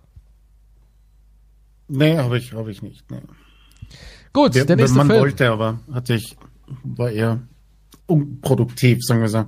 [1.88, 3.10] Nee, habe ich, habe ich nicht.
[3.12, 3.22] Nee.
[4.32, 5.20] Gut, Der, der nächste man Film.
[5.20, 6.38] wollte, aber hatte ich,
[6.84, 7.42] war eher
[8.08, 9.46] unproduktiv, sagen wir so.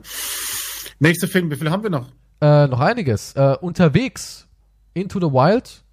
[0.99, 2.09] Nächster Film, wie viel haben wir noch?
[2.41, 3.33] Äh, noch einiges.
[3.35, 4.47] Äh, unterwegs.
[4.93, 5.83] Into the Wild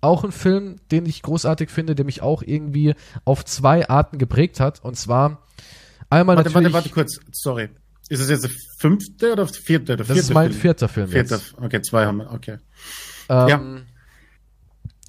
[0.00, 2.94] auch ein Film, den ich großartig finde, der mich auch irgendwie
[3.24, 4.82] auf zwei Arten geprägt hat.
[4.84, 5.42] Und zwar
[6.10, 6.72] einmal Warte, natürlich.
[6.72, 7.68] warte, warte kurz, sorry.
[8.08, 9.92] Ist es jetzt der fünfte oder der vierte?
[9.94, 10.60] Oder das vierte ist mein Film?
[10.60, 11.54] vierter Film Vierter, jetzt.
[11.58, 12.58] okay, zwei haben wir, okay.
[13.28, 13.60] Ähm, Ja.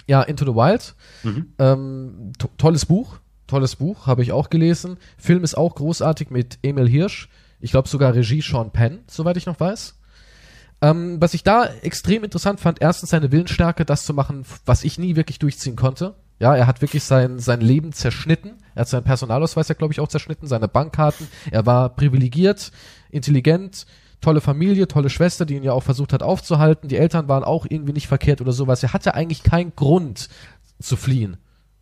[0.07, 0.21] ja.
[0.23, 0.95] Into the Wild.
[1.23, 1.53] Mhm.
[1.59, 3.19] Ähm, to tolles Buch.
[3.45, 4.97] Tolles Buch, habe ich auch gelesen.
[5.17, 7.29] Film ist auch großartig mit Emil Hirsch.
[7.61, 9.95] Ich glaube sogar Regie Sean Penn, soweit ich noch weiß.
[10.81, 14.99] Ähm, was ich da extrem interessant fand, erstens seine Willensstärke, das zu machen, was ich
[14.99, 16.15] nie wirklich durchziehen konnte.
[16.39, 18.57] Ja, er hat wirklich sein, sein Leben zerschnitten.
[18.75, 21.27] Er hat seinen Personalausweis ja, glaube ich, auch zerschnitten, seine Bankkarten.
[21.49, 22.71] Er war privilegiert,
[23.09, 23.87] intelligent,
[24.21, 26.89] tolle Familie, tolle Schwester, die ihn ja auch versucht hat aufzuhalten.
[26.89, 28.83] Die Eltern waren auch irgendwie nicht verkehrt oder sowas.
[28.83, 30.29] Er hatte eigentlich keinen Grund
[30.79, 31.37] zu fliehen.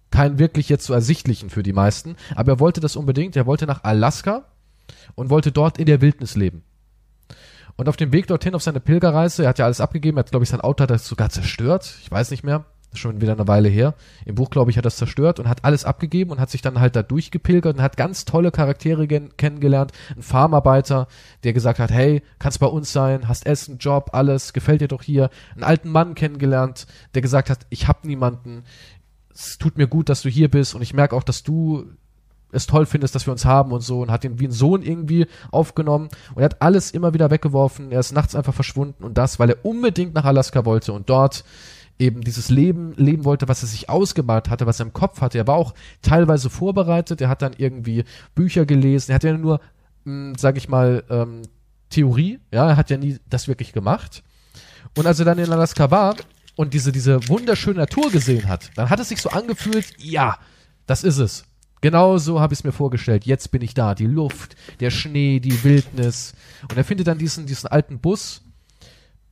[0.10, 2.16] Keinen wirklich jetzt so ersichtlichen für die meisten.
[2.36, 3.36] Aber er wollte das unbedingt.
[3.36, 4.46] Er wollte nach Alaska
[5.16, 6.64] und wollte dort in der Wildnis leben.
[7.76, 10.32] Und auf dem Weg dorthin, auf seine Pilgerreise, er hat ja alles abgegeben, er hat,
[10.32, 11.98] glaube ich, sein Auto hat er sogar zerstört.
[12.02, 12.66] Ich weiß nicht mehr.
[12.96, 13.94] Das schon wieder eine Weile her.
[14.26, 16.80] Im Buch, glaube ich, hat es zerstört und hat alles abgegeben und hat sich dann
[16.80, 19.92] halt da durchgepilgert und hat ganz tolle Charaktere kennengelernt.
[20.16, 21.08] Ein Farmarbeiter,
[21.44, 25.04] der gesagt hat, hey, kannst bei uns sein, hast Essen, Job, alles, gefällt dir doch
[25.04, 25.30] hier.
[25.56, 28.64] Einen alten Mann kennengelernt, der gesagt hat, ich hab niemanden,
[29.34, 31.86] es tut mir gut, dass du hier bist und ich merke auch, dass du
[32.54, 34.82] es toll findest, dass wir uns haben und so und hat ihn wie ein Sohn
[34.82, 37.92] irgendwie aufgenommen und er hat alles immer wieder weggeworfen.
[37.92, 41.44] Er ist nachts einfach verschwunden und das, weil er unbedingt nach Alaska wollte und dort
[41.98, 45.38] eben dieses Leben leben wollte, was er sich ausgemalt hatte, was er im Kopf hatte.
[45.38, 47.22] Er war auch teilweise vorbereitet.
[47.22, 48.04] Er hat dann irgendwie
[48.34, 49.12] Bücher gelesen.
[49.12, 49.62] Er hat ja nur,
[50.04, 51.44] mh, sag ich mal, ähm,
[51.90, 52.40] Theorie.
[52.52, 54.24] Ja, er hat ja nie das wirklich gemacht.
[54.98, 56.16] Und als er dann in Alaska war
[56.56, 60.38] und diese, diese wunderschöne Natur gesehen hat, dann hat es sich so angefühlt, ja,
[60.88, 61.46] das ist es.
[61.82, 63.26] Genau so habe ich es mir vorgestellt.
[63.26, 63.94] Jetzt bin ich da.
[63.94, 66.34] Die Luft, der Schnee, die Wildnis.
[66.64, 68.42] Und er findet dann diesen, diesen alten Bus,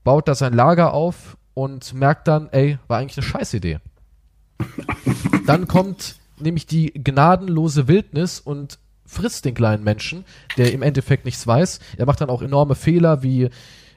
[0.03, 3.79] baut da sein Lager auf und merkt dann, ey, war eigentlich eine Scheißidee.
[5.45, 10.25] Dann kommt nämlich die gnadenlose Wildnis und frisst den kleinen Menschen,
[10.57, 11.79] der im Endeffekt nichts weiß.
[11.97, 13.49] Er macht dann auch enorme Fehler, wie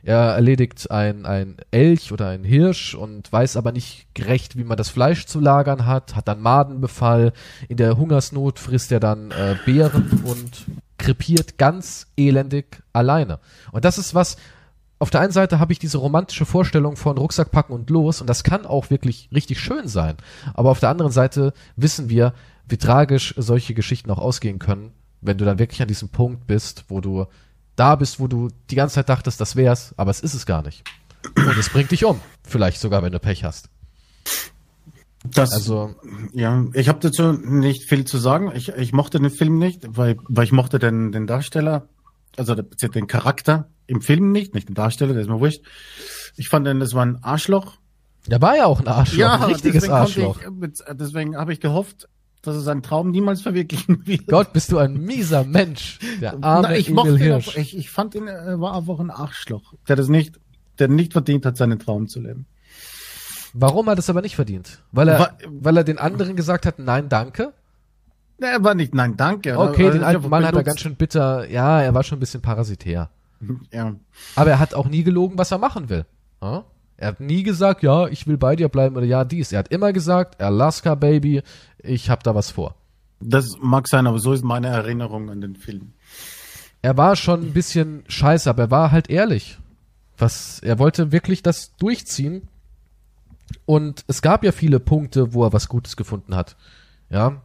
[0.03, 4.77] er erledigt ein, ein Elch oder ein Hirsch und weiß aber nicht gerecht, wie man
[4.77, 7.33] das Fleisch zu lagern hat, hat dann Madenbefall.
[7.69, 10.67] In der Hungersnot frisst er dann äh, Beeren und
[10.99, 13.41] krepiert ganz elendig alleine.
[13.73, 14.37] Und das ist was,
[14.99, 18.29] auf der einen Seite habe ich diese romantische Vorstellung von Rucksack packen und los und
[18.29, 20.17] das kann auch wirklich richtig schön sein.
[20.55, 22.33] Aber auf der anderen Seite wissen wir,
[22.69, 26.85] wie tragisch solche Geschichten auch ausgehen können, wenn du dann wirklich an diesem Punkt bist,
[26.89, 27.27] wo du
[27.77, 30.63] da bist, wo du die ganze Zeit dachtest, das wär's, aber es ist es gar
[30.63, 30.83] nicht.
[31.37, 32.21] Und es bringt dich um.
[32.43, 33.69] Vielleicht sogar, wenn du Pech hast.
[35.25, 35.95] Das, Also,
[36.33, 38.53] ja, ich habe dazu nicht viel zu sagen.
[38.55, 41.89] Ich, ich mochte den Film nicht, weil, weil ich mochte den, den Darsteller,
[42.37, 45.63] also den den Charakter im Film nicht, nicht den Darsteller, der ist mir wurscht.
[46.37, 47.77] Ich fand den, das war ein Arschloch.
[48.27, 50.41] der war ja auch ein Arschloch, ein richtiges Arschloch.
[50.43, 52.09] Ich, mit, deswegen habe ich gehofft,
[52.43, 54.27] dass er seinen Traum niemals verwirklichen wird.
[54.29, 55.99] Gott, bist du ein mieser Mensch.
[56.21, 57.49] Der arme Na, ich mochte ihn Hirsch.
[57.49, 60.39] auch, ich, ich fand ihn, er war einfach ein Arschloch, der das nicht,
[60.79, 62.47] der nicht verdient hat, seinen Traum zu leben.
[63.55, 64.83] Warum hat er es aber nicht verdient?
[64.93, 67.53] Weil er, Wa- weil er den anderen gesagt hat, nein, danke?
[68.39, 69.59] Na, Er war nicht, nein, danke.
[69.59, 70.67] Okay, den alten Mann hat er benutzt.
[70.67, 73.09] ganz schön bitter, ja, er war schon ein bisschen parasitär.
[73.73, 73.95] Ja.
[74.35, 76.07] Aber er hat auch nie gelogen, was er machen will.
[76.43, 76.65] Ja?
[76.97, 79.53] Er hat nie gesagt, ja, ich will bei dir bleiben oder ja, dies.
[79.53, 81.43] Er hat immer gesagt, Alaska, Baby,
[81.79, 82.75] ich hab da was vor.
[83.21, 85.93] Das mag sein, aber so ist meine Erinnerung an den Film.
[86.83, 89.59] Er war schon ein bisschen scheiße, aber er war halt ehrlich.
[90.19, 92.49] Was, er wollte wirklich das durchziehen.
[93.65, 96.57] Und es gab ja viele Punkte, wo er was Gutes gefunden hat.
[97.11, 97.43] Ja.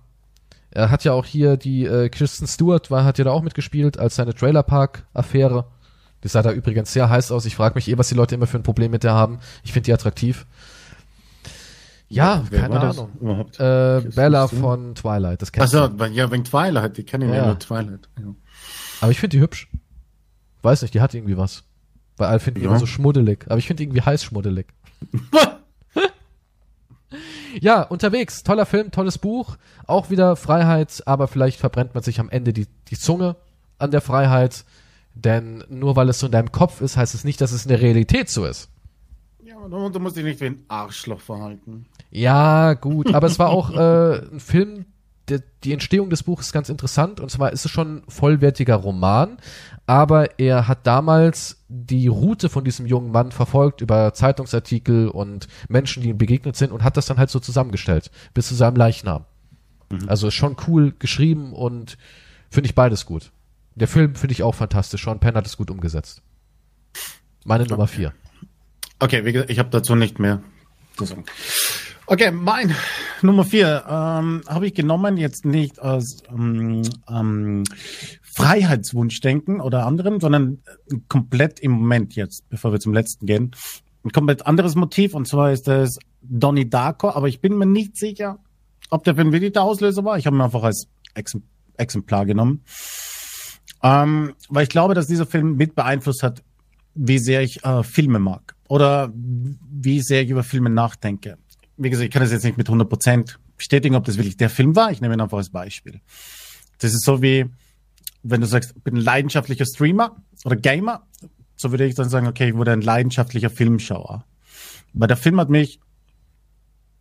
[0.72, 4.00] Er hat ja auch hier die äh, Kristen Stewart war, hat ja da auch mitgespielt
[4.00, 5.66] als seine Trailerpark-Affäre.
[6.24, 7.46] Die sah da übrigens sehr heiß aus.
[7.46, 9.40] Ich frage mich eh, was die Leute immer für ein Problem mit der haben.
[9.64, 10.46] Ich finde die attraktiv.
[12.10, 13.10] Ja, Wer keine Ahnung.
[13.22, 13.60] Überhaupt?
[13.60, 15.80] Äh, Bella von Twilight, das kennst du.
[15.80, 17.46] Achso, ja, wegen Twilight, die kennen ja, Ja.
[17.46, 18.10] nur Twilight.
[18.20, 18.36] Ja.
[19.00, 19.70] Aber ich finde die hübsch.
[20.62, 21.64] Weiß nicht, die hat irgendwie was.
[22.18, 22.70] Weil alle finden die Ja.
[22.72, 23.46] immer so schmuddelig.
[23.48, 24.68] Aber ich finde die irgendwie heiß schmuddelig.
[27.60, 28.44] Ja, unterwegs.
[28.44, 29.58] Toller Film, tolles Buch.
[29.86, 33.36] Auch wieder Freiheit, aber vielleicht verbrennt man sich am Ende die, die Zunge
[33.78, 34.64] an der Freiheit.
[35.14, 37.70] Denn nur weil es so in deinem Kopf ist, heißt es nicht, dass es in
[37.70, 38.70] der Realität so ist.
[39.44, 41.86] ja, aber du musst dich nicht wie ein Arschloch verhalten.
[42.10, 44.86] Ja, gut, aber es war auch äh, ein Film,
[45.28, 47.20] der, die Entstehung des Buches ist ganz interessant.
[47.20, 49.38] Und zwar ist es schon ein vollwertiger Roman,
[49.88, 56.04] aber er hat damals die Route von diesem jungen Mann verfolgt über Zeitungsartikel und Menschen,
[56.04, 59.26] die ihm begegnet sind und hat das dann halt so zusammengestellt, bis zu seinem Leichnam.
[60.08, 61.98] Also ist schon cool geschrieben und
[62.50, 63.32] finde ich beides gut.
[63.76, 65.04] Der Film finde ich auch fantastisch.
[65.04, 66.22] Sean Penn hat es gut umgesetzt.
[67.46, 68.14] Meine Nummer vier.
[69.00, 70.44] Okay, wie gesagt, ich habe dazu nicht mehr
[70.98, 71.26] zu sagen.
[72.06, 72.76] Okay, mein
[73.22, 77.64] Nummer vier ähm, habe ich genommen, jetzt nicht aus ähm, ähm,
[78.22, 80.60] Freiheitswunschdenken oder anderem, sondern
[81.08, 83.52] komplett im Moment jetzt, bevor wir zum letzten gehen.
[84.04, 87.98] Ein komplett anderes Motiv und zwar ist es Donnie Darko, aber ich bin mir nicht
[87.98, 88.40] sicher,
[88.90, 90.18] ob der Film wirklich der Auslöser war.
[90.18, 90.88] Ich habe ihn einfach als
[91.78, 92.64] Exemplar genommen.
[93.84, 96.44] Ähm, weil ich glaube, dass dieser Film mit beeinflusst hat,
[96.94, 101.38] wie sehr ich äh, Filme mag oder wie sehr ich über Filme nachdenke.
[101.78, 104.76] Wie gesagt, ich kann das jetzt nicht mit 100% bestätigen, ob das wirklich der Film
[104.76, 104.92] war.
[104.92, 106.02] Ich nehme ihn einfach als Beispiel.
[106.80, 107.46] Das ist so wie,
[108.24, 111.04] wenn du sagst, ich bin ein leidenschaftlicher Streamer oder Gamer,
[111.56, 114.26] so würde ich dann sagen, okay, ich wurde ein leidenschaftlicher Filmschauer.
[114.94, 115.80] Weil der Film hat mich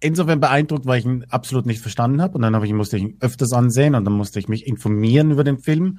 [0.01, 2.35] insofern beeindruckt, weil ich ihn absolut nicht verstanden habe.
[2.35, 5.31] Und dann habe ich, musste ich ihn öfters ansehen und dann musste ich mich informieren
[5.31, 5.99] über den Film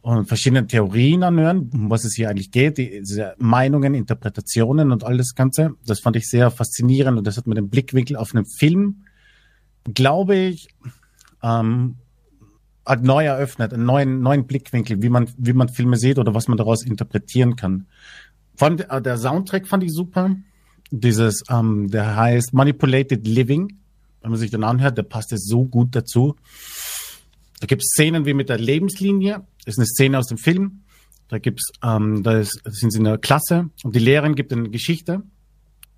[0.00, 5.16] und verschiedene Theorien anhören, um was es hier eigentlich geht, diese Meinungen, Interpretationen und all
[5.16, 5.74] das Ganze.
[5.84, 9.04] Das fand ich sehr faszinierend und das hat mir den Blickwinkel auf einen Film,
[9.94, 10.68] glaube ich,
[11.42, 11.96] ähm,
[12.86, 16.48] hat neu eröffnet, einen neuen, neuen Blickwinkel, wie man, wie man Filme sieht oder was
[16.48, 17.86] man daraus interpretieren kann.
[18.56, 20.34] Vor allem der, der Soundtrack fand ich super.
[20.90, 23.78] Dieses, ähm, der heißt Manipulated Living.
[24.22, 26.34] Wenn man sich den anhört, der passt jetzt so gut dazu.
[27.60, 29.44] Da gibt es Szenen wie mit der Lebenslinie.
[29.68, 30.84] Das ist eine Szene aus dem Film.
[31.28, 34.70] Da gibt's, ähm, da, ist, sind sie in der Klasse und die Lehrerin gibt eine
[34.70, 35.22] Geschichte.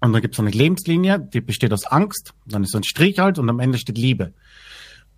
[0.01, 2.35] Und dann gibt es eine Lebenslinie, die besteht aus Angst.
[2.47, 4.35] Dann ist so ein Strich halt und am Ende steht Liebe.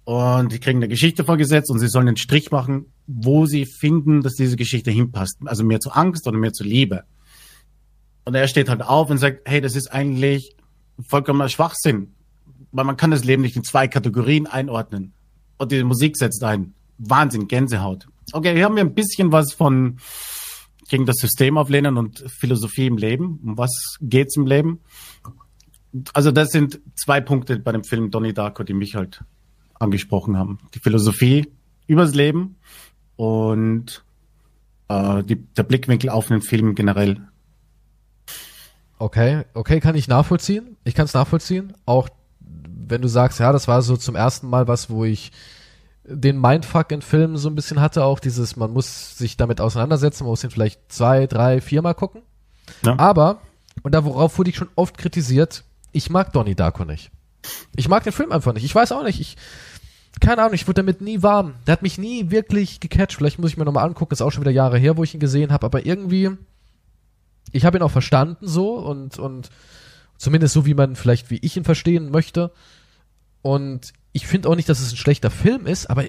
[0.04, 4.20] Und die kriegen eine Geschichte vorgesetzt und sie sollen einen Strich machen, wo sie finden,
[4.20, 5.38] dass diese Geschichte hinpasst.
[5.46, 7.04] Also mehr zu Angst oder mehr zu Liebe.
[8.26, 10.56] Und er steht halt auf und sagt, hey, das ist eigentlich
[11.08, 12.12] vollkommener Schwachsinn.
[12.70, 15.14] Weil man kann das Leben nicht in zwei Kategorien einordnen
[15.56, 16.74] und die Musik setzt ein.
[16.98, 18.08] Wahnsinn, Gänsehaut.
[18.32, 19.98] Okay, hier haben wir ein bisschen was von
[20.88, 23.40] gegen das System auflehnen und Philosophie im Leben.
[23.44, 24.80] Um was geht's im Leben?
[26.12, 29.22] Also das sind zwei Punkte bei dem Film Donnie Darko, die mich halt
[29.78, 30.58] angesprochen haben.
[30.74, 31.48] Die Philosophie
[31.86, 32.56] übers Leben
[33.16, 34.04] und
[34.88, 37.20] äh, die, der Blickwinkel auf den Film generell.
[38.98, 40.76] Okay, okay, kann ich nachvollziehen.
[40.84, 41.74] Ich kann es nachvollziehen.
[41.86, 42.08] Auch
[42.40, 45.32] wenn du sagst, ja, das war so zum ersten Mal was, wo ich
[46.04, 50.24] den Mindfuck in Filmen so ein bisschen hatte, auch dieses, man muss sich damit auseinandersetzen,
[50.24, 52.22] man muss ihn vielleicht zwei, drei, viermal gucken.
[52.84, 52.98] Ja.
[52.98, 53.40] Aber,
[53.82, 57.10] und da worauf wurde ich schon oft kritisiert, ich mag Donnie Darko nicht.
[57.76, 58.64] Ich mag den Film einfach nicht.
[58.64, 59.36] Ich weiß auch nicht, ich,
[60.20, 61.54] keine Ahnung, ich wurde damit nie warm.
[61.66, 63.16] Der hat mich nie wirklich gecatcht.
[63.16, 65.20] Vielleicht muss ich mir nochmal angucken, ist auch schon wieder Jahre her, wo ich ihn
[65.20, 66.30] gesehen habe, aber irgendwie,
[67.52, 69.50] ich habe ihn auch verstanden so und, und
[70.16, 72.52] zumindest so, wie man vielleicht, wie ich ihn verstehen möchte.
[73.42, 76.04] Und ich finde auch nicht, dass es ein schlechter Film ist, aber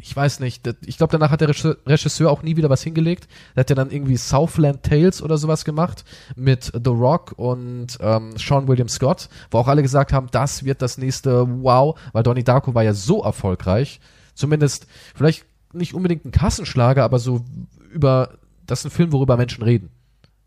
[0.00, 0.66] ich weiß nicht.
[0.86, 3.28] Ich glaube, danach hat der Regisseur auch nie wieder was hingelegt.
[3.56, 6.04] Der hat ja dann irgendwie Southland Tales oder sowas gemacht
[6.36, 10.82] mit The Rock und ähm, Sean William Scott, wo auch alle gesagt haben, das wird
[10.82, 14.00] das nächste Wow, weil Donnie Darko war ja so erfolgreich.
[14.34, 17.44] Zumindest vielleicht nicht unbedingt ein Kassenschlager, aber so
[17.92, 19.90] über das ist ein Film, worüber Menschen reden.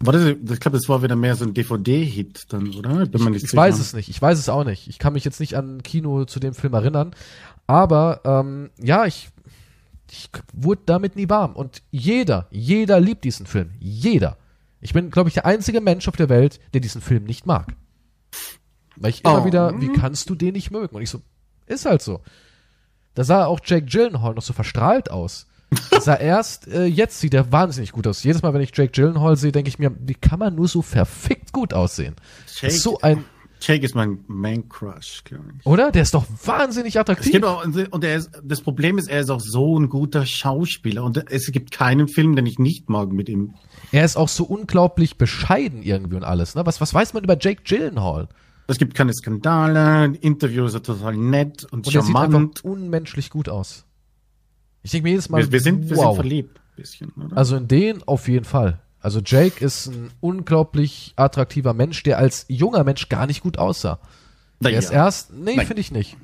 [0.03, 3.05] War das, ich glaube, das war wieder mehr so ein DVD-Hit dann, oder?
[3.05, 4.09] Bin man nicht ich, ich weiß es nicht.
[4.09, 4.87] Ich weiß es auch nicht.
[4.87, 7.13] Ich kann mich jetzt nicht an Kino zu dem Film erinnern.
[7.67, 9.29] Aber ähm, ja, ich,
[10.09, 11.55] ich wurde damit nie warm.
[11.55, 13.71] Und jeder, jeder liebt diesen Film.
[13.79, 14.37] Jeder.
[14.81, 17.75] Ich bin, glaube ich, der einzige Mensch auf der Welt, der diesen Film nicht mag.
[18.95, 19.45] Weil ich immer oh.
[19.45, 20.95] wieder, wie kannst du den nicht mögen?
[20.95, 21.21] Und ich so,
[21.67, 22.21] ist halt so.
[23.13, 25.47] Da sah auch Jake Gyllenhaal noch so verstrahlt aus
[25.99, 28.23] sah erst, äh, jetzt sieht er wahnsinnig gut aus.
[28.23, 30.81] Jedes Mal, wenn ich Jake Gyllenhaal sehe, denke ich mir, wie kann man nur so
[30.81, 32.15] verfickt gut aussehen?
[32.60, 33.23] Jake, so ein
[33.61, 35.65] Jake ist mein Main Crush, glaube ich.
[35.65, 35.91] Oder?
[35.91, 37.43] Der ist doch wahnsinnig attraktiv.
[37.43, 41.31] Auch, und er ist, das Problem ist, er ist auch so ein guter Schauspieler und
[41.31, 43.53] es gibt keinen Film, den ich nicht mag mit ihm.
[43.91, 46.56] Er ist auch so unglaublich bescheiden irgendwie und alles.
[46.56, 46.65] Ne?
[46.65, 48.30] Was, was weiß man über Jake Gyllenhaal?
[48.68, 52.34] Es gibt keine Skandale, Interviews sind total nett und, und charmant.
[52.34, 53.85] Er sieht einfach unmenschlich gut aus.
[54.83, 56.07] Ich denke mir jedes Mal, wir, wir sind, wir wow.
[56.07, 56.59] sind verliebt.
[56.75, 57.37] Bisschen, oder?
[57.37, 58.79] Also in den auf jeden Fall.
[58.99, 63.99] Also Jake ist ein unglaublich attraktiver Mensch, der als junger Mensch gar nicht gut aussah.
[64.59, 64.79] Na, der ja.
[64.79, 66.17] ist erst, nee, finde ich nicht.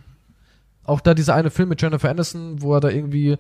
[0.84, 3.38] Auch da dieser eine Film mit Jennifer Aniston, wo er da irgendwie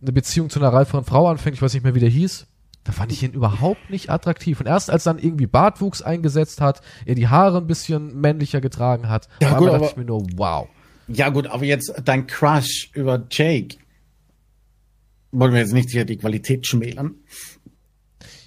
[0.00, 2.46] eine Beziehung zu einer reiferen Frau anfängt, ich weiß nicht mehr, wie der hieß.
[2.84, 4.58] Da fand ich ihn überhaupt nicht attraktiv.
[4.58, 9.08] Und erst als dann irgendwie Bartwuchs eingesetzt hat, er die Haare ein bisschen männlicher getragen
[9.08, 10.68] hat, ja, gut, dachte ich mir nur, wow.
[11.06, 13.76] Ja gut, aber jetzt dein Crush über Jake
[15.32, 17.16] wollen wir jetzt nicht hier die Qualität schmälern.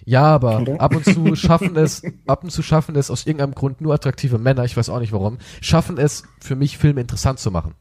[0.05, 0.79] Ja, aber Oder?
[0.79, 4.37] ab und zu schaffen es, ab und zu schaffen es aus irgendeinem Grund nur attraktive
[4.37, 7.73] Männer, ich weiß auch nicht warum, schaffen es für mich Filme interessant zu machen.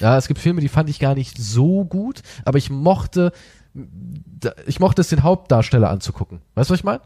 [0.00, 3.32] Ja, es gibt Filme, die fand ich gar nicht so gut, aber ich mochte,
[4.66, 6.40] ich mochte es den Hauptdarsteller anzugucken.
[6.54, 7.02] Weißt du, was ich meine?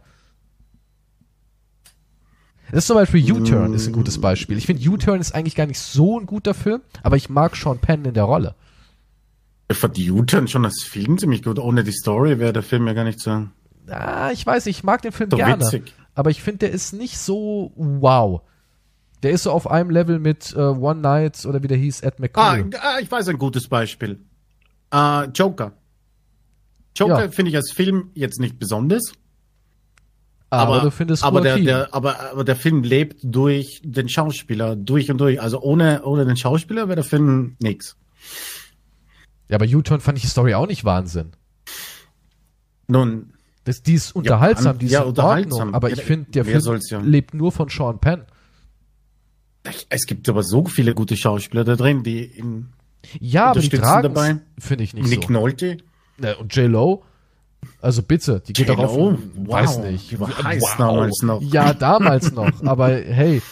[2.71, 4.57] Das ist zum Beispiel U-Turn ist ein gutes Beispiel.
[4.57, 7.81] Ich finde U-Turn ist eigentlich gar nicht so ein guter Film, aber ich mag Sean
[7.81, 8.55] Penn in der Rolle.
[9.71, 11.59] Ich fand die U-Turn schon als Film ziemlich gut.
[11.59, 13.47] Ohne die Story wäre der Film ja gar nicht so.
[13.89, 15.95] Ah, ich weiß, ich mag den Film So gerne, witzig.
[16.15, 18.43] aber ich finde, der ist nicht so wow.
[19.23, 22.15] Der ist so auf einem Level mit äh, One Night oder wie der hieß, Ed
[22.15, 22.21] Ah,
[22.57, 22.71] McCool.
[22.81, 24.19] ah, ich weiß ein gutes Beispiel.
[24.93, 25.73] Äh, Joker.
[26.97, 27.31] Joker Ja.
[27.31, 29.13] finde ich als Film jetzt nicht besonders.
[30.51, 35.11] aber, du findest aber der, der, aber, aber der Film lebt durch den Schauspieler, durch
[35.13, 35.41] und durch.
[35.41, 37.97] Also ohne, ohne den Schauspieler wäre der Film nix.
[39.51, 41.33] Ja, aber U-Turn fand ich die Story auch nicht Wahnsinn.
[42.87, 45.59] Nun, Das, die ist unterhaltsam, die ist ja, in unterhaltsam.
[45.59, 46.99] Ordnung, aber Ja, ich finde, der Film ja?
[47.01, 48.25] lebt nur von Sean Penn.
[49.91, 52.71] es gibt aber so viele gute Schauspieler da drin, die in
[53.19, 54.37] Ja, aber die Unterstützen tragen dabei.
[54.59, 55.33] finde ich nicht Nick so.
[55.33, 55.79] Nolte.
[56.23, 57.05] Äh, Und J-Lo,
[57.83, 59.19] also bitte, die geht doch auf, J.Lo?
[59.53, 60.11] weiß Wow, nicht.
[60.11, 61.43] die war heiß damals noch.
[61.43, 63.43] Ja, damals noch, aber hey,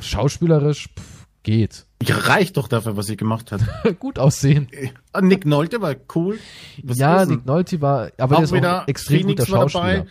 [0.00, 1.84] schauspielerisch pff, geht.
[2.06, 3.60] Reicht doch dafür, was sie gemacht hat.
[3.98, 4.68] Gut aussehen.
[5.12, 6.38] Ah, Nick Nolte war cool.
[6.84, 7.28] Was ja, ist?
[7.28, 9.94] Nick Nolte war, aber der auch ist auch wieder ein extrem Phoenix guter war Schauspieler.
[9.98, 10.06] dabei.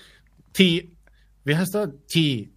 [0.54, 0.92] T.
[1.46, 2.08] Wie heißt er?
[2.08, 2.50] T.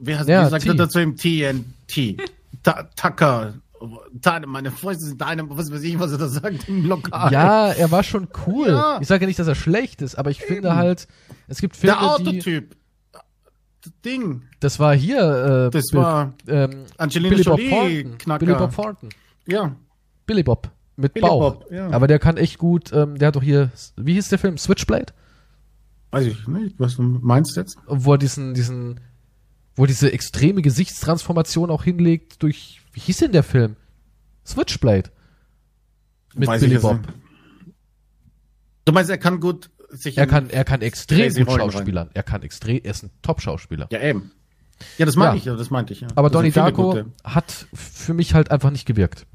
[0.00, 0.68] Wie, heißt, Ja, sagt T.
[0.68, 2.20] er dazu im TNT?
[2.62, 3.54] Ta Tucker.
[4.12, 7.32] Deine, meine Fäuste sind deine, was weiß ich, was er da sagt im Lokal.
[7.32, 8.68] Ja, er war schon cool.
[8.68, 8.98] Ja.
[9.00, 11.06] Ich sage ja nicht, dass er schlecht ist, aber ich finde halt,
[11.46, 12.76] es gibt Filme, Der die, Autotyp.
[14.04, 14.42] Ding.
[14.60, 15.18] das war hier,
[15.68, 18.18] äh, Das Bill- war ähm, Angelina Billy Bob Jolie, Thornton.
[18.18, 18.38] Knacker.
[18.46, 19.08] Billy Bob Thornton.
[19.46, 19.76] Ja.
[20.26, 20.70] Billy Bob.
[20.96, 21.54] Mit Billy Bauch.
[21.60, 21.90] Bob, ja.
[21.90, 24.58] Aber der kann echt gut, ähm, der hat doch hier, wie hieß der Film?
[24.58, 25.12] Switchblade?
[26.10, 27.76] Weiß ich nicht, was du meinst jetzt?
[27.86, 29.00] Wo er diesen, diesen,
[29.76, 33.76] wo diese extreme Gesichtstransformation auch hinlegt durch, wie hieß denn der Film?
[34.44, 35.10] Switchblade.
[36.34, 36.98] Mit Weiß Billy Bob.
[37.00, 37.12] nicht.
[38.86, 40.18] Du meinst, er kann gut sich.
[40.18, 41.70] Er kann, er kann extrem gut Rollen rein.
[41.72, 42.10] schauspielern.
[42.14, 43.88] Er kann extrem, er ist ein Top-Schauspieler.
[43.90, 44.32] Ja, eben.
[44.96, 45.38] Ja, das meinte Ja.
[45.38, 46.08] ich, ja, das meinte ich, ja.
[46.14, 47.06] Aber Das Donnie Darko gute.
[47.24, 49.26] hat für mich halt einfach nicht gewirkt.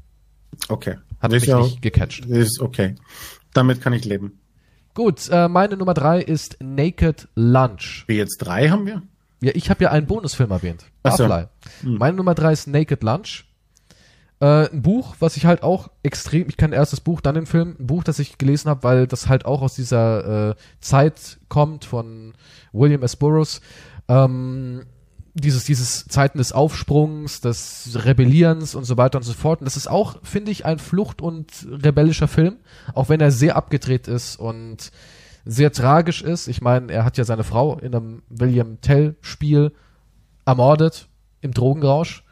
[0.68, 0.96] Okay.
[1.20, 2.24] Hat ist mich ja, nicht gecatcht.
[2.26, 2.94] Ist okay.
[3.52, 4.40] Damit kann ich leben.
[4.94, 8.04] Gut, äh, meine Nummer drei ist Naked Lunch.
[8.06, 9.02] Wie jetzt drei haben wir?
[9.42, 10.84] Ja, ich habe ja einen Bonusfilm erwähnt.
[11.02, 11.26] Ach so.
[11.28, 11.48] Barfly.
[11.82, 13.44] Meine Nummer drei ist Naked Lunch.
[14.40, 17.46] Äh, ein Buch, was ich halt auch extrem, ich kann erst das Buch, dann den
[17.46, 21.38] Film, ein Buch, das ich gelesen habe, weil das halt auch aus dieser äh, Zeit
[21.48, 22.34] kommt von
[22.72, 23.16] William S.
[23.16, 23.60] Burroughs.
[24.08, 24.84] Ähm,
[25.34, 29.60] dieses, dieses Zeiten des Aufsprungs, des Rebellierens und so weiter und so fort.
[29.60, 32.56] Und das ist auch, finde ich, ein Flucht- und rebellischer Film,
[32.94, 34.92] auch wenn er sehr abgedreht ist und
[35.44, 36.46] sehr tragisch ist.
[36.46, 39.72] Ich meine, er hat ja seine Frau in einem William Tell-Spiel
[40.46, 41.08] ermordet
[41.40, 42.24] im Drogenrausch.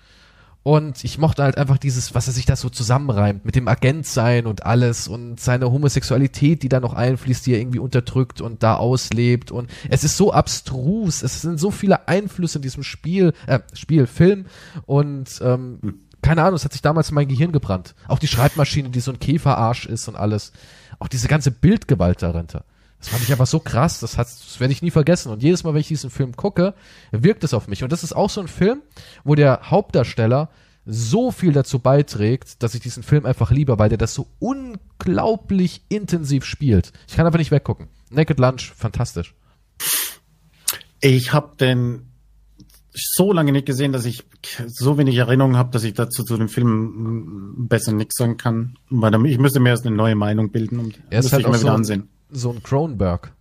[0.64, 4.06] Und ich mochte halt einfach dieses, was er sich da so zusammenreimt, mit dem Agent
[4.06, 8.62] sein und alles und seine Homosexualität, die da noch einfließt, die er irgendwie unterdrückt und
[8.62, 9.50] da auslebt.
[9.50, 14.06] Und es ist so abstrus, es sind so viele Einflüsse in diesem Spiel, äh, Spiel,
[14.06, 14.46] Film
[14.86, 15.80] und ähm,
[16.22, 17.96] keine Ahnung, es hat sich damals in mein Gehirn gebrannt.
[18.06, 20.52] Auch die Schreibmaschine, die so ein Käferarsch ist und alles.
[21.00, 22.64] Auch diese ganze Bildgewalt darunter.
[23.02, 25.32] Das fand ich einfach so krass, das, hat, das werde ich nie vergessen.
[25.32, 26.72] Und jedes Mal, wenn ich diesen Film gucke,
[27.10, 27.82] wirkt es auf mich.
[27.82, 28.80] Und das ist auch so ein Film,
[29.24, 30.50] wo der Hauptdarsteller
[30.86, 35.82] so viel dazu beiträgt, dass ich diesen Film einfach liebe, weil der das so unglaublich
[35.88, 36.92] intensiv spielt.
[37.08, 37.88] Ich kann einfach nicht weggucken.
[38.10, 39.34] Naked Lunch, fantastisch.
[41.00, 42.12] Ich habe den
[42.94, 44.22] so lange nicht gesehen, dass ich
[44.66, 48.76] so wenig Erinnerungen habe, dass ich dazu zu dem Film besser nichts sagen kann.
[48.90, 51.54] Weil ich müsste mir erst eine neue Meinung bilden und ist müsste halt ich auch
[51.54, 52.08] so wieder ein, ansehen.
[52.32, 53.32] So ein Cronenberg.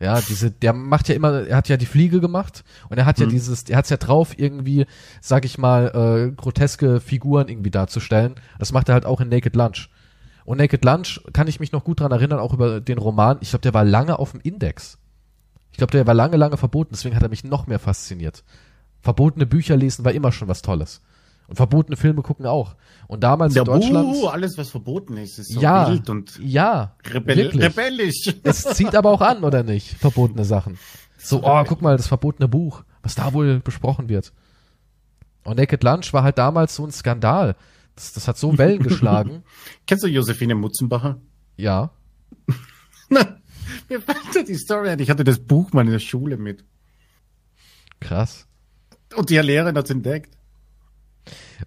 [0.00, 3.18] Ja, diese, der macht ja immer, er hat ja die Fliege gemacht und er hat
[3.18, 4.86] ja dieses, er hat's ja drauf, irgendwie,
[5.20, 8.36] sag ich mal, äh, groteske Figuren irgendwie darzustellen.
[8.58, 9.90] Das macht er halt auch in Naked Lunch.
[10.46, 13.36] Und Naked Lunch kann ich mich noch gut dran erinnern, auch über den Roman.
[13.42, 14.96] Ich glaube, der war lange auf dem Index.
[15.70, 18.42] Ich glaube, der war lange, lange verboten, deswegen hat er mich noch mehr fasziniert.
[19.02, 21.02] Verbotene Bücher lesen war immer schon was Tolles.
[21.50, 22.76] Und verbotene Filme gucken auch.
[23.08, 24.12] Und damals Ja, in Deutschland.
[24.12, 27.64] buh, alles was verboten ist, ist so ja, wild und ja, rebell wirklich.
[27.64, 28.32] rebellisch.
[28.44, 29.88] Es zieht aber auch an, oder nicht?
[29.94, 30.78] Verbotene Sachen.
[31.18, 34.32] So, oh, guck mal, das verbotene Buch, was da wohl besprochen wird.
[35.42, 37.56] Und Naked Lunch war halt damals so ein Skandal.
[37.96, 39.42] Das, das hat so Wellen geschlagen.
[39.88, 41.20] Kennst du Josephine Mutzenbacher?
[41.56, 41.90] Ja.
[43.08, 45.00] Mir fällt die Story ein.
[45.00, 46.64] Ich hatte das Buch mal in der Schule mit.
[47.98, 48.46] Krass.
[49.16, 50.36] Und die Lehrerin hat's entdeckt.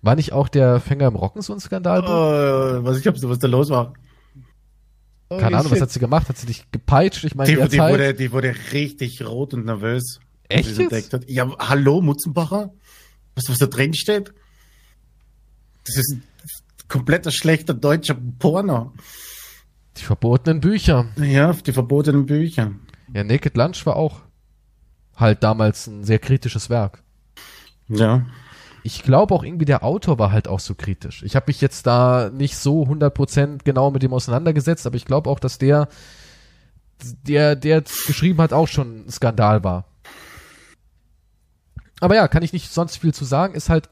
[0.02, 2.04] War nicht auch der Fänger im Rocken so ein Skandal?
[2.04, 3.94] Äh, was ich hab so, was da los war.
[5.30, 6.30] Keine Ahnung, was hat sie gemacht?
[6.30, 7.24] Hat sie dich gepeitscht?
[7.24, 10.20] Ich meine, Die, die, wurde, die wurde richtig rot und nervös.
[10.50, 10.92] als Echt sie es jetzt?
[10.94, 11.30] entdeckt hat.
[11.30, 12.72] Ja, hallo, Mutzenbacher?
[13.36, 14.34] Weißt du, was da drin steht?
[15.86, 16.24] Das ist ein
[16.88, 18.94] kompletter schlechter deutscher Porno.
[19.98, 21.08] Die verbotenen Bücher.
[21.18, 22.72] Ja, die verbotenen Bücher.
[23.14, 24.22] Ja, Naked Lunch war auch
[25.16, 27.04] halt damals ein sehr kritisches Werk.
[27.88, 28.26] Ja.
[28.84, 31.24] Ich glaube auch irgendwie der Autor war halt auch so kritisch.
[31.24, 35.30] Ich habe mich jetzt da nicht so 100% genau mit dem auseinandergesetzt, aber ich glaube
[35.30, 35.88] auch, dass der,
[37.26, 39.86] der, der geschrieben hat, auch schon ein Skandal war.
[42.02, 43.56] Aber ja, kann ich nicht sonst viel zu sagen.
[43.56, 43.90] Ist halt,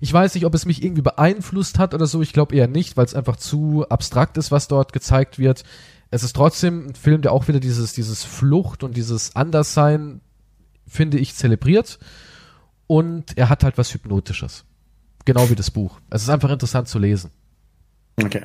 [0.00, 2.20] ich weiß nicht, ob es mich irgendwie beeinflusst hat oder so.
[2.20, 5.62] Ich glaube eher nicht, weil es einfach zu abstrakt ist, was dort gezeigt wird.
[6.10, 10.20] Es ist trotzdem ein Film, der auch wieder dieses, dieses Flucht und dieses Anderssein,
[10.86, 11.98] finde ich, zelebriert.
[12.88, 14.64] Und er hat halt was Hypnotisches.
[15.24, 16.00] Genau wie das Buch.
[16.10, 17.30] Es ist einfach interessant zu lesen.
[18.20, 18.44] Okay.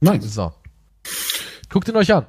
[0.00, 0.34] Nice.
[0.34, 0.52] So.
[1.70, 2.26] Guckt ihn euch an.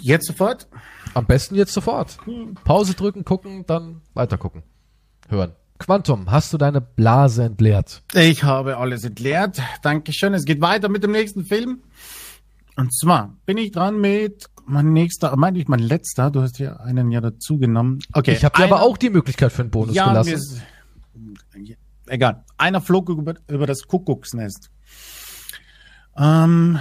[0.00, 0.66] Jetzt sofort?
[1.14, 2.18] Am besten jetzt sofort.
[2.64, 4.64] Pause drücken, gucken, dann weiter gucken.
[5.28, 5.54] Hören.
[5.78, 8.02] Quantum, hast du deine Blase entleert?
[8.12, 9.62] Ich habe alles entleert.
[9.82, 10.34] Dankeschön.
[10.34, 11.84] Es geht weiter mit dem nächsten Film.
[12.76, 16.30] Und zwar bin ich dran mit mein nächster, meine ich mein letzter.
[16.30, 18.00] Du hast ja einen ja dazu genommen.
[18.12, 18.32] Okay.
[18.32, 20.32] Ich habe dir aber auch die Möglichkeit für einen Bonus ja, mir gelassen.
[20.34, 20.62] ist,
[22.06, 22.44] egal.
[22.56, 24.70] Einer flog über, über das Kuckucksnest.
[26.16, 26.78] Ähm,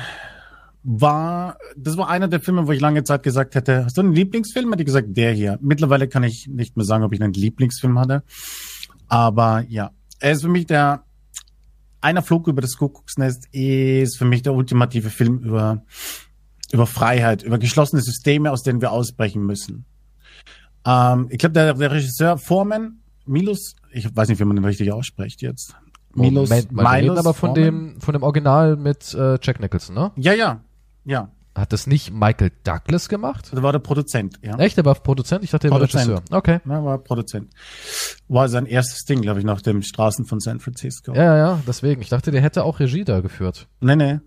[0.83, 4.13] war, das war einer der Filme, wo ich lange Zeit gesagt hätte, hast du einen
[4.13, 4.69] Lieblingsfilm?
[4.71, 5.59] Hätte ich gesagt, der hier.
[5.61, 8.23] Mittlerweile kann ich nicht mehr sagen, ob ich einen Lieblingsfilm hatte.
[9.07, 11.03] Aber ja, er ist für mich der,
[12.01, 15.83] einer flog über das Kuckucksnest ist für mich der ultimative Film über,
[16.71, 19.85] über Freiheit, über geschlossene Systeme, aus denen wir ausbrechen müssen.
[20.85, 24.91] Ähm, ich glaube, der, der Regisseur Foreman, Milos, ich weiß nicht, wie man den richtig
[24.91, 25.75] ausspricht jetzt.
[26.15, 29.59] Milos, Moment mal, wir reden Milos aber von dem, von dem Original mit äh, Jack
[29.59, 30.11] Nicholson, ne?
[30.15, 30.63] Ja, ja,
[31.05, 31.31] ja.
[31.55, 33.49] Hat das nicht Michael Douglas gemacht?
[33.51, 34.57] Das war der Produzent, ja.
[34.57, 34.77] Echt?
[34.77, 35.43] Der war Produzent?
[35.43, 36.09] Ich dachte, der war Produzent.
[36.09, 36.37] Regisseur.
[36.37, 36.59] Okay.
[36.65, 37.51] Ja, war Produzent.
[38.27, 41.13] War sein erstes Ding, glaube ich, nach dem Straßen von San Francisco.
[41.13, 42.01] Ja, ja, ja, deswegen.
[42.01, 43.67] Ich dachte, der hätte auch Regie da geführt.
[43.81, 44.19] Nee, nee.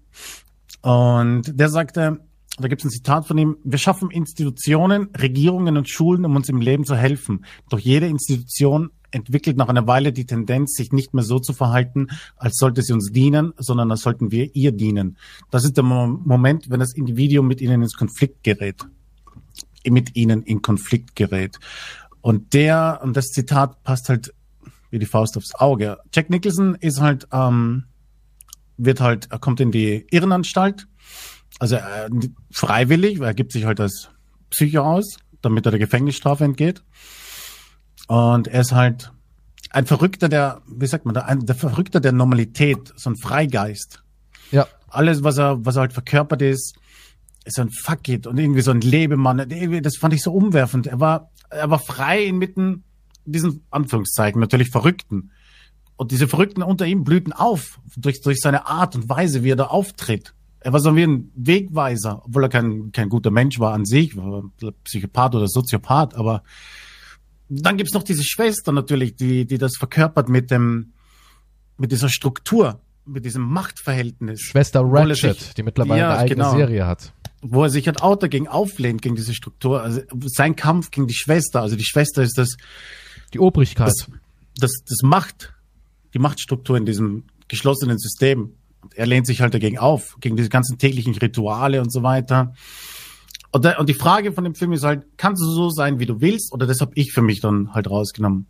[0.82, 2.18] Und der sagte,
[2.58, 6.48] da gibt es ein Zitat von ihm, wir schaffen Institutionen, Regierungen und Schulen, um uns
[6.48, 7.46] im Leben zu helfen.
[7.70, 12.08] Doch jede Institution entwickelt nach einer Weile die Tendenz, sich nicht mehr so zu verhalten,
[12.36, 15.18] als sollte sie uns dienen, sondern als sollten wir ihr dienen.
[15.50, 18.86] Das ist der Mo Moment, wenn das Individuum mit ihnen ins Konflikt gerät.
[19.88, 21.58] Mit ihnen in Konflikt gerät.
[22.20, 24.32] Und der, und das Zitat passt halt
[24.90, 25.98] wie die Faust aufs Auge.
[26.14, 27.84] Jack Nicholson ist halt, ähm,
[28.76, 30.86] wird halt, er kommt in die Irrenanstalt,
[31.62, 32.10] also äh,
[32.50, 34.10] freiwillig, weil er gibt sich halt als
[34.50, 36.82] Psycho aus, damit er der Gefängnisstrafe entgeht.
[38.08, 39.12] Und er ist halt
[39.70, 44.02] ein Verrückter der, wie sagt man da, ein, der Verrückter der Normalität, so ein Freigeist.
[44.50, 44.66] Ja.
[44.88, 46.74] Alles, was er, was er halt verkörpert ist,
[47.44, 49.48] ist ein Fuck it und irgendwie so ein Lebemann.
[49.82, 50.88] Das fand ich so umwerfend.
[50.88, 52.82] Er war, er war frei inmitten
[53.24, 55.30] diesen Anführungszeichen, natürlich Verrückten.
[55.94, 59.56] Und diese Verrückten unter ihm blühten auf durch, durch seine Art und Weise, wie er
[59.56, 60.34] da auftritt.
[60.64, 64.16] Er war so wie ein Wegweiser, obwohl er kein, kein guter Mensch war an sich,
[64.16, 64.44] war
[64.84, 66.42] Psychopath oder Soziopath, aber
[67.48, 70.92] dann gibt's noch diese Schwester natürlich, die, die das verkörpert mit dem,
[71.76, 76.36] mit dieser Struktur, mit diesem Machtverhältnis, Schwester er Ratchet, sich- die mittlerweile Ja, eine eigene
[76.36, 76.56] genau.
[76.56, 77.12] Serie hat.
[77.42, 79.82] wo er sich halt auch dagegen auflehnt, gegen diese Struktur.
[79.82, 82.50] Also sein Kampf gegen die Schwester, also die Schwester ist das,
[83.34, 83.88] Die Obrigkeit.
[83.88, 84.06] das,
[84.56, 85.52] das, das Macht,
[86.14, 88.54] die Machtstruktur in diesem geschlossenen System.
[88.82, 92.52] Und er lehnt sich halt dagegen auf, gegen diese ganzen täglichen Rituale und so weiter.
[93.52, 96.06] Und, der, und die Frage von dem Film ist halt, kannst du so sein, wie
[96.06, 96.52] du willst?
[96.52, 98.46] Oder das habe ich für mich dann halt rausgenommen.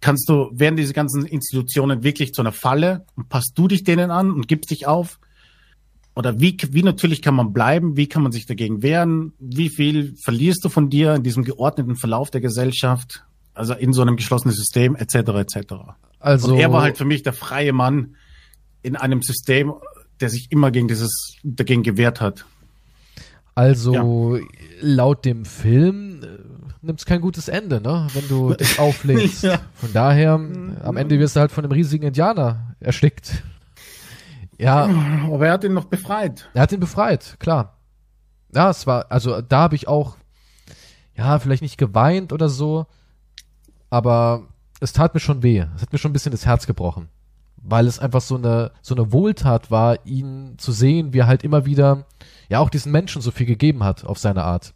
[0.00, 4.10] Kannst du, werden diese ganzen Institutionen wirklich zu einer Falle und passt du dich denen
[4.10, 5.18] an und gibst dich auf?
[6.16, 7.96] Oder wie, wie natürlich kann man bleiben?
[7.96, 9.32] Wie kann man sich dagegen wehren?
[9.38, 13.24] Wie viel verlierst du von dir in diesem geordneten Verlauf der Gesellschaft?
[13.54, 15.74] Also in so einem geschlossenen System, etc., etc.
[16.18, 18.16] Also, Und er war halt für mich der freie Mann
[18.84, 19.72] in einem System,
[20.20, 22.44] der sich immer gegen dieses, dagegen gewehrt hat.
[23.56, 24.38] also
[24.80, 26.26] laut dem Film äh,
[26.82, 28.06] nimmt's kein gutes Ende, ne?
[28.12, 29.42] Wenn du dich auflegst.
[29.42, 29.58] Ja.
[29.74, 33.42] Von daher, äh, am Ende wirst du halt von einem riesigen Indianer erstickt.
[34.58, 34.84] Ja,
[35.32, 36.48] Aber er hat ihn noch befreit.
[36.54, 37.76] er hat ihn befreit, klar.
[38.54, 40.16] Ja, es war, also da habe ich auch,
[41.16, 42.86] ja, vielleicht nicht geweint oder so,
[43.90, 44.46] aber
[44.80, 45.64] es tat mir schon weh.
[45.74, 47.08] Es hat mir schon ein bisschen das Herz gebrochen.
[47.66, 51.42] Weil es einfach so eine, so eine Wohltat war, ihn zu sehen, wie er halt
[51.42, 52.06] immer wieder,
[52.50, 54.74] ja, auch diesen Menschen so viel gegeben hat auf seine Art.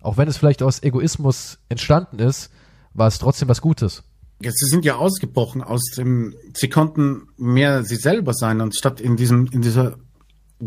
[0.00, 2.50] Auch wenn es vielleicht aus Egoismus entstanden ist,
[2.92, 4.02] war es trotzdem was Gutes.
[4.40, 9.16] Ja, sie sind ja ausgebrochen aus dem, sie konnten mehr sie selber sein, anstatt in
[9.16, 9.96] diesem, in dieser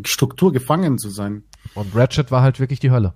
[0.05, 1.43] Struktur gefangen zu sein.
[1.75, 3.13] Und Ratchet war halt wirklich die Hölle.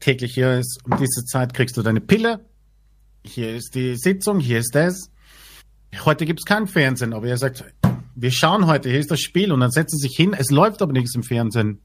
[0.00, 2.44] Täglich hier ist, um diese Zeit kriegst du deine Pille,
[3.24, 5.10] hier ist die Sitzung, hier ist das.
[6.04, 7.64] Heute gibt's kein Fernsehen, aber er sagt,
[8.14, 10.82] wir schauen heute, hier ist das Spiel und dann setzen sie sich hin, es läuft
[10.82, 11.80] aber nichts im Fernsehen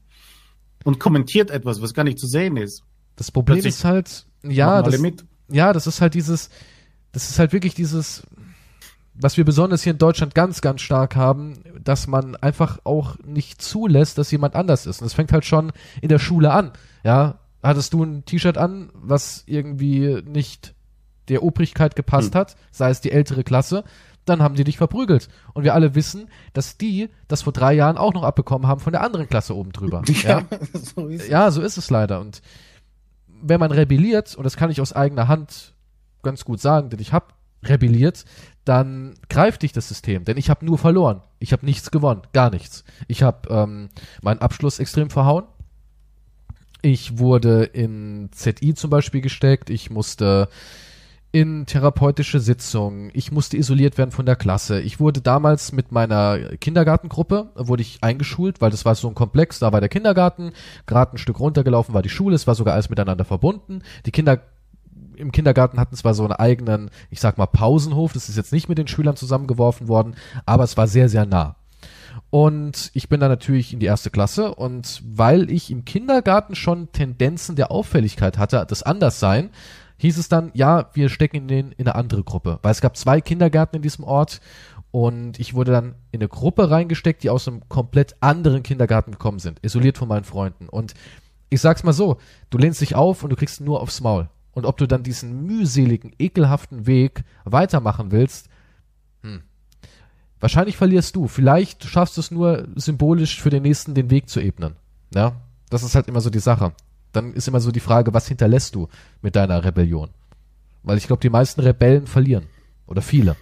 [0.84, 2.82] und kommentiert etwas, was gar nicht zu sehen ist.
[3.16, 5.00] Das Problem Plötzlich ist halt, ja, das,
[5.48, 6.50] ja, das ist halt dieses,
[7.12, 8.22] das ist halt wirklich dieses,
[9.14, 13.60] was wir besonders hier in Deutschland ganz, ganz stark haben, dass man einfach auch nicht
[13.60, 15.00] zulässt, dass jemand anders ist.
[15.00, 16.72] Und das fängt halt schon in der Schule an.
[17.04, 20.74] Ja, hattest du ein T-Shirt an, was irgendwie nicht
[21.30, 22.40] der Obrigkeit gepasst Hm.
[22.40, 23.84] hat, sei es die ältere Klasse,
[24.24, 25.28] dann haben die dich verprügelt.
[25.54, 28.92] Und wir alle wissen, dass die das vor drei Jahren auch noch abbekommen haben von
[28.92, 30.02] der anderen Klasse oben drüber.
[30.22, 30.42] ja.
[30.72, 31.28] so ist es.
[31.28, 32.20] Ja, so ist es leider.
[32.20, 32.42] Und
[33.42, 35.74] wenn man rebelliert, und das kann ich aus eigener Hand
[36.22, 37.26] ganz gut sagen, denn ich habe
[37.64, 38.24] rebelliert,
[38.64, 40.24] dann greift dich das System.
[40.24, 41.22] Denn ich habe nur verloren.
[41.38, 42.84] Ich habe nichts gewonnen, gar nichts.
[43.08, 43.88] Ich habe ähm,
[44.22, 45.44] meinen Abschluss extrem verhauen.
[46.82, 49.70] Ich wurde in ZI zum Beispiel gesteckt.
[49.70, 50.48] Ich musste
[51.32, 53.10] in therapeutische Sitzungen.
[53.14, 54.80] Ich musste isoliert werden von der Klasse.
[54.80, 59.60] Ich wurde damals mit meiner Kindergartengruppe, wurde ich eingeschult, weil das war so ein Komplex,
[59.60, 60.52] da war der Kindergarten,
[60.86, 63.82] gerade ein Stück runtergelaufen war die Schule, es war sogar alles miteinander verbunden.
[64.06, 64.42] Die Kinder
[65.14, 68.68] im Kindergarten hatten zwar so einen eigenen, ich sag mal, Pausenhof, das ist jetzt nicht
[68.68, 70.16] mit den Schülern zusammengeworfen worden,
[70.46, 71.56] aber es war sehr, sehr nah.
[72.30, 76.90] Und ich bin dann natürlich in die erste Klasse und weil ich im Kindergarten schon
[76.90, 79.50] Tendenzen der Auffälligkeit hatte, das Anderssein,
[80.00, 82.58] hieß es dann, ja, wir stecken den in eine andere Gruppe.
[82.62, 84.40] Weil es gab zwei Kindergärten in diesem Ort
[84.90, 89.38] und ich wurde dann in eine Gruppe reingesteckt, die aus einem komplett anderen Kindergarten gekommen
[89.38, 90.68] sind, isoliert von meinen Freunden.
[90.68, 90.94] Und
[91.50, 92.16] ich sag's mal so,
[92.48, 94.28] du lehnst dich auf und du kriegst nur aufs Maul.
[94.52, 98.48] Und ob du dann diesen mühseligen, ekelhaften Weg weitermachen willst,
[99.22, 99.42] hm.
[100.40, 101.28] Wahrscheinlich verlierst du.
[101.28, 104.76] Vielleicht schaffst du es nur symbolisch für den nächsten den Weg zu ebnen.
[105.14, 105.36] Ja,
[105.68, 106.72] das ist halt immer so die Sache.
[107.12, 108.88] Dann ist immer so die Frage, was hinterlässt du
[109.22, 110.10] mit deiner Rebellion?
[110.82, 112.46] Weil ich glaube, die meisten Rebellen verlieren.
[112.86, 113.36] Oder viele.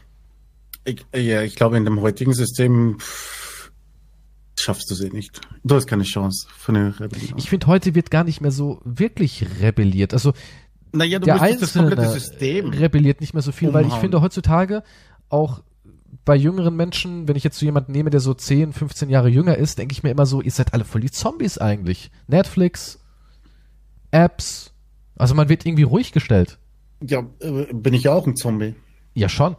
[0.84, 3.70] Ich, ja, ich glaube, in dem heutigen System pff,
[4.56, 5.40] schaffst du sie nicht.
[5.64, 7.38] Du hast keine Chance für eine Rebellion.
[7.38, 10.12] Ich finde, heute wird gar nicht mehr so wirklich rebelliert.
[10.12, 10.32] Also
[10.92, 12.70] naja, du der das Einzelne komplette System.
[12.70, 14.00] rebelliert nicht mehr so viel, weil ich umhauen.
[14.00, 14.82] finde heutzutage
[15.28, 15.62] auch
[16.24, 19.56] bei jüngeren Menschen, wenn ich jetzt so jemanden nehme, der so 10, 15 Jahre jünger
[19.56, 22.10] ist, denke ich mir immer so, ihr seid alle voll die Zombies eigentlich.
[22.26, 22.98] Netflix,
[24.10, 24.72] Apps,
[25.16, 26.58] also man wird irgendwie ruhig gestellt.
[27.06, 28.74] Ja, äh, bin ich ja auch ein Zombie.
[29.14, 29.56] Ja, schon.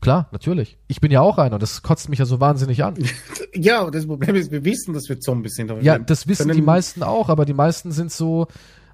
[0.00, 0.78] Klar, natürlich.
[0.88, 2.94] Ich bin ja auch einer und das kotzt mich ja so wahnsinnig an.
[3.52, 5.72] Ja, das Problem ist, wir wissen, dass wir Zombies sind.
[5.82, 8.46] Ja, das wissen die meisten auch, aber die meisten sind so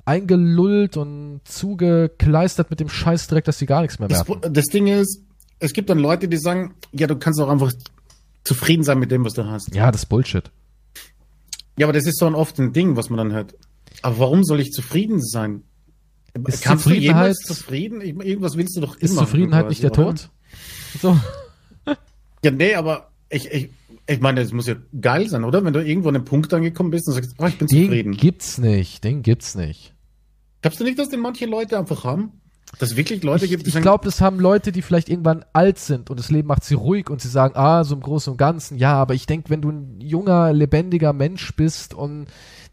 [0.07, 4.53] eingelullt und zugekleistert mit dem Scheißdreck, dass sie gar nichts mehr Das, merken.
[4.55, 5.20] das Ding ist,
[5.59, 7.70] es gibt dann Leute, die sagen, ja, du kannst auch einfach
[8.45, 9.74] zufrieden sein mit dem, was du hast.
[9.74, 10.51] Ja, das ist Bullshit.
[11.78, 13.55] Ja, aber das ist so ein oft ein Ding, was man dann hört.
[14.07, 15.62] Aber warum soll ich zufrieden sein?
[16.47, 18.01] Ist Kannst Zufriedenheit- zufrieden?
[18.01, 19.23] Ich, irgendwas willst du doch Ist immer.
[19.23, 20.05] Zufriedenheit nicht der oder?
[20.15, 20.31] Tod?
[21.03, 21.16] So.
[22.45, 23.70] Ja, nee, aber ich, ich,
[24.07, 25.65] ich meine, es muss ja geil sein, oder?
[25.65, 28.16] Wenn du irgendwo an einem Punkt angekommen bist und sagst, oh, ich bin Den zufrieden.
[28.16, 29.93] gibt's nicht, den gibt's nicht.
[30.62, 32.31] Glaubst du nicht, dass den manche Leute einfach haben?
[32.78, 35.45] Dass es wirklich Leute Ich, gibt, die ich glaube, das haben Leute, die vielleicht irgendwann
[35.55, 38.31] alt sind und das Leben macht sie ruhig und sie sagen, ah, so im Großen
[38.33, 42.27] und Ganzen, ja, aber ich denke, wenn du ein junger, lebendiger Mensch bist und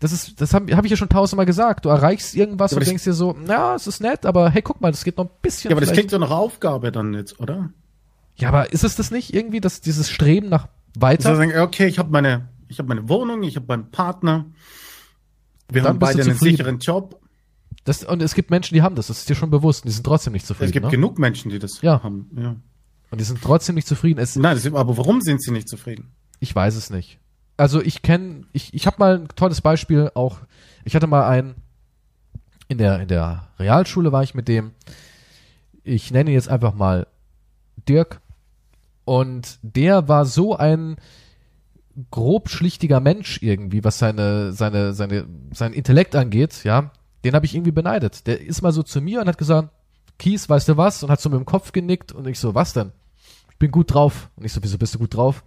[0.03, 2.85] das ist, das habe hab ich ja schon tausendmal gesagt, du erreichst irgendwas Ja, und
[2.85, 5.31] denkst dir so, na, es ist nett, aber hey, guck mal, das geht noch ein
[5.41, 5.69] bisschen.
[5.71, 7.69] ja, aber das klingt so nach Aufgabe dann jetzt, oder?
[8.35, 10.67] ja, aber ist es das nicht irgendwie, dass dieses Streben nach
[10.97, 11.30] weiter?
[11.31, 14.45] sie sagen, okay, ich habe meine, ich habe meine Wohnung, ich habe meinen Partner,
[15.69, 17.21] wir Dann haben beide einen sicheren Job.
[17.85, 19.93] Das, und es gibt Menschen, die haben das, das ist dir schon bewusst, und die
[19.93, 20.67] sind trotzdem nicht zufrieden.
[20.69, 20.91] Es gibt ne?
[20.91, 22.03] genug Menschen, die das Ja.
[22.03, 22.30] haben.
[22.38, 22.55] Ja.
[23.09, 24.19] Und die sind trotzdem nicht zufrieden.
[24.19, 26.11] Es, Nein, das, aber warum sind sie nicht zufrieden?
[26.39, 27.19] Ich weiß es nicht.
[27.57, 30.39] Also ich kenne, ich, ich habe mal ein tolles Beispiel auch.
[30.85, 31.55] Ich hatte mal einen
[32.67, 34.71] in der in der Realschule war ich mit dem.
[35.84, 37.07] Ich nenne ihn jetzt einfach mal
[37.88, 38.21] Dirk.
[39.05, 40.95] Und der war so ein
[42.09, 46.63] grob schlichtiger Mensch irgendwie, was seine seine seine sein Intellekt angeht.
[46.63, 46.91] Ja,
[47.23, 48.25] den habe ich irgendwie beneidet.
[48.27, 49.69] Der ist mal so zu mir und hat gesagt,
[50.19, 51.03] Kies, weißt du was?
[51.03, 52.91] Und hat so mit dem Kopf genickt und ich so, was denn?
[53.51, 54.30] Ich bin gut drauf.
[54.35, 55.43] Und ich so, wieso bist du gut drauf?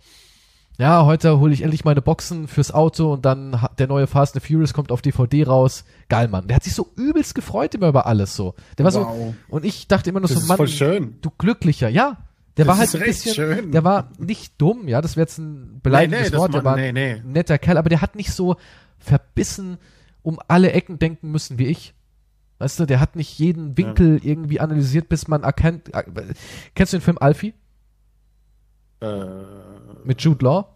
[0.78, 4.44] Ja, heute hole ich endlich meine Boxen fürs Auto und dann der neue Fast and
[4.46, 5.84] Furious kommt auf DVD raus.
[6.08, 6.48] Geil, Mann.
[6.48, 8.54] Der hat sich so übelst gefreut immer über alles so.
[8.78, 9.16] Der war Wow.
[9.16, 12.18] so, und ich dachte immer nur Das so, Mann, du glücklicher, ja.
[12.56, 13.72] Der Das war halt ein bisschen, schön.
[13.72, 16.76] der war nicht dumm, ja, das wäre jetzt ein beleidigendes Nee, nee, Wort, der war
[16.76, 17.12] nee, nee.
[17.14, 18.56] ein netter Kerl, aber der hat nicht so
[18.98, 19.76] verbissen
[20.22, 21.94] um alle Ecken denken müssen wie ich.
[22.58, 25.94] Weißt du, der hat nicht jeden Winkel irgendwie analysiert, bis man erkennt.
[25.94, 26.04] Äh,
[26.74, 27.52] kennst du den Film Alfie
[29.00, 29.24] Äh,
[30.04, 30.68] mit Jude Law?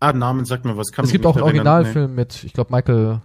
[0.00, 0.92] ah, Namen sagt mir was.
[0.92, 1.44] Kann Es gibt auch einen.
[1.44, 3.20] Originalfilm mit, ich glaube, Michael,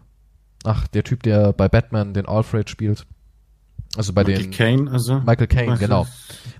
[0.64, 3.06] ach, der Typ, der bei Batman den Alfred spielt.
[3.98, 4.30] Also bei Nee.
[4.32, 5.20] Michael den Caine, also.
[5.20, 6.08] Michael Caine, Was genau.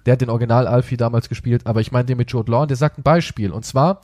[0.06, 2.72] Der hat den Original Alfie damals gespielt, aber ich meine den mit Jude Law und
[2.72, 3.52] der sagt ein Beispiel.
[3.52, 4.02] Und zwar,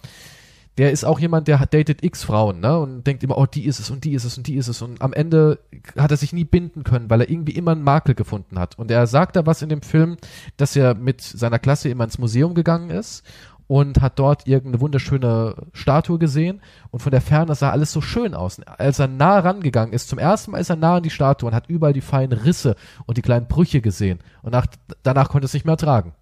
[0.78, 2.78] der ist auch jemand, der datet x Frauen, ne?
[2.78, 4.82] Und denkt immer, oh, die ist es und die ist es und die ist es.
[4.82, 5.60] Und am Ende
[5.98, 8.78] hat er sich nie binden können, weil er irgendwie immer einen Makel gefunden hat.
[8.78, 10.18] Und er sagt da was in dem Film,
[10.58, 13.24] dass er mit seiner Klasse immer ins Museum gegangen ist
[13.68, 16.62] und hat dort irgendeine wunderschöne Statue gesehen
[16.92, 18.60] und von der Ferne sah alles so schön aus.
[18.62, 21.56] Als er nah rangegangen ist, zum ersten Mal ist er nah an die Statue und
[21.56, 22.76] hat überall die feinen Risse
[23.06, 24.68] und die kleinen Brüche gesehen und nach,
[25.04, 26.14] danach konnte er es nicht mehr ertragen.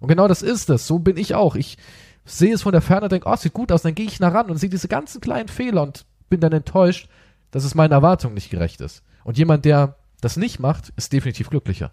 [0.00, 0.86] Und genau das ist es.
[0.86, 1.54] So bin ich auch.
[1.54, 1.76] Ich
[2.24, 4.50] sehe es von der Ferne, denke, oh, sieht gut aus, dann gehe ich nah ran
[4.50, 7.08] und sehe diese ganzen kleinen Fehler und bin dann enttäuscht,
[7.50, 9.02] dass es meinen Erwartungen nicht gerecht ist.
[9.24, 11.92] Und jemand, der das nicht macht, ist definitiv glücklicher.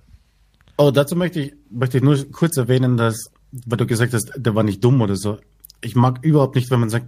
[0.77, 3.31] Oh, dazu möchte ich, möchte ich nur kurz erwähnen, dass,
[3.65, 5.37] weil du gesagt hast, der war nicht dumm oder so.
[5.81, 7.07] Ich mag überhaupt nicht, wenn man sagt,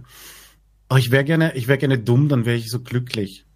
[0.88, 3.46] oh, ich wäre gerne, ich wäre gerne dumm, dann wäre ich so glücklich.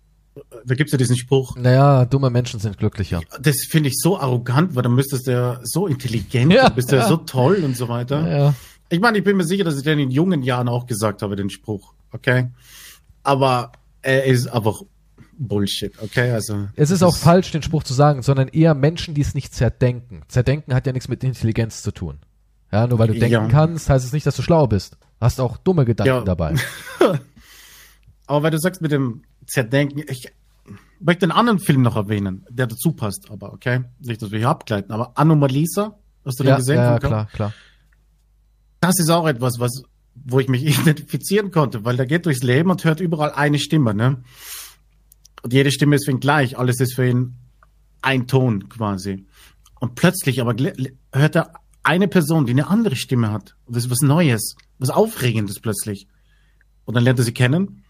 [0.64, 1.56] Da gibt's ja diesen Spruch.
[1.56, 3.20] Naja, dumme Menschen sind glücklicher.
[3.40, 6.90] Das finde ich so arrogant, weil dann müsstest du ja so intelligent, Ja, dann bist
[6.90, 7.02] du ja.
[7.02, 7.08] ja.
[7.08, 8.28] so toll und so weiter.
[8.28, 8.54] Ja.
[8.94, 11.34] Ich meine, ich bin mir sicher, dass ich den in jungen Jahren auch gesagt habe,
[11.34, 12.48] den Spruch, okay?
[13.24, 13.72] Aber
[14.02, 14.82] er ist einfach
[15.36, 16.30] Bullshit, okay?
[16.30, 19.52] Also Es ist auch falsch, den Spruch zu sagen, sondern eher Menschen, die es nicht
[19.52, 20.22] zerdenken.
[20.28, 22.18] Zerdenken hat ja nichts mit Intelligenz zu tun.
[22.70, 23.48] Ja, nur weil du denken Ja.
[23.48, 24.96] kannst, heißt es nicht, dass du schlau bist.
[25.20, 26.24] Hast auch dumme Gedanken Ja.
[26.24, 26.54] dabei.
[28.26, 30.28] Aber weil du sagst mit dem Zerdenken, ich
[31.00, 33.82] möchte einen anderen Film noch erwähnen, der dazu passt, aber okay?
[34.00, 36.76] Nicht, dass wir hier abgleiten, aber Anomalisa, hast du den Ja, gesehen?
[36.76, 37.52] ja, klar, klar.
[38.84, 39.82] Das ist auch etwas, was,
[40.14, 43.94] wo ich mich identifizieren konnte, weil der geht durchs Leben und hört überall eine Stimme,
[43.94, 44.22] ne?
[45.42, 47.34] Und jede Stimme ist für ihn gleich, alles ist für ihn
[48.02, 49.24] ein Ton quasi.
[49.80, 50.54] Und plötzlich aber
[51.14, 53.56] hört er eine Person, die eine andere Stimme hat.
[53.64, 56.06] Und das ist was Neues, was Aufregendes plötzlich.
[56.84, 57.84] Und dann lernt er sie kennen,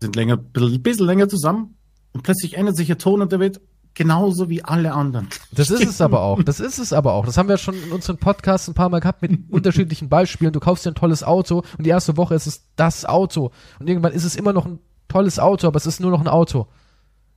[0.00, 1.76] sind länger, bisschen, bisschen länger zusammen
[2.12, 3.60] und plötzlich ändert sich ihr Ton und der wird
[3.94, 5.28] genauso wie alle anderen.
[5.52, 6.42] Das ist es aber auch.
[6.44, 7.24] Das ist es aber auch.
[7.26, 10.52] Das haben wir schon in unseren Podcasts ein paar Mal gehabt mit unterschiedlichen Beispielen.
[10.52, 13.52] Du kaufst dir ein tolles Auto und die erste Woche ist es das Auto.
[13.78, 16.28] Und irgendwann ist es immer noch ein tolles Auto, aber es ist nur noch ein
[16.28, 16.66] Auto.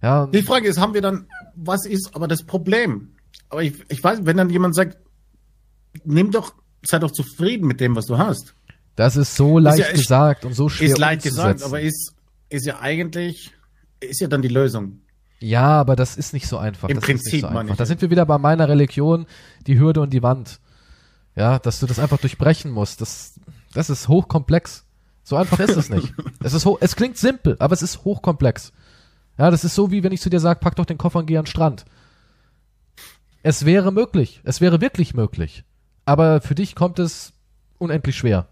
[0.02, 3.16] Ja, Die Frage ist, haben wir dann, was ist aber das Problem?
[3.50, 4.98] Aber ich, ich weiß, wenn dann jemand sagt,
[6.04, 6.54] nimm doch,
[6.86, 8.54] sei doch zufrieden mit dem, was du hast.
[8.96, 12.14] das ist so leicht ja- ist- gesagt und so schwer Ist leicht gesagt, aber ist,
[12.50, 13.52] ist ja eigentlich,
[14.00, 15.02] ist ja dann die Lösung.
[15.40, 16.90] Ja, aber das ist nicht so einfach.
[16.90, 17.74] Im das ist Prinzip, nicht so meine einfach.
[17.74, 17.78] ich.
[17.78, 19.26] Da sind wir wieder bei meiner Religion,
[19.68, 20.60] die Hürde und die Wand.
[21.36, 23.02] Ja, dass du das einfach durchbrechen musst.
[23.02, 23.40] Das,
[23.74, 24.86] das ist hochkomplex.
[25.24, 26.14] So einfach ist es nicht.
[26.44, 28.72] Es ist hoch, es klingt simpel, aber es ist hochkomplex.
[29.38, 31.26] Ja, das ist so wie wenn ich zu dir sage, pack doch den Koffer und
[31.26, 31.86] geh an den Strand.
[33.44, 34.42] Es wäre möglich.
[34.44, 35.64] Es wäre wirklich möglich.
[36.06, 37.34] Aber für dich kommt es
[37.78, 38.48] unendlich schwer.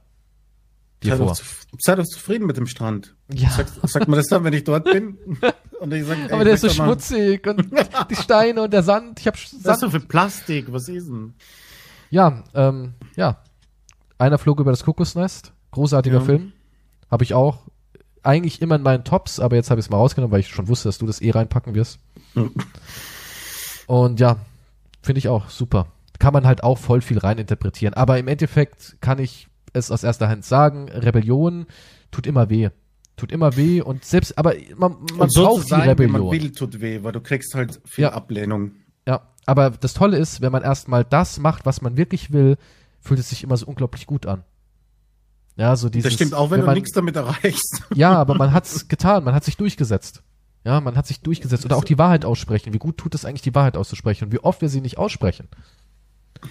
[1.03, 1.35] Dir vor.
[1.79, 3.15] sei doch zufrieden mit dem Strand.
[3.31, 3.49] Ja.
[3.49, 5.17] Sag, sagt man das dann, wenn ich dort bin?
[5.79, 7.69] Und ich sag, ey, Aber der ist so schmutzig und
[8.09, 9.19] die Steine und der Sand.
[9.19, 10.71] Ich hab Was ist Sand so für Plastik?
[10.71, 11.33] Was ist denn?
[12.09, 13.41] Ja, ähm, ja.
[14.17, 15.51] Einer flog über das Kokosnest.
[15.71, 16.23] Großartiger Ja.
[16.23, 16.53] Film.
[17.11, 17.59] Habe ich auch
[18.23, 20.69] eigentlich immer in meinen Tops, aber jetzt habe ich es mal rausgenommen, weil ich schon
[20.69, 21.99] wusste, dass du das eh reinpacken wirst.
[23.85, 24.37] Und ja,
[25.03, 25.87] finde ich auch super.
[26.19, 27.93] Kann man halt auch voll viel reininterpretieren.
[27.93, 31.65] Aber im Endeffekt kann ich es aus erster Hand sagen, Rebellion
[32.11, 32.69] tut immer weh.
[33.17, 36.23] Tut immer weh und selbst, aber man, man so braucht die Rebellion.
[36.23, 38.13] man will, tut weh, weil du kriegst halt viel Ja.
[38.13, 38.71] Ablehnung.
[39.07, 42.57] Ja, aber das Tolle ist, wenn man erstmal das macht, was man wirklich will,
[42.99, 44.43] fühlt es sich immer so unglaublich gut an.
[45.55, 46.09] Ja, so dieses.
[46.09, 47.83] Das stimmt auch, wenn, du man, nichts damit erreichst.
[47.95, 50.21] Ja, aber man hat's getan, man hat sich durchgesetzt.
[50.65, 52.73] Ja, man hat sich durchgesetzt oder auch die Wahrheit aussprechen.
[52.73, 55.47] Wie gut tut es eigentlich, die Wahrheit auszusprechen und wie oft wir sie nicht aussprechen.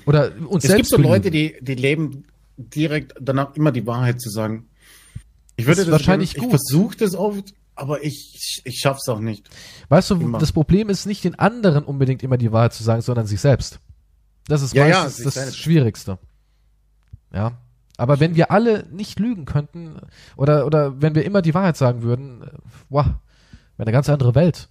[0.07, 1.59] Oder uns Es gibt selbst so Leute, belügen.
[1.59, 2.25] die, die leben
[2.57, 4.69] direkt danach immer die Wahrheit zu sagen.
[5.57, 6.51] Ich würde ist wahrscheinlich ich gut.
[6.51, 9.49] versuche das oft, aber ich, ich schaff's auch nicht.
[9.89, 10.39] Weißt du, immer.
[10.39, 13.81] das Problem ist nicht den anderen unbedingt immer die Wahrheit zu sagen, sondern sich selbst.
[14.47, 15.59] Das ist Ja, ja, meistens sich das selbst.
[15.59, 16.19] Schwierigste.
[17.33, 17.59] Ja.
[17.97, 19.97] Aber wenn wir alle nicht lügen könnten,
[20.37, 22.47] oder, oder wenn wir immer die Wahrheit sagen würden, äh,
[22.89, 23.17] wow, wäre
[23.79, 24.69] eine ganz andere Welt.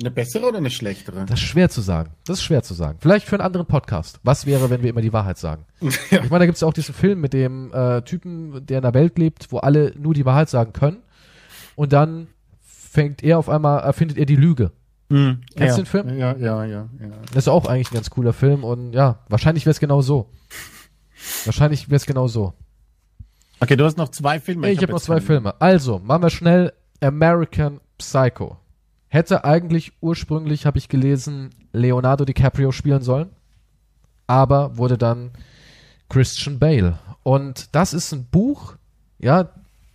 [0.00, 1.26] Eine bessere oder eine schlechtere?
[1.26, 2.10] Das ist schwer zu sagen.
[2.24, 2.98] Das ist schwer zu sagen.
[3.00, 4.20] Vielleicht für einen anderen Podcast.
[4.22, 5.64] Was wäre, wenn wir immer die Wahrheit sagen?
[6.10, 6.22] Ja.
[6.22, 8.84] Ich meine, da gibt es ja auch diesen Film mit dem äh, Typen, der in
[8.84, 10.98] einer Welt lebt, wo alle nur die Wahrheit sagen können.
[11.74, 12.28] Und dann
[12.62, 14.72] fängt er auf einmal, erfindet er die Lüge.
[15.10, 15.76] Hm, Kennst ja.
[15.76, 16.18] du den Film?
[16.18, 17.10] Ja, ja, ja, ja.
[17.32, 20.30] Das ist auch eigentlich ein ganz cooler Film und ja, wahrscheinlich wäre es genau so.
[21.44, 22.54] Wahrscheinlich wäre es genau so.
[23.60, 24.70] Okay, du hast noch zwei Filme.
[24.70, 25.20] Ich, habe hab noch zwei.
[25.20, 25.60] Filme.
[25.60, 28.58] Also, machen wir schnell American Psycho.
[29.08, 33.30] Hätte eigentlich ursprünglich, habe ich gelesen, Leonardo DiCaprio spielen sollen,
[34.26, 35.30] aber wurde dann
[36.08, 36.98] Christian Bale.
[37.22, 38.76] Und das ist ein Buch,
[39.18, 39.48] ja,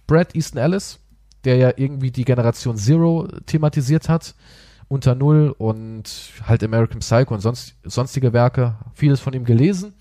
[0.07, 0.99] Brad Easton Ellis,
[1.43, 4.35] der ja irgendwie die Generation Zero thematisiert hat,
[4.87, 6.03] unter Null und
[6.45, 9.93] halt American Psycho und sonst, sonstige Werke, vieles von ihm gelesen.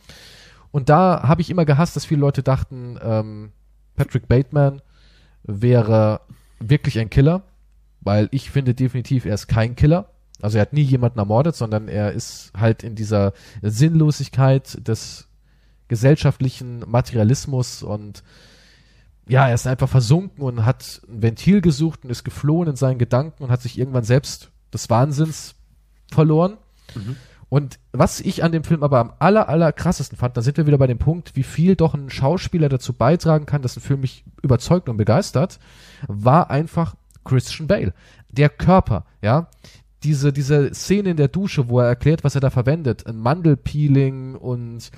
[0.70, 3.52] Und da habe ich immer gehasst, dass viele Leute dachten, ähm,
[3.96, 4.80] Patrick Bateman
[5.44, 6.20] wäre
[6.60, 7.42] wirklich ein Killer,
[8.02, 10.10] weil ich finde definitiv, er ist kein Killer.
[10.40, 15.28] Also er hat nie jemanden ermordet, sondern er ist halt in dieser Sinnlosigkeit des
[15.88, 18.22] gesellschaftlichen Materialismus und
[19.28, 22.98] ja, er ist einfach versunken und hat ein Ventil gesucht und ist geflohen in seinen
[22.98, 25.54] Gedanken und hat sich irgendwann selbst des Wahnsinns
[26.10, 26.56] verloren.
[26.94, 27.16] Mhm.
[27.48, 30.66] Und was ich an dem Film aber am aller, aller krassesten fand, da sind wir
[30.66, 34.00] wieder bei dem Punkt, wie viel doch ein Schauspieler dazu beitragen kann, dass ein Film
[34.00, 35.60] mich überzeugt und begeistert,
[36.08, 37.92] war einfach Christian Bale.
[38.30, 39.48] Der Körper, ja.
[40.02, 44.34] Diese, diese Szene in der Dusche, wo er erklärt, was er da verwendet, ein Mandelpeeling
[44.34, 44.90] und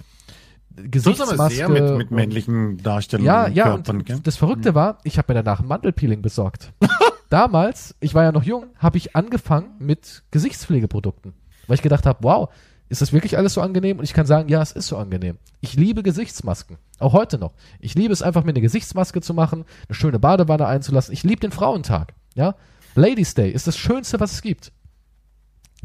[0.76, 1.36] Gesichtsmaske.
[1.36, 3.26] Das ist aber sehr mit, mit männlichen Darstellungen.
[3.26, 4.20] Ja, ja, Körpern, und gell?
[4.22, 4.74] das Verrückte mhm.
[4.74, 6.72] war, ich habe mir danach ein Mandelpeeling besorgt.
[7.30, 11.34] Damals, ich war ja noch jung, habe ich angefangen mit Gesichtspflegeprodukten.
[11.66, 12.50] Weil ich gedacht habe, wow,
[12.88, 13.98] ist das wirklich alles so angenehm?
[13.98, 15.38] Und ich kann sagen, ja, es ist so angenehm.
[15.60, 16.76] Ich liebe Gesichtsmasken.
[16.98, 17.54] Auch heute noch.
[17.80, 21.12] Ich liebe es einfach, mir eine Gesichtsmaske zu machen, eine schöne Badewanne einzulassen.
[21.12, 22.14] Ich liebe den Frauentag.
[22.34, 22.54] Ja?
[22.94, 24.72] Ladies Day ist das Schönste, was es gibt.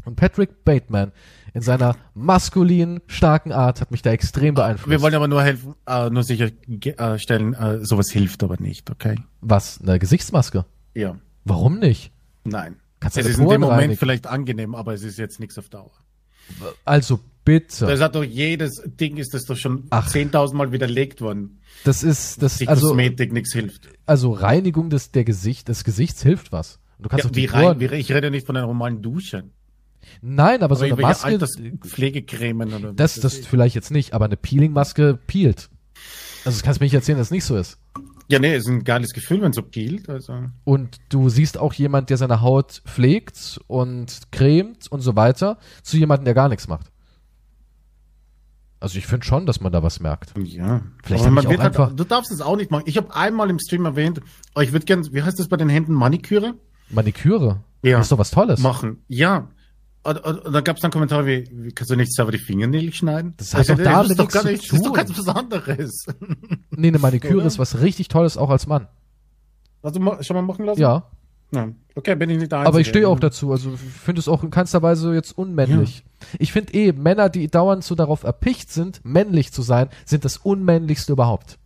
[0.04, 1.12] Und Patrick Bateman
[1.52, 4.90] in seiner maskulinen, starken Art hat mich da extrem beeinflusst.
[4.90, 9.16] Wir wollen aber nur helfen, äh, nur sicherstellen, äh, sowas hilft aber nicht, okay?
[9.40, 9.80] Was?
[9.82, 10.64] Eine Gesichtsmaske?
[10.94, 11.16] Ja.
[11.44, 12.12] Warum nicht?
[12.44, 12.76] Nein.
[13.00, 13.98] Kannst es ist in dem Moment reinigen?
[13.98, 15.90] vielleicht angenehm, aber es ist jetzt nichts auf Dauer.
[16.84, 17.86] Also bitte.
[17.86, 21.60] Das hat doch jedes Ding ist das doch schon 10.000 Mal widerlegt worden.
[21.84, 23.88] Das ist das Die also Kosmetik nichts hilft.
[24.06, 26.78] Also Reinigung des der Gesicht des Gesichts hilft was.
[26.98, 29.44] Du kannst ja, wie rein, wie, ich rede nicht von einer normalen Dusche.
[30.22, 31.38] Nein, aber, aber so eine Maske.
[31.80, 35.70] Pflegecremen oder das, das, das vielleicht jetzt nicht, aber eine Peeling-Maske peelt.
[36.44, 37.78] Also das kannst du mir nicht erzählen, dass es nicht so ist.
[38.30, 40.08] Ja, nee, ist ein geiles Gefühl, wenn es so peelt.
[40.08, 40.44] Also.
[40.64, 45.96] Und du siehst auch jemand, der seine Haut pflegt und cremt und so weiter, zu
[45.96, 46.92] jemandem, der gar nichts macht.
[48.78, 50.32] Also ich finde schon, dass man da was merkt.
[50.38, 50.80] Ja.
[51.04, 52.84] Vielleicht man wird halt, du darfst es auch nicht machen.
[52.86, 54.20] Ich habe einmal im Stream erwähnt,
[54.54, 56.54] oh, ich würde gerne, wie heißt das bei den Händen, Maniküre?
[56.88, 57.62] Maniküre?
[57.82, 57.98] Ja.
[57.98, 58.60] Das ist doch was Tolles.
[58.60, 59.02] Machen.
[59.08, 59.50] Ja.
[60.02, 62.38] Und, und, und dann gab es dann Kommentare wie, wie, kannst du nicht selber die
[62.38, 63.34] Fingernägel schneiden?
[63.36, 64.78] Das hat also, doch damit nichts zu nicht, tun.
[64.78, 66.06] Das ist doch ganz Besonderes.
[66.70, 67.46] Nee, eine Maniküre Oder?
[67.46, 68.88] ist was richtig Tolles, auch als Mann.
[69.82, 70.80] Hast du schon mal machen lassen?
[70.80, 71.10] Ja.
[71.52, 71.68] ja.
[71.94, 72.68] Okay, bin ich nicht der Einzige.
[72.68, 73.52] Aber ich stehe auch dazu.
[73.52, 75.98] Also ich finde es auch in keinster Weise jetzt unmännlich.
[75.98, 76.26] Ja.
[76.38, 80.38] Ich finde eh, Männer, die dauernd so darauf erpicht sind, männlich zu sein, sind das
[80.38, 81.58] unmännlichste überhaupt.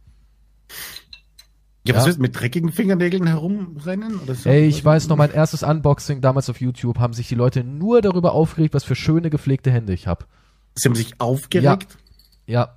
[1.86, 4.19] Ja, was ist mit dreckigen Fingernägeln herumrennen?
[4.20, 4.48] Oder so?
[4.48, 8.01] Ey, ich weiß noch, mein erstes Unboxing damals auf YouTube haben sich die Leute nur
[8.01, 10.24] darüber aufgeregt, was für schöne gepflegte Hände ich habe.
[10.74, 11.98] Sie haben sich aufgeregt?
[12.47, 12.61] Ja.
[12.61, 12.77] ja.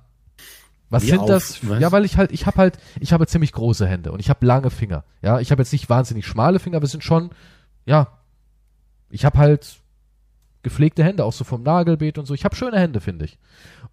[0.90, 1.28] Was Wie sind auf?
[1.28, 1.66] das?
[1.68, 1.80] Was?
[1.80, 4.44] Ja, weil ich halt, ich habe halt, ich habe ziemlich große Hände und ich habe
[4.44, 5.04] lange Finger.
[5.22, 7.30] Ja, ich habe jetzt nicht wahnsinnig schmale Finger, aber es sind schon,
[7.86, 8.08] ja,
[9.10, 9.80] ich habe halt
[10.62, 12.34] gepflegte Hände, auch so vom Nagelbeet und so.
[12.34, 13.38] Ich habe schöne Hände, finde ich.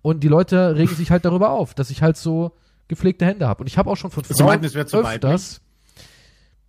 [0.02, 2.52] Und die Leute regen sich halt darüber auf, dass ich halt so
[2.88, 3.62] gepflegte Hände habe.
[3.62, 5.62] Und ich habe auch schon von Frauen Sie meinten, es wäre zu öfters,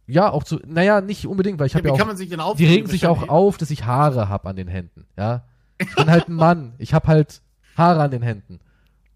[0.07, 3.07] ja, auch zu, naja, nicht unbedingt, weil ich habe ja, ja auch, die regen sich
[3.07, 5.45] auch auf, dass ich Haare habe an den Händen, ja.
[5.79, 7.43] Ich bin halt ein Mann, ich habe halt
[7.77, 8.61] Haare an den Händen.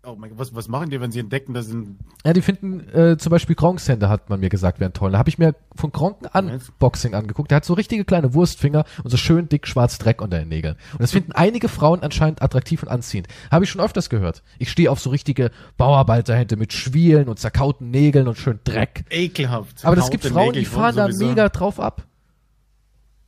[0.03, 1.99] Oh mein Gott, was, was machen die, wenn sie entdecken, dass sind.
[2.25, 5.13] Ja, die finden äh, zum Beispiel Gronks-Hände, hat man mir gesagt, wären toll.
[5.13, 7.51] Da habe ich mir von Gronk Unboxing angeguckt.
[7.51, 10.77] Der hat so richtige kleine Wurstfinger und so schön dick schwarz Dreck unter den Nägeln.
[10.93, 13.29] Und das finden einige Frauen anscheinend attraktiv und anziehend.
[13.51, 14.43] Habe ich schon öfters gehört.
[14.59, 19.05] Ich stehe auf so richtige Bauarbeiterhände mit Schwielen und zerkauten Nägeln und schön Dreck.
[19.11, 19.85] Ekelhaft.
[19.85, 22.07] Aber es gibt Frauen, die fahren da mega drauf ab.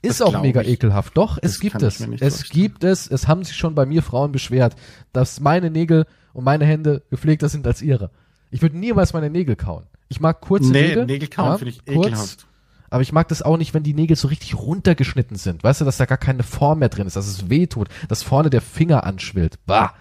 [0.00, 0.68] Ist das auch mega ich.
[0.68, 1.16] ekelhaft.
[1.16, 2.00] Doch, das es gibt es.
[2.00, 3.08] Es gibt es.
[3.08, 4.74] Es haben sich schon bei mir Frauen beschwert,
[5.12, 8.10] dass meine Nägel und meine Hände gepflegter sind als ihre.
[8.50, 9.86] Ich würde niemals meine Nägel kauen.
[10.08, 11.06] Ich mag kurze nee, Nägel.
[11.06, 12.46] Nägel kauen ja, finde ich kurz, ekelhaft.
[12.90, 15.64] Aber ich mag das auch nicht, wenn die Nägel so richtig runtergeschnitten sind.
[15.64, 18.22] Weißt du, dass da gar keine Form mehr drin ist, dass es weh tut, dass
[18.22, 19.58] vorne der Finger anschwillt.
[19.64, 19.94] Bah,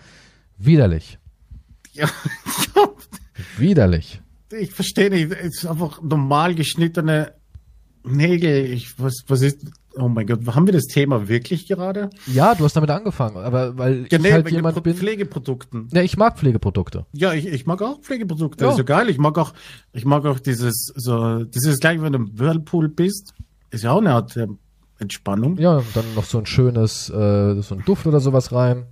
[0.57, 1.17] widerlich.
[1.93, 2.09] Ja.
[3.57, 4.21] widerlich.
[4.51, 5.31] Ich verstehe nicht.
[5.31, 7.33] Es ist einfach normal geschnittene
[8.03, 8.65] Nägel.
[8.65, 9.61] Ich, was, was ist,
[9.95, 12.09] Oh mein Gott, haben wir das Thema wirklich gerade?
[12.25, 14.95] Ja, du hast damit angefangen, aber weil ja, ich nee, halt jemand Pro bin.
[14.95, 15.89] Pflegeprodukten.
[15.91, 17.05] Ja, ich mag Pflegeprodukte.
[17.11, 18.63] Ja, ich, ich mag auch Pflegeprodukte.
[18.63, 18.71] Ja.
[18.71, 19.09] Ist so geil.
[19.09, 19.53] Ich mag auch,
[19.91, 23.33] ich mag auch dieses, so, das ist gleich, wenn du im Whirlpool bist.
[23.69, 24.47] Ist ja auch eine Art äh,
[24.99, 25.57] Entspannung.
[25.57, 28.85] Ja, dann noch so ein schönes, äh, so ein Duft oder sowas rein.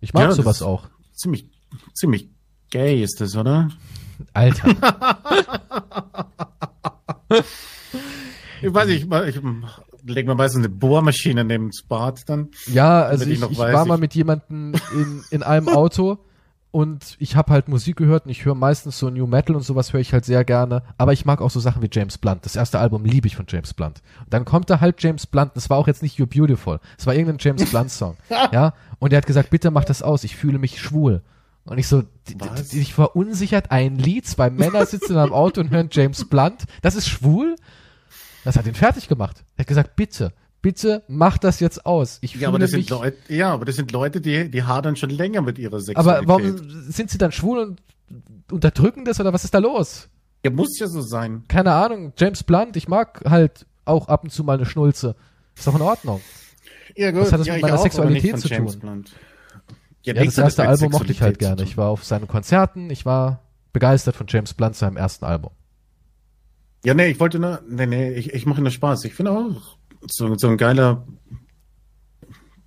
[0.00, 0.88] Ich mag ja, sowas auch.
[1.12, 1.50] Ziemlich,
[1.92, 2.30] ziemlich
[2.70, 3.68] gay ist das, oder?
[4.32, 4.68] Alter.
[8.62, 9.42] ich weiß nicht, ich, ich
[10.06, 12.48] legen wir meistens eine Bohrmaschine neben das Bad dann.
[12.66, 16.18] Ja, also ich, ich, ich weiß, war mal mit jemandem in, in einem Auto
[16.76, 19.94] und ich habe halt Musik gehört und ich höre meistens so New Metal und sowas
[19.94, 20.82] höre ich halt sehr gerne.
[20.98, 22.44] Aber ich mag auch so Sachen wie James Blunt.
[22.44, 24.02] Das erste Album liebe ich von James Blunt.
[24.24, 25.52] Und dann kommt da halt James Blunt.
[25.54, 26.78] Das war auch jetzt nicht You're Beautiful.
[26.98, 28.18] Es war irgendein James Blunt Song.
[28.52, 28.74] ja.
[28.98, 30.22] Und er hat gesagt, bitte mach das aus.
[30.22, 31.22] Ich fühle mich schwul.
[31.64, 32.04] Und ich so,
[32.72, 36.64] dich verunsichert ein Lied, zwei Männer sitzen in einem Auto und hören James Blunt.
[36.82, 37.56] Das ist schwul?
[38.46, 39.44] Das hat ihn fertig gemacht.
[39.56, 40.32] Er hat gesagt, bitte,
[40.62, 42.18] bitte mach das jetzt aus.
[42.20, 45.10] Ich Ja, aber das sind Leute, ja, aber das sind Leute, die, die hadern schon
[45.10, 46.28] länger mit ihrer Sexualität.
[46.28, 47.82] aber warum sind sie dann schwul und
[48.52, 50.08] unterdrücken das oder was ist da los?
[50.44, 51.42] Ja, muss ja so sein.
[51.48, 55.16] Keine Ahnung, James Blunt, ich mag halt auch ab und zu mal eine Schnulze.
[55.56, 56.20] Ist doch in Ordnung.
[56.94, 57.22] Ja, gut.
[57.22, 58.80] Was hat das ja, mit meiner auch, Sexualität zu James tun?
[58.80, 59.12] Blunt.
[60.02, 61.64] Ja, nichts das erste Album mochte ich halt gerne.
[61.64, 63.40] Ich war auf seinen Konzerten, ich war
[63.72, 65.50] begeistert von James Blunt, seinem ersten Album.
[66.86, 69.02] Ja, nee, ich wollte nur, nee, nee, ich, ich mache nur Spaß.
[69.06, 69.76] Ich finde auch,
[70.08, 71.04] so, so ein geiler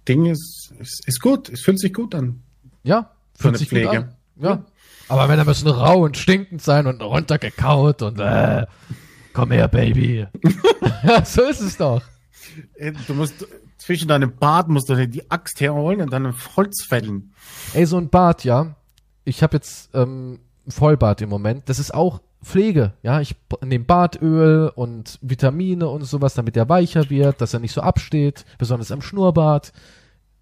[0.10, 1.48] Ding ist, ist, ist gut.
[1.48, 2.44] Es fühlt sich gut an.
[2.84, 3.98] Ja, Für fühlt eine sich gut Pflege.
[3.98, 4.16] an.
[4.36, 4.66] Ja.
[5.08, 8.66] Aber Männer müssen rau und stinkend sein und runtergekaut und äh,
[9.32, 10.28] komm her, Baby.
[11.04, 12.02] ja, so ist es doch.
[12.76, 13.48] Äh, Du musst
[13.78, 17.32] zwischen deinem Bart musst du die Axt herholen und dann ein Holz fällen.
[17.74, 18.76] Ey, so ein Bart, ja.
[19.24, 21.70] Ich habe jetzt ähm, ein Vollbart im Moment.
[21.70, 23.20] Das ist auch Pflege, ja.
[23.20, 27.82] Ich nehme Bartöl und Vitamine und sowas, damit er weicher wird, dass er nicht so
[27.82, 29.74] absteht, besonders am Schnurrbart.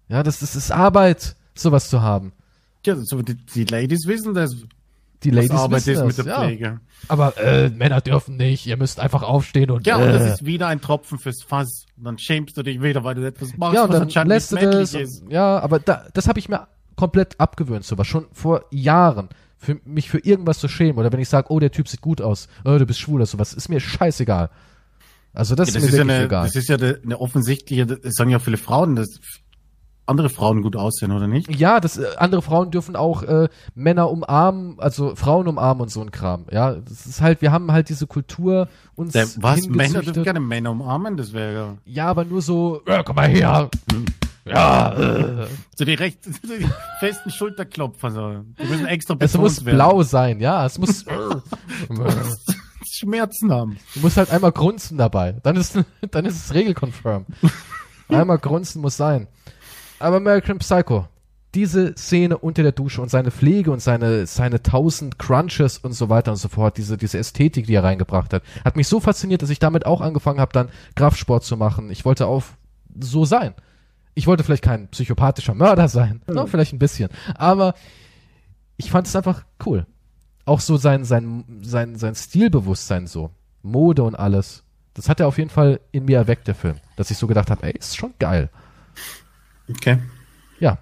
[0.08, 2.32] Ja, das, das ist Arbeit, sowas zu haben.
[2.86, 4.54] Ja, so die, die Ladies wissen das,
[5.24, 6.44] Die Ladies Arbeit wissen das, mit der ja.
[6.44, 6.80] Pflege.
[7.08, 8.66] Aber äh, Männer dürfen nicht.
[8.66, 11.86] Ihr müsst einfach aufstehen und Ja, und äh, das ist wieder ein Tropfen fürs Fass.
[11.96, 14.28] Und dann schämst du dich wieder, weil du etwas machst, ja, und was dann anscheinend
[14.28, 14.94] lässt nicht du das.
[14.94, 15.22] ist.
[15.22, 19.28] Und, ja, aber da, das habe ich mir komplett abgewöhnt, sowas schon vor Jahren.
[19.60, 22.20] Für mich für irgendwas zu schämen oder wenn ich sage, oh, der Typ sieht gut
[22.22, 24.50] aus, oh, du bist schwul oder sowas, ist mir scheißegal.
[25.34, 26.46] Also das, Ja, ist das, mir ist ja eine, egal.
[26.46, 29.20] das ist ja eine, offensichtliche, das sagen ja viele Frauen, dass
[30.06, 31.54] andere Frauen gut aussehen, oder nicht?
[31.54, 36.00] ja, das, äh, andere Frauen dürfen auch äh, Männer umarmen, also Frauen umarmen und so
[36.00, 36.46] ein Kram.
[36.50, 39.68] Ja, das ist halt, wir haben halt diese Kultur uns Der, was?
[39.68, 41.76] Männer dürfen gerne Männer umarmen, das wäre ja.
[41.84, 43.68] Ja, aber nur so, ja, komm mal her.
[44.48, 45.46] Ja, äh.
[45.76, 46.66] So die recht, die
[47.00, 48.44] festen Schulterklopfer, so.
[48.60, 49.76] Die müssen extra Es muss werden.
[49.76, 50.64] blau sein, ja.
[50.66, 51.04] Es muss.
[52.90, 53.76] Schmerzen haben.
[53.94, 55.36] Du musst halt einmal grunzen dabei.
[55.42, 55.78] Dann ist,
[56.10, 57.26] dann ist es regelkonfirm.
[58.08, 59.28] einmal grunzen muss sein.
[59.98, 61.06] Aber American Psycho,
[61.54, 66.08] diese Szene unter der Dusche und seine Pflege und seine, seine tausend Crunches und so
[66.08, 69.42] weiter und so fort, diese, diese Ästhetik, die er reingebracht hat, hat mich so fasziniert,
[69.42, 71.90] dass ich damit auch angefangen habe, dann Kraftsport zu machen.
[71.90, 72.44] Ich wollte auch
[73.00, 73.54] so sein.
[74.18, 77.74] Ich wollte vielleicht kein psychopathischer Mörder sein, no, vielleicht ein bisschen, aber
[78.76, 79.86] ich fand es einfach cool.
[80.44, 83.30] Auch so sein, sein, sein, sein Stilbewusstsein so.
[83.62, 84.64] Mode und alles.
[84.94, 86.78] Das hat er auf jeden Fall in mir erweckt, der Film.
[86.96, 88.50] Dass ich so gedacht habe, ey, ist schon geil.
[89.70, 89.98] Okay.
[90.58, 90.78] Ja.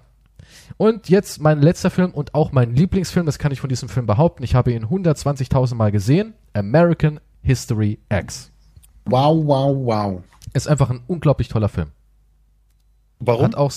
[0.77, 4.07] Und jetzt mein letzter Film und auch mein Lieblingsfilm, das kann ich von diesem Film
[4.07, 4.41] behaupten.
[4.41, 6.33] Ich habe ihn 120.000 Mal gesehen.
[6.53, 8.51] American History X.
[9.05, 10.23] Wow, wow, wow.
[10.53, 11.91] Ist einfach ein unglaublich toller Film.
[13.19, 13.45] Warum?
[13.45, 13.71] Hat auch,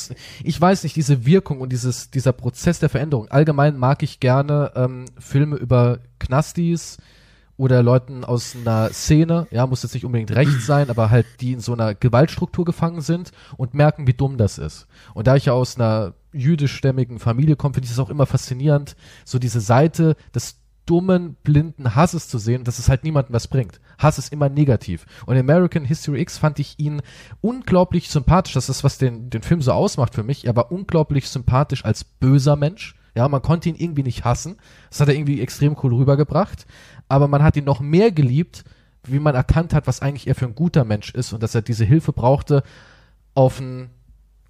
[0.45, 3.29] ich weiß nicht, diese Wirkung und dieses, dieser Prozess der Veränderung.
[3.29, 6.99] Allgemein mag ich gerne ähm, Filme über Knastis
[7.57, 11.53] oder Leuten aus einer Szene, ja, muss jetzt nicht unbedingt rechts sein, aber halt, die
[11.53, 14.87] in so einer Gewaltstruktur gefangen sind und merken, wie dumm das ist.
[15.13, 18.97] Und da ich ja aus einer jüdischstämmigen Familie komme, finde ich es auch immer faszinierend,
[19.27, 20.60] so diese Seite des
[20.91, 23.81] dummen, blinden Hasses zu sehen, dass es halt niemandem was bringt.
[23.97, 25.07] Hass ist immer negativ.
[25.25, 27.01] Und in American History X fand ich ihn
[27.41, 28.55] unglaublich sympathisch.
[28.55, 30.47] Das ist, was den, den Film so ausmacht für mich.
[30.47, 32.97] Er war unglaublich sympathisch als böser Mensch.
[33.15, 34.57] Ja, man konnte ihn irgendwie nicht hassen.
[34.89, 36.67] Das hat er irgendwie extrem cool rübergebracht.
[37.09, 38.65] Aber man hat ihn noch mehr geliebt,
[39.05, 41.63] wie man erkannt hat, was eigentlich er für ein guter Mensch ist und dass er
[41.63, 42.65] diese Hilfe brauchte,
[43.35, 43.91] auf ein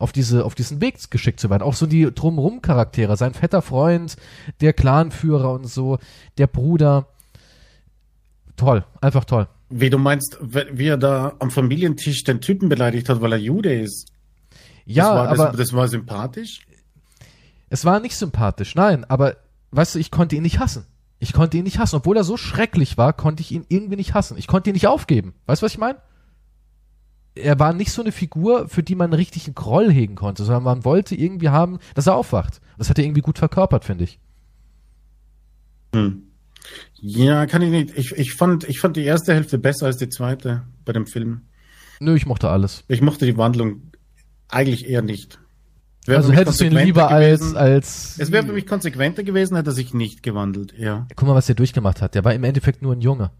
[0.00, 1.62] auf diese auf diesen Weg geschickt zu werden.
[1.62, 4.16] Auch so die drumrum Charaktere, sein fetter Freund,
[4.60, 5.98] der Clanführer und so,
[6.38, 7.06] der Bruder.
[8.56, 9.46] Toll, einfach toll.
[9.68, 13.72] Wie du meinst, wie er da am Familientisch den Typen beleidigt hat, weil er Jude
[13.72, 14.10] ist.
[14.84, 16.66] Ja, das war, aber das, das war sympathisch.
[17.68, 18.74] es war nicht sympathisch.
[18.74, 19.36] Nein, aber
[19.70, 20.86] weißt du, ich konnte ihn nicht hassen.
[21.18, 24.14] Ich konnte ihn nicht hassen, obwohl er so schrecklich war, konnte ich ihn irgendwie nicht
[24.14, 24.38] hassen.
[24.38, 25.34] Ich konnte ihn nicht aufgeben.
[25.46, 25.98] Weißt du, was ich meine?
[27.34, 30.64] Er war nicht so eine Figur, für die man richtig einen Groll hegen konnte, sondern
[30.64, 32.60] man wollte irgendwie haben, dass er aufwacht.
[32.76, 34.18] Das hat er irgendwie gut verkörpert, finde ich.
[35.94, 36.22] Hm.
[37.00, 37.96] Ja, kann ich nicht.
[37.96, 41.42] Ich, ich, fand, ich fand die erste Hälfte besser als die zweite bei dem Film.
[42.00, 42.84] Nö, ich mochte alles.
[42.88, 43.82] Ich mochte die Wandlung
[44.48, 45.38] eigentlich eher nicht.
[46.06, 48.18] Wäre Also hättest du ihn lieber als, gewesen- als.
[48.18, 51.06] Es wäre für mich konsequenter gewesen, hätte er sich nicht gewandelt, ja.
[51.14, 52.14] Guck mal, was der durchgemacht hat.
[52.14, 53.30] Der war im Endeffekt nur ein Junge.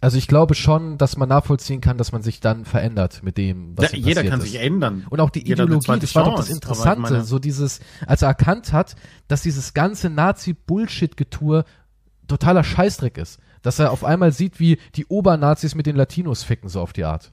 [0.00, 3.76] Also ich glaube schon, dass man nachvollziehen kann, dass man sich dann verändert mit dem,
[3.76, 4.46] was ja jeder kann ist.
[4.46, 5.04] sich ändern.
[5.10, 8.72] Und auch die Jeder Ideologie, das war doch das Interessante, so dieses, als er erkannt
[8.72, 8.94] hat,
[9.26, 11.64] dass dieses ganze Nazi-Bullshit-Getue
[12.28, 13.40] totaler Scheißdreck ist.
[13.62, 17.04] Dass er auf einmal sieht, wie die Obernazis mit den Latinos ficken, so auf die
[17.04, 17.32] Art.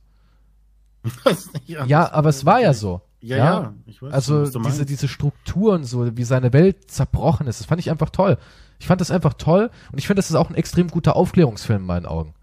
[1.67, 3.01] Ja, aber es war ja so.
[3.21, 4.13] Ja, Ja, ja, ich weiß.
[4.13, 8.37] Also diese, diese Strukturen, so wie seine Welt zerbrochen ist, das fand ich einfach toll.
[8.79, 11.81] Ich fand das einfach toll und ich finde, das ist auch ein extrem guter Aufklärungsfilm
[11.81, 12.33] in meinen Augen.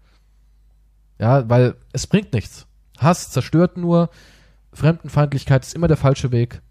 [1.19, 2.65] Ja, weil es bringt nichts.
[2.97, 4.09] Hass zerstört nur,
[4.73, 6.61] Fremdenfeindlichkeit ist immer der falsche Weg.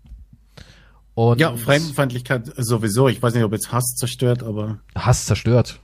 [1.15, 3.09] Und ja, Fremdenfeindlichkeit sowieso.
[3.09, 4.79] Ich weiß nicht, ob jetzt Hass zerstört, aber.
[4.95, 5.81] Hass zerstört.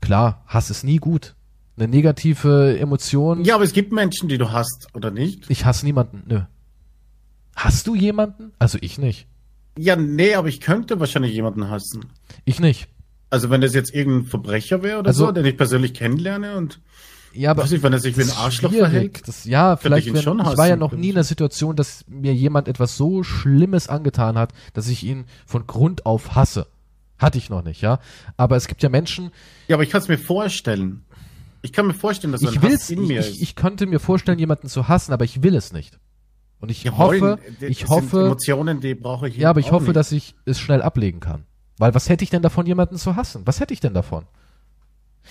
[0.00, 1.34] Klar, Hass ist nie gut.
[1.76, 3.44] Eine negative Emotion.
[3.44, 5.48] Ja, aber es gibt Menschen, die du hast, oder nicht?
[5.48, 6.22] Ich hasse niemanden.
[6.26, 6.40] Nö.
[7.56, 8.52] Hast du jemanden?
[8.58, 9.26] Also ich nicht.
[9.78, 12.06] Ja, nee, aber ich könnte wahrscheinlich jemanden hassen.
[12.44, 12.88] Ich nicht.
[13.30, 16.80] Also wenn das jetzt irgendein Verbrecher wäre oder Also- so, den ich persönlich kennenlerne und
[17.32, 18.90] Ja, aber weiß ich, wenn er sich wie ein Arschloch schwierig.
[18.90, 19.28] verhält.
[19.28, 21.08] Das, ja, vielleicht, ich wenn, schon ich war ja noch nie ich.
[21.10, 25.66] in der Situation, dass mir jemand etwas so Schlimmes angetan hat, dass ich ihn von
[25.66, 26.66] Grund auf hasse.
[27.18, 28.00] Hatte ich noch nicht, ja.
[28.36, 29.30] Aber es gibt ja Menschen,
[29.68, 31.04] Ja, aber ich kann es mir vorstellen.
[31.62, 33.42] Ich kann mir vorstellen, dass so ich ein Hass in ich, mir ich, ist.
[33.42, 35.98] ich könnte mir vorstellen, jemanden zu hassen, aber ich will es nicht.
[36.58, 37.38] Und ich Ja, hoffe, wollen.
[37.60, 39.96] Ich hoffe, Emotionen, die brauche ich ja, aber ich hoffe, nicht.
[39.96, 41.44] dass ich es schnell ablegen kann.
[41.78, 43.42] Weil was hätte ich denn davon, jemanden zu hassen?
[43.46, 44.24] Was hätte ich denn davon?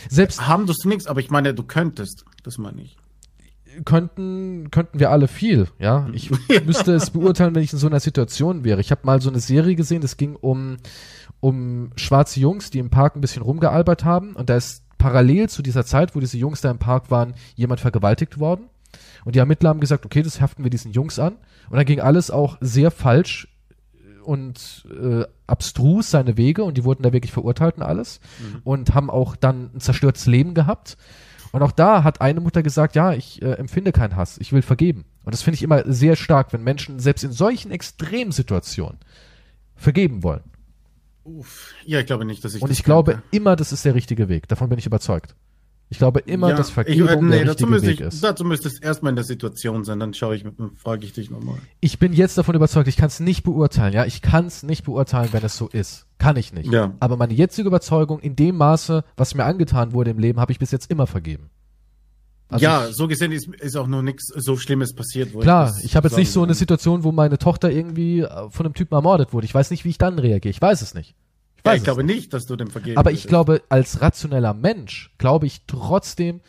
[0.10, 2.26] Selbst haben du nichts, aber ich meine, du könntest.
[2.44, 2.98] Das meine ich.
[3.86, 6.08] könnten, könnten wir alle viel, ja.
[6.14, 6.32] Ich
[6.66, 8.82] müsste es beurteilen, wenn ich in so einer Situation wäre.
[8.82, 10.78] Ich habe mal so eine Serie gesehen, es ging um,
[11.40, 15.62] um schwarze Jungs, die im Park ein bisschen rumgealbert haben und da ist parallel zu
[15.64, 18.66] dieser Zeit, wo diese Jungs da im Park waren, jemand vergewaltigt worden.
[19.26, 21.38] Und die Ermittler haben gesagt, okay, das haften wir diesen Jungs an.
[21.70, 23.48] Und dann ging alles auch sehr falsch
[24.30, 28.20] und äh, abstrus seine Wege und die wurden da wirklich verurteilt und alles
[28.64, 30.98] und haben auch dann ein zerstörtes Leben gehabt.
[31.52, 34.62] Und auch da hat eine Mutter gesagt, ja, ich äh, empfinde keinen Hass, ich will
[34.62, 35.06] vergeben.
[35.24, 39.00] Und das finde ich immer sehr stark, wenn Menschen selbst in solchen Extremsituationen
[39.76, 40.44] vergeben wollen.
[41.24, 41.74] Uff.
[41.84, 44.48] Ja, ich glaube nicht, dass ich Und ich glaube immer, das ist der richtige Weg.
[44.48, 45.36] Davon bin ich überzeugt.
[45.92, 48.06] Ich glaube immer, Ja, dass ich- Vergebung äh, nee, der dazu richtige müsste Weg ich,
[48.06, 48.24] ist.
[48.24, 50.46] Dazu müsste es erstmal in der Situation sein, dann schaue ich,
[50.76, 51.56] frage ich dich nochmal.
[51.80, 54.06] Ich bin jetzt davon überzeugt, ich kann es nicht beurteilen, ja.
[54.06, 56.06] Ich kann es nicht beurteilen, wenn es so ist.
[56.20, 56.72] Kann ich nicht.
[56.72, 56.94] Ja.
[57.00, 60.60] Aber meine jetzige Überzeugung, in dem Maße, was mir angetan wurde im Leben, habe ich
[60.60, 61.50] bis jetzt immer vergeben.
[62.50, 65.34] Also ja, ich, so gesehen ist, ist auch noch nichts so Schlimmes passiert.
[65.34, 66.56] Wo klar, das ich habe jetzt nicht so eine.
[66.56, 69.46] Situation, wo meine Tochter irgendwie äh, von einem Typen ermordet wurde.
[69.46, 70.52] Ich weiß nicht, wie ich dann reagiere.
[70.52, 71.16] Ich weiß es nicht.
[71.60, 72.16] Ich Ja, weiß ich es glaube nicht.
[72.16, 73.28] nicht, dass du dem vergeben Aber ich würdest.
[73.30, 76.42] glaube, als rationeller Mensch, glaube ich trotzdem,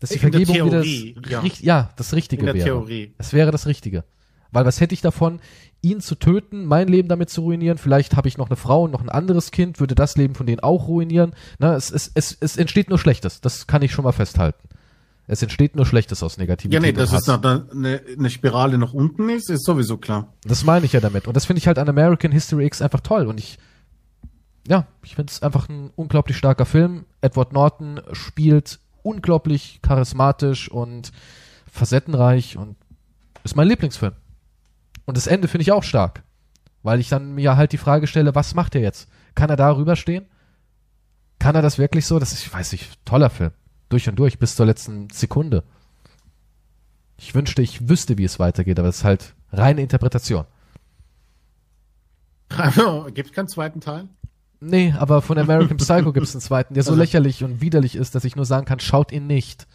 [0.00, 1.42] dass die In Vergebung wieder Theorie, das, ja.
[1.60, 2.64] ja, das Richtige In der wäre.
[2.64, 3.14] Theorie.
[3.18, 4.04] Es wäre das Richtige.
[4.50, 5.40] Weil was hätte ich davon,
[5.80, 7.78] ihn zu töten, mein Leben damit zu ruinieren?
[7.78, 10.46] Vielleicht habe ich noch eine Frau und noch ein anderes Kind, würde das Leben von
[10.46, 11.32] denen auch ruinieren.
[11.58, 13.40] Na, es, es, es, es entsteht nur Schlechtes.
[13.40, 14.68] Das kann ich schon mal festhalten.
[15.26, 16.74] Es entsteht nur Schlechtes aus Negativität.
[16.74, 20.34] Ja, nee, dass es eine, eine Spirale nach unten ist, ist sowieso klar.
[20.44, 21.26] Das meine ich ja damit.
[21.28, 23.26] Und das finde ich halt an American History X einfach toll.
[23.26, 23.56] Und ich,
[24.68, 27.04] ja, ich finde es einfach ein unglaublich starker Film.
[27.20, 31.12] Edward Norton spielt unglaublich charismatisch und
[31.70, 32.76] facettenreich und
[33.44, 34.14] ist mein Lieblingsfilm.
[35.04, 36.22] Und das Ende finde ich auch stark.
[36.82, 39.08] Weil ich dann mir halt die Frage stelle, was macht er jetzt?
[39.34, 40.26] Kann er da rüberstehen?
[41.38, 42.18] Kann er das wirklich so?
[42.18, 43.52] Das ist, ich weiß nicht, toller Film.
[43.88, 45.64] Durch und durch, bis zur letzten Sekunde.
[47.16, 50.44] Ich wünschte, ich wüsste, wie es weitergeht, aber es ist halt reine Interpretation.
[53.14, 54.08] Gibt keinen zweiten Teil?
[54.64, 57.96] Nee, aber von American Psycho gibt es einen zweiten, der so Also- lächerlich und widerlich
[57.96, 59.66] ist, dass ich nur sagen kann, schaut ihn nicht.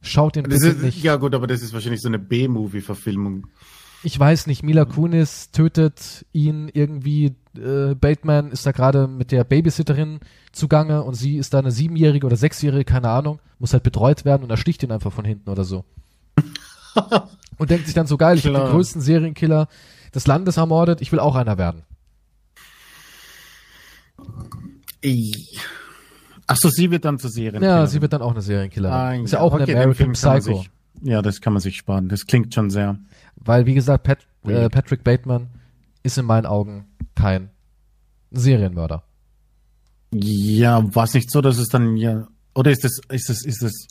[0.00, 1.02] Schaut ihn bitte ist, nicht.
[1.02, 3.46] ja gut, aber das ist wahrscheinlich so eine B-Movie-Verfilmung.
[4.04, 9.42] Ich weiß nicht, Mila Kunis tötet ihn irgendwie, äh, Bateman ist da gerade mit der
[9.42, 10.20] Babysitterin
[10.52, 14.44] zugange und sie ist da eine siebenjährige oder sechsjährige, keine Ahnung, muss halt betreut werden
[14.44, 15.84] und er sticht ihn einfach von hinten oder so.
[17.58, 18.70] und denkt sich dann so geil, ich habe den Klar.
[18.72, 19.66] größten Serienkiller
[20.14, 21.82] des Landes ermordet, ich will auch einer werden.
[25.00, 25.32] Ey.
[26.46, 27.60] Ach so, sie wird dann zur Serie.
[27.60, 28.94] Ja, sie wird dann auch eine Serienkillerin.
[28.94, 30.40] Ah, ist ja auch ein okay, den American Psycho.
[30.40, 30.70] Sich,
[31.02, 32.08] ja, das kann man sich sparen.
[32.08, 32.98] Das klingt schon sehr.
[33.36, 34.68] Weil, wie gesagt, Pat, äh.
[34.68, 35.48] Patrick Bateman
[36.02, 37.50] ist in meinen Augen kein
[38.30, 39.04] Serienmörder.
[40.12, 42.26] Ja, war es nicht so, dass es dann ja.
[42.54, 43.86] Oder ist es, ist es, ist es,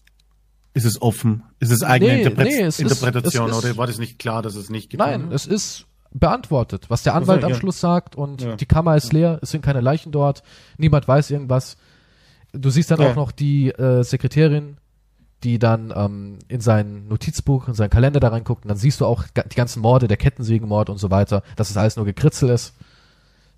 [0.74, 1.44] ist es offen?
[1.60, 3.50] Ist es eigene Nee, Interpre nee, es ist- Interpretation?
[3.52, 6.86] es ist- oder war das nicht klar, dass es nicht getan Nein, es ist beantwortet,
[6.90, 7.54] was der Anwalt am.
[7.54, 8.56] Schluss sagt und Ja.
[8.56, 10.44] die Kammer ist leer, es sind keine Leichen dort,
[10.78, 11.78] niemand weiß irgendwas.
[12.54, 13.12] Du siehst dann Ja.
[13.12, 14.78] auch noch die äh, Sekretärin,
[15.44, 19.06] die dann ähm, in sein Notizbuch, in seinen Kalender da reinguckt und dann siehst du
[19.06, 22.74] auch die ganzen Morde, der Kettensägenmord und so weiter, dass es alles nur Gekritzel ist.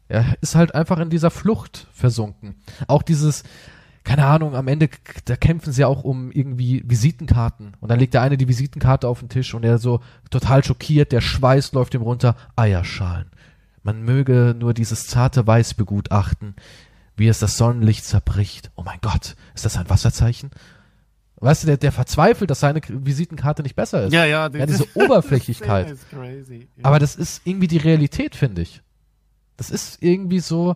[0.09, 2.55] Er ist halt einfach in dieser Flucht versunken.
[2.88, 3.43] Auch dieses,
[4.03, 4.89] keine Ahnung, am Ende,
[5.26, 7.73] da kämpfen sie auch um irgendwie Visitenkarten.
[7.80, 11.11] Und dann legt der eine die Visitenkarte auf den Tisch und er so total schockiert,
[11.11, 12.35] der Schweiß läuft ihm runter.
[12.55, 13.31] Eierschalen.
[13.84, 16.55] Man möge nur dieses zarte Weiß begutachten,
[17.15, 18.71] wie es das Sonnenlicht zerbricht.
[18.76, 20.51] Oh mein Gott, ist das ein Wasserzeichen?
[21.41, 24.13] Weißt du, der, der verzweifelt, dass seine Visitenkarte nicht besser ist.
[24.13, 24.49] Ja, ja.
[24.49, 25.89] Ja, diese Oberflächlichkeit.
[25.89, 26.67] ist crazy.
[26.84, 28.81] Aber das ist irgendwie die Realität, finde ich.
[29.55, 30.76] Das ist irgendwie so,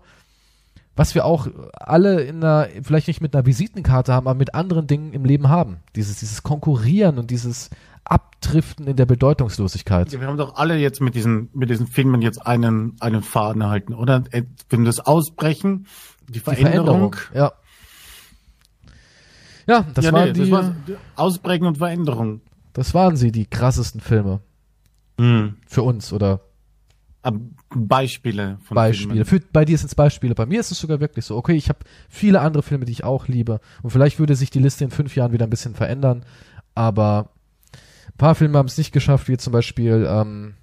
[0.95, 4.87] was wir auch alle in einer, vielleicht nicht mit einer Visitenkarte haben, aber mit anderen
[4.87, 5.77] Dingen im Leben haben.
[5.95, 7.69] Dieses, dieses Konkurrieren und dieses
[8.03, 10.11] Abdriften in der Bedeutungslosigkeit.
[10.11, 13.61] Ja, wir haben doch alle jetzt mit diesen, mit diesen Filmen jetzt einen, einen Faden
[13.61, 14.23] erhalten, oder?
[14.31, 15.87] Äh, Wenn das Ausbrechen,
[16.27, 17.15] die Die Veränderung.
[17.33, 17.53] Ja.
[19.65, 20.75] Ja, das, ja, waren nee, die, das war
[21.15, 22.41] Ausbrechen und Veränderung.
[22.73, 24.41] das waren sie, die krassesten Filme.
[25.67, 26.41] Für uns oder
[27.69, 29.25] Beispiele von Beispiele.
[29.25, 29.43] Filmen.
[29.43, 30.35] Für, bei dir sind es Beispiele.
[30.35, 31.37] Bei mir ist es sogar wirklich so.
[31.37, 31.79] Okay, ich habe
[32.09, 33.61] viele andere Filme, die ich auch liebe.
[33.81, 36.25] Und vielleicht würde sich die Liste in fünf Jahren wieder ein bisschen verändern.
[36.75, 37.29] Aber
[38.07, 40.55] ein paar Filme haben es nicht geschafft, wie zum Beispiel ähm,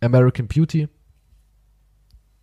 [0.00, 0.88] American Beauty.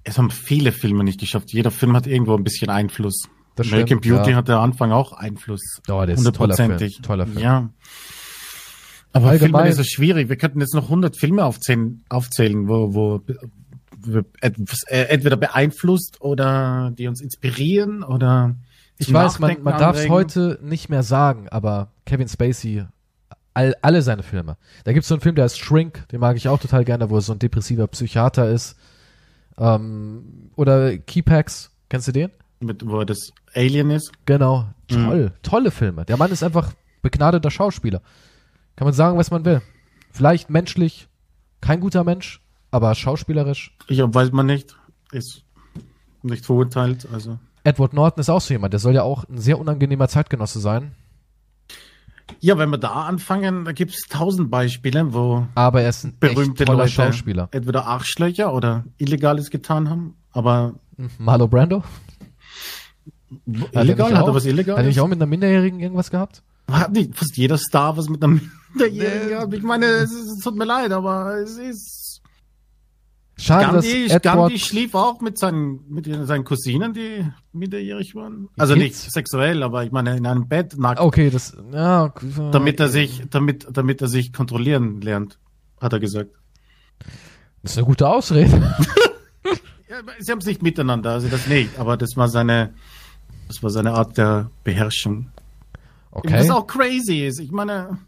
[0.03, 1.51] Es haben viele Filme nicht geschafft.
[1.51, 3.27] Jeder Film hat irgendwo ein bisschen Einfluss.
[3.55, 4.37] Das American stimmt, Beauty ja.
[4.37, 5.81] hatte am Anfang auch Einfluss.
[5.89, 6.77] Oh, der ist ein toller Film.
[7.01, 7.39] Toller Film.
[7.39, 7.69] Ja.
[9.15, 10.27] Aber Allgemein- Filme ist es schwierig.
[10.27, 13.21] Wir könnten jetzt noch 100 Filme aufzählen, aufzählen wo, wo
[14.41, 18.55] etwas, äh, entweder beeinflusst oder die uns inspirieren oder
[18.97, 22.83] Ich weiß, man, man darf es heute nicht mehr sagen, aber Kevin Spacey,
[23.53, 24.57] all, alle seine Filme.
[24.83, 27.09] Da gibt es so einen Film, der heißt Shrink, den mag ich auch total gerne,
[27.09, 28.75] wo er so ein depressiver Psychiater ist.
[29.57, 32.31] Ähm, oder Keypacks, kennst du den?
[32.59, 34.11] mit, wo das Alien ist.
[34.25, 36.03] Genau, toll, tolle Filme.
[36.05, 38.01] Der Mann ist einfach begnadeter Schauspieler.
[38.75, 39.61] Kann man sagen, was man will.
[40.11, 41.07] Vielleicht menschlich
[41.61, 42.41] kein guter Mensch,
[42.71, 43.75] aber schauspielerisch.
[43.89, 44.75] Ja, weiß man nicht.
[45.11, 45.43] Ist
[46.23, 47.07] nicht verurteilt.
[47.11, 50.59] Also Edward Norton ist auch so jemand, der soll ja auch ein sehr unangenehmer Zeitgenosse
[50.59, 50.91] sein,
[52.39, 56.17] ja, wenn wir da anfangen, da gibt es tausend Beispiele, wo aber er ist ein
[56.19, 57.49] berühmte echt toller Leute Schauspieler.
[57.51, 60.15] entweder Arschlöcher oder Illegales getan haben.
[60.31, 60.73] Aber
[61.19, 61.83] Marlo Brando?
[63.71, 64.85] illegal hat auch- er was Hat er Illegales?
[64.87, 66.41] nicht auch mit einer Minderjährigen irgendwas gehabt?
[66.71, 69.53] Hat nicht fast jeder Star was mit einem Minderjährigen gehabt.
[69.53, 72.21] Ich meine, es, ist, es tut mir leid, aber es ist.
[73.37, 78.47] Schade, Gandhi, dass Edward, Gandhi schlief auch mit seinen, mit seinen Cousinen, die minderjährig waren.
[78.57, 79.11] Also nicht Kids?
[79.11, 82.13] sexuell, aber ich meine in einem Bett nackt, okay, das, ja,
[82.53, 85.37] damit er sich, damit, damit er sich kontrollieren lernt,
[85.81, 86.31] hat er gesagt.
[87.61, 88.75] das ist eine gute Ausrede.
[89.87, 92.73] Ja, sie haben es nicht miteinander, also das nicht, aber das war seine,
[93.47, 95.29] das war seine Art der Beherrschung.
[96.09, 96.33] Okay.
[96.33, 97.39] Was auch crazy ist.
[97.39, 97.99] Ich meine,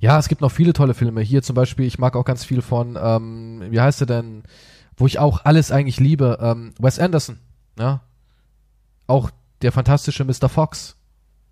[0.00, 1.20] Ja, es gibt noch viele tolle Filme.
[1.22, 4.44] Hier zum Beispiel, ich mag auch ganz viel von, ähm, wie heißt er denn,
[4.96, 7.38] wo ich auch alles eigentlich liebe, ähm, Wes Anderson,
[7.78, 8.02] ja.
[9.06, 9.30] Auch
[9.62, 10.48] der fantastische Mr.
[10.48, 10.96] Fox.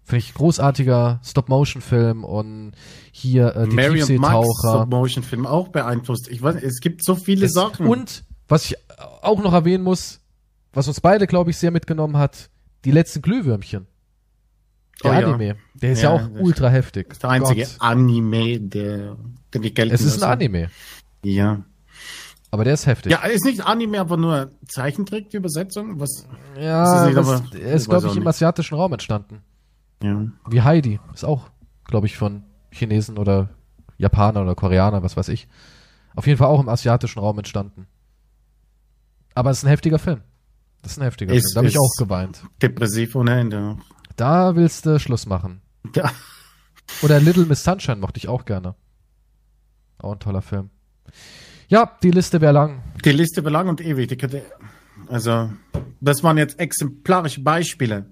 [0.05, 2.73] Finde ich großartiger Stop-Motion-Film und
[3.11, 4.47] hier äh, die Mary und Max.
[4.61, 6.29] Stop-Motion-Film auch beeinflusst.
[6.29, 7.87] Ich weiß, es gibt so viele Es- Sachen.
[7.89, 8.77] Und was ich
[9.23, 10.21] auch noch erwähnen muss,
[10.73, 12.51] was uns beide, glaube ich, sehr mitgenommen hat,
[12.85, 13.89] die letzten Glühwürmchen.
[15.05, 15.27] Der Oh ja.
[15.29, 15.57] Anime.
[15.75, 17.09] Der ist ja, Ja, auch ultra heftig.
[17.09, 17.77] das ist der einzige Gott.
[17.81, 19.17] Anime, der,
[19.53, 20.31] der nicht gelten Es ist ein.
[20.33, 20.71] Anime,
[21.23, 21.63] Ja.
[22.51, 23.13] aber der ist heftig.
[23.13, 26.01] Ja, ist nicht Anime, aber nur Zeichentrick, die Übersetzung.
[26.01, 26.27] Was?
[26.59, 28.29] Ja, ist nicht, das, aber- er ist, glaube ich, im nicht.
[28.29, 29.43] asiatischen Raum entstanden.
[30.03, 30.27] Ja.
[30.49, 30.99] Wie Heidi.
[31.15, 31.51] Ist auch,
[31.85, 33.51] glaube ich, von Chinesen oder
[33.99, 35.47] Japaner oder Koreaner, was weiß ich.
[36.15, 37.87] Auf jeden Fall auch im asiatischen Raum entstanden.
[39.35, 40.23] Aber es ist ein heftiger Film.
[40.83, 41.55] Das ist ein heftiger Ist- Film.
[41.55, 42.43] Da habe ich auch geweint.
[42.63, 43.77] Depressiv ohne Ende.
[44.17, 45.61] Da willst du Schluss machen.
[45.95, 46.11] Ja.
[47.03, 48.75] Oder Little Miss Sunshine mochte ich auch gerne.
[49.99, 50.71] Auch ein toller Film.
[51.69, 52.83] Ja, die Liste wäre lang.
[53.05, 54.09] Die Liste war lang und ewig.
[54.09, 54.43] Die könnte,
[55.09, 55.51] also,
[56.01, 58.07] das waren jetzt exemplarische Beispiele.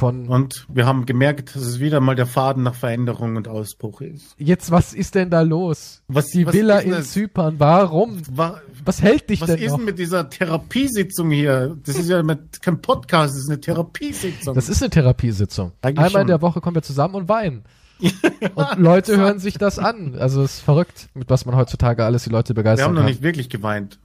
[0.00, 4.00] Von Und wir haben gemerkt, dass es wieder mal der Faden nach Veränderung und Ausbruch
[4.00, 4.34] ist.
[4.38, 6.02] jetzt, was ist denn da los?
[6.08, 7.12] Was, Die was Villa in das?
[7.12, 8.16] Zypern, warum?
[8.34, 9.76] Wa- Was hält dich Was denn ist noch?
[9.76, 11.76] denn mit dieser Therapiesitzung hier?
[11.84, 14.54] Das ist ja mit, kein Podcast, das ist eine Therapiesitzung.
[14.54, 15.72] Das ist eine Therapiesitzung.
[15.82, 16.20] Eigentlich Einmal schon.
[16.22, 17.64] in der Woche kommen wir zusammen und weinen.
[18.54, 20.14] Und Leute hören sich das an.
[20.18, 23.04] Also es ist verrückt, mit was man heutzutage alles die Leute wir begeistern haben noch
[23.04, 23.98] nicht wirklich geweint.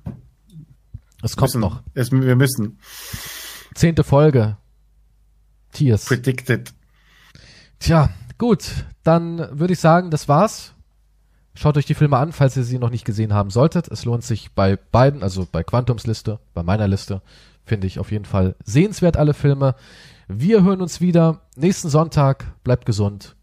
[1.24, 1.62] Es kommt Müssen.
[1.62, 1.82] noch.
[1.94, 2.80] Es, wir müssen.
[3.74, 4.58] Zehnte Folge.
[5.76, 6.06] Tears.
[6.06, 6.74] Predicted.
[7.80, 8.86] Tja, gut.
[9.04, 10.74] Dann würde ich sagen, das war's.
[11.54, 13.88] Schaut euch die Filme an, falls ihr sie noch nicht gesehen haben solltet.
[13.88, 17.22] Es lohnt sich bei beiden, also bei Quantums Liste, bei meiner Liste,
[17.64, 19.76] finde ich auf jeden Fall sehenswert alle Filme.
[20.28, 22.46] Wir hören uns wieder nächsten Sonntag.
[22.64, 23.36] Bleibt gesund.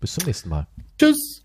[0.00, 0.66] Bis zum nächsten Mal.
[0.98, 1.43] Tschüss.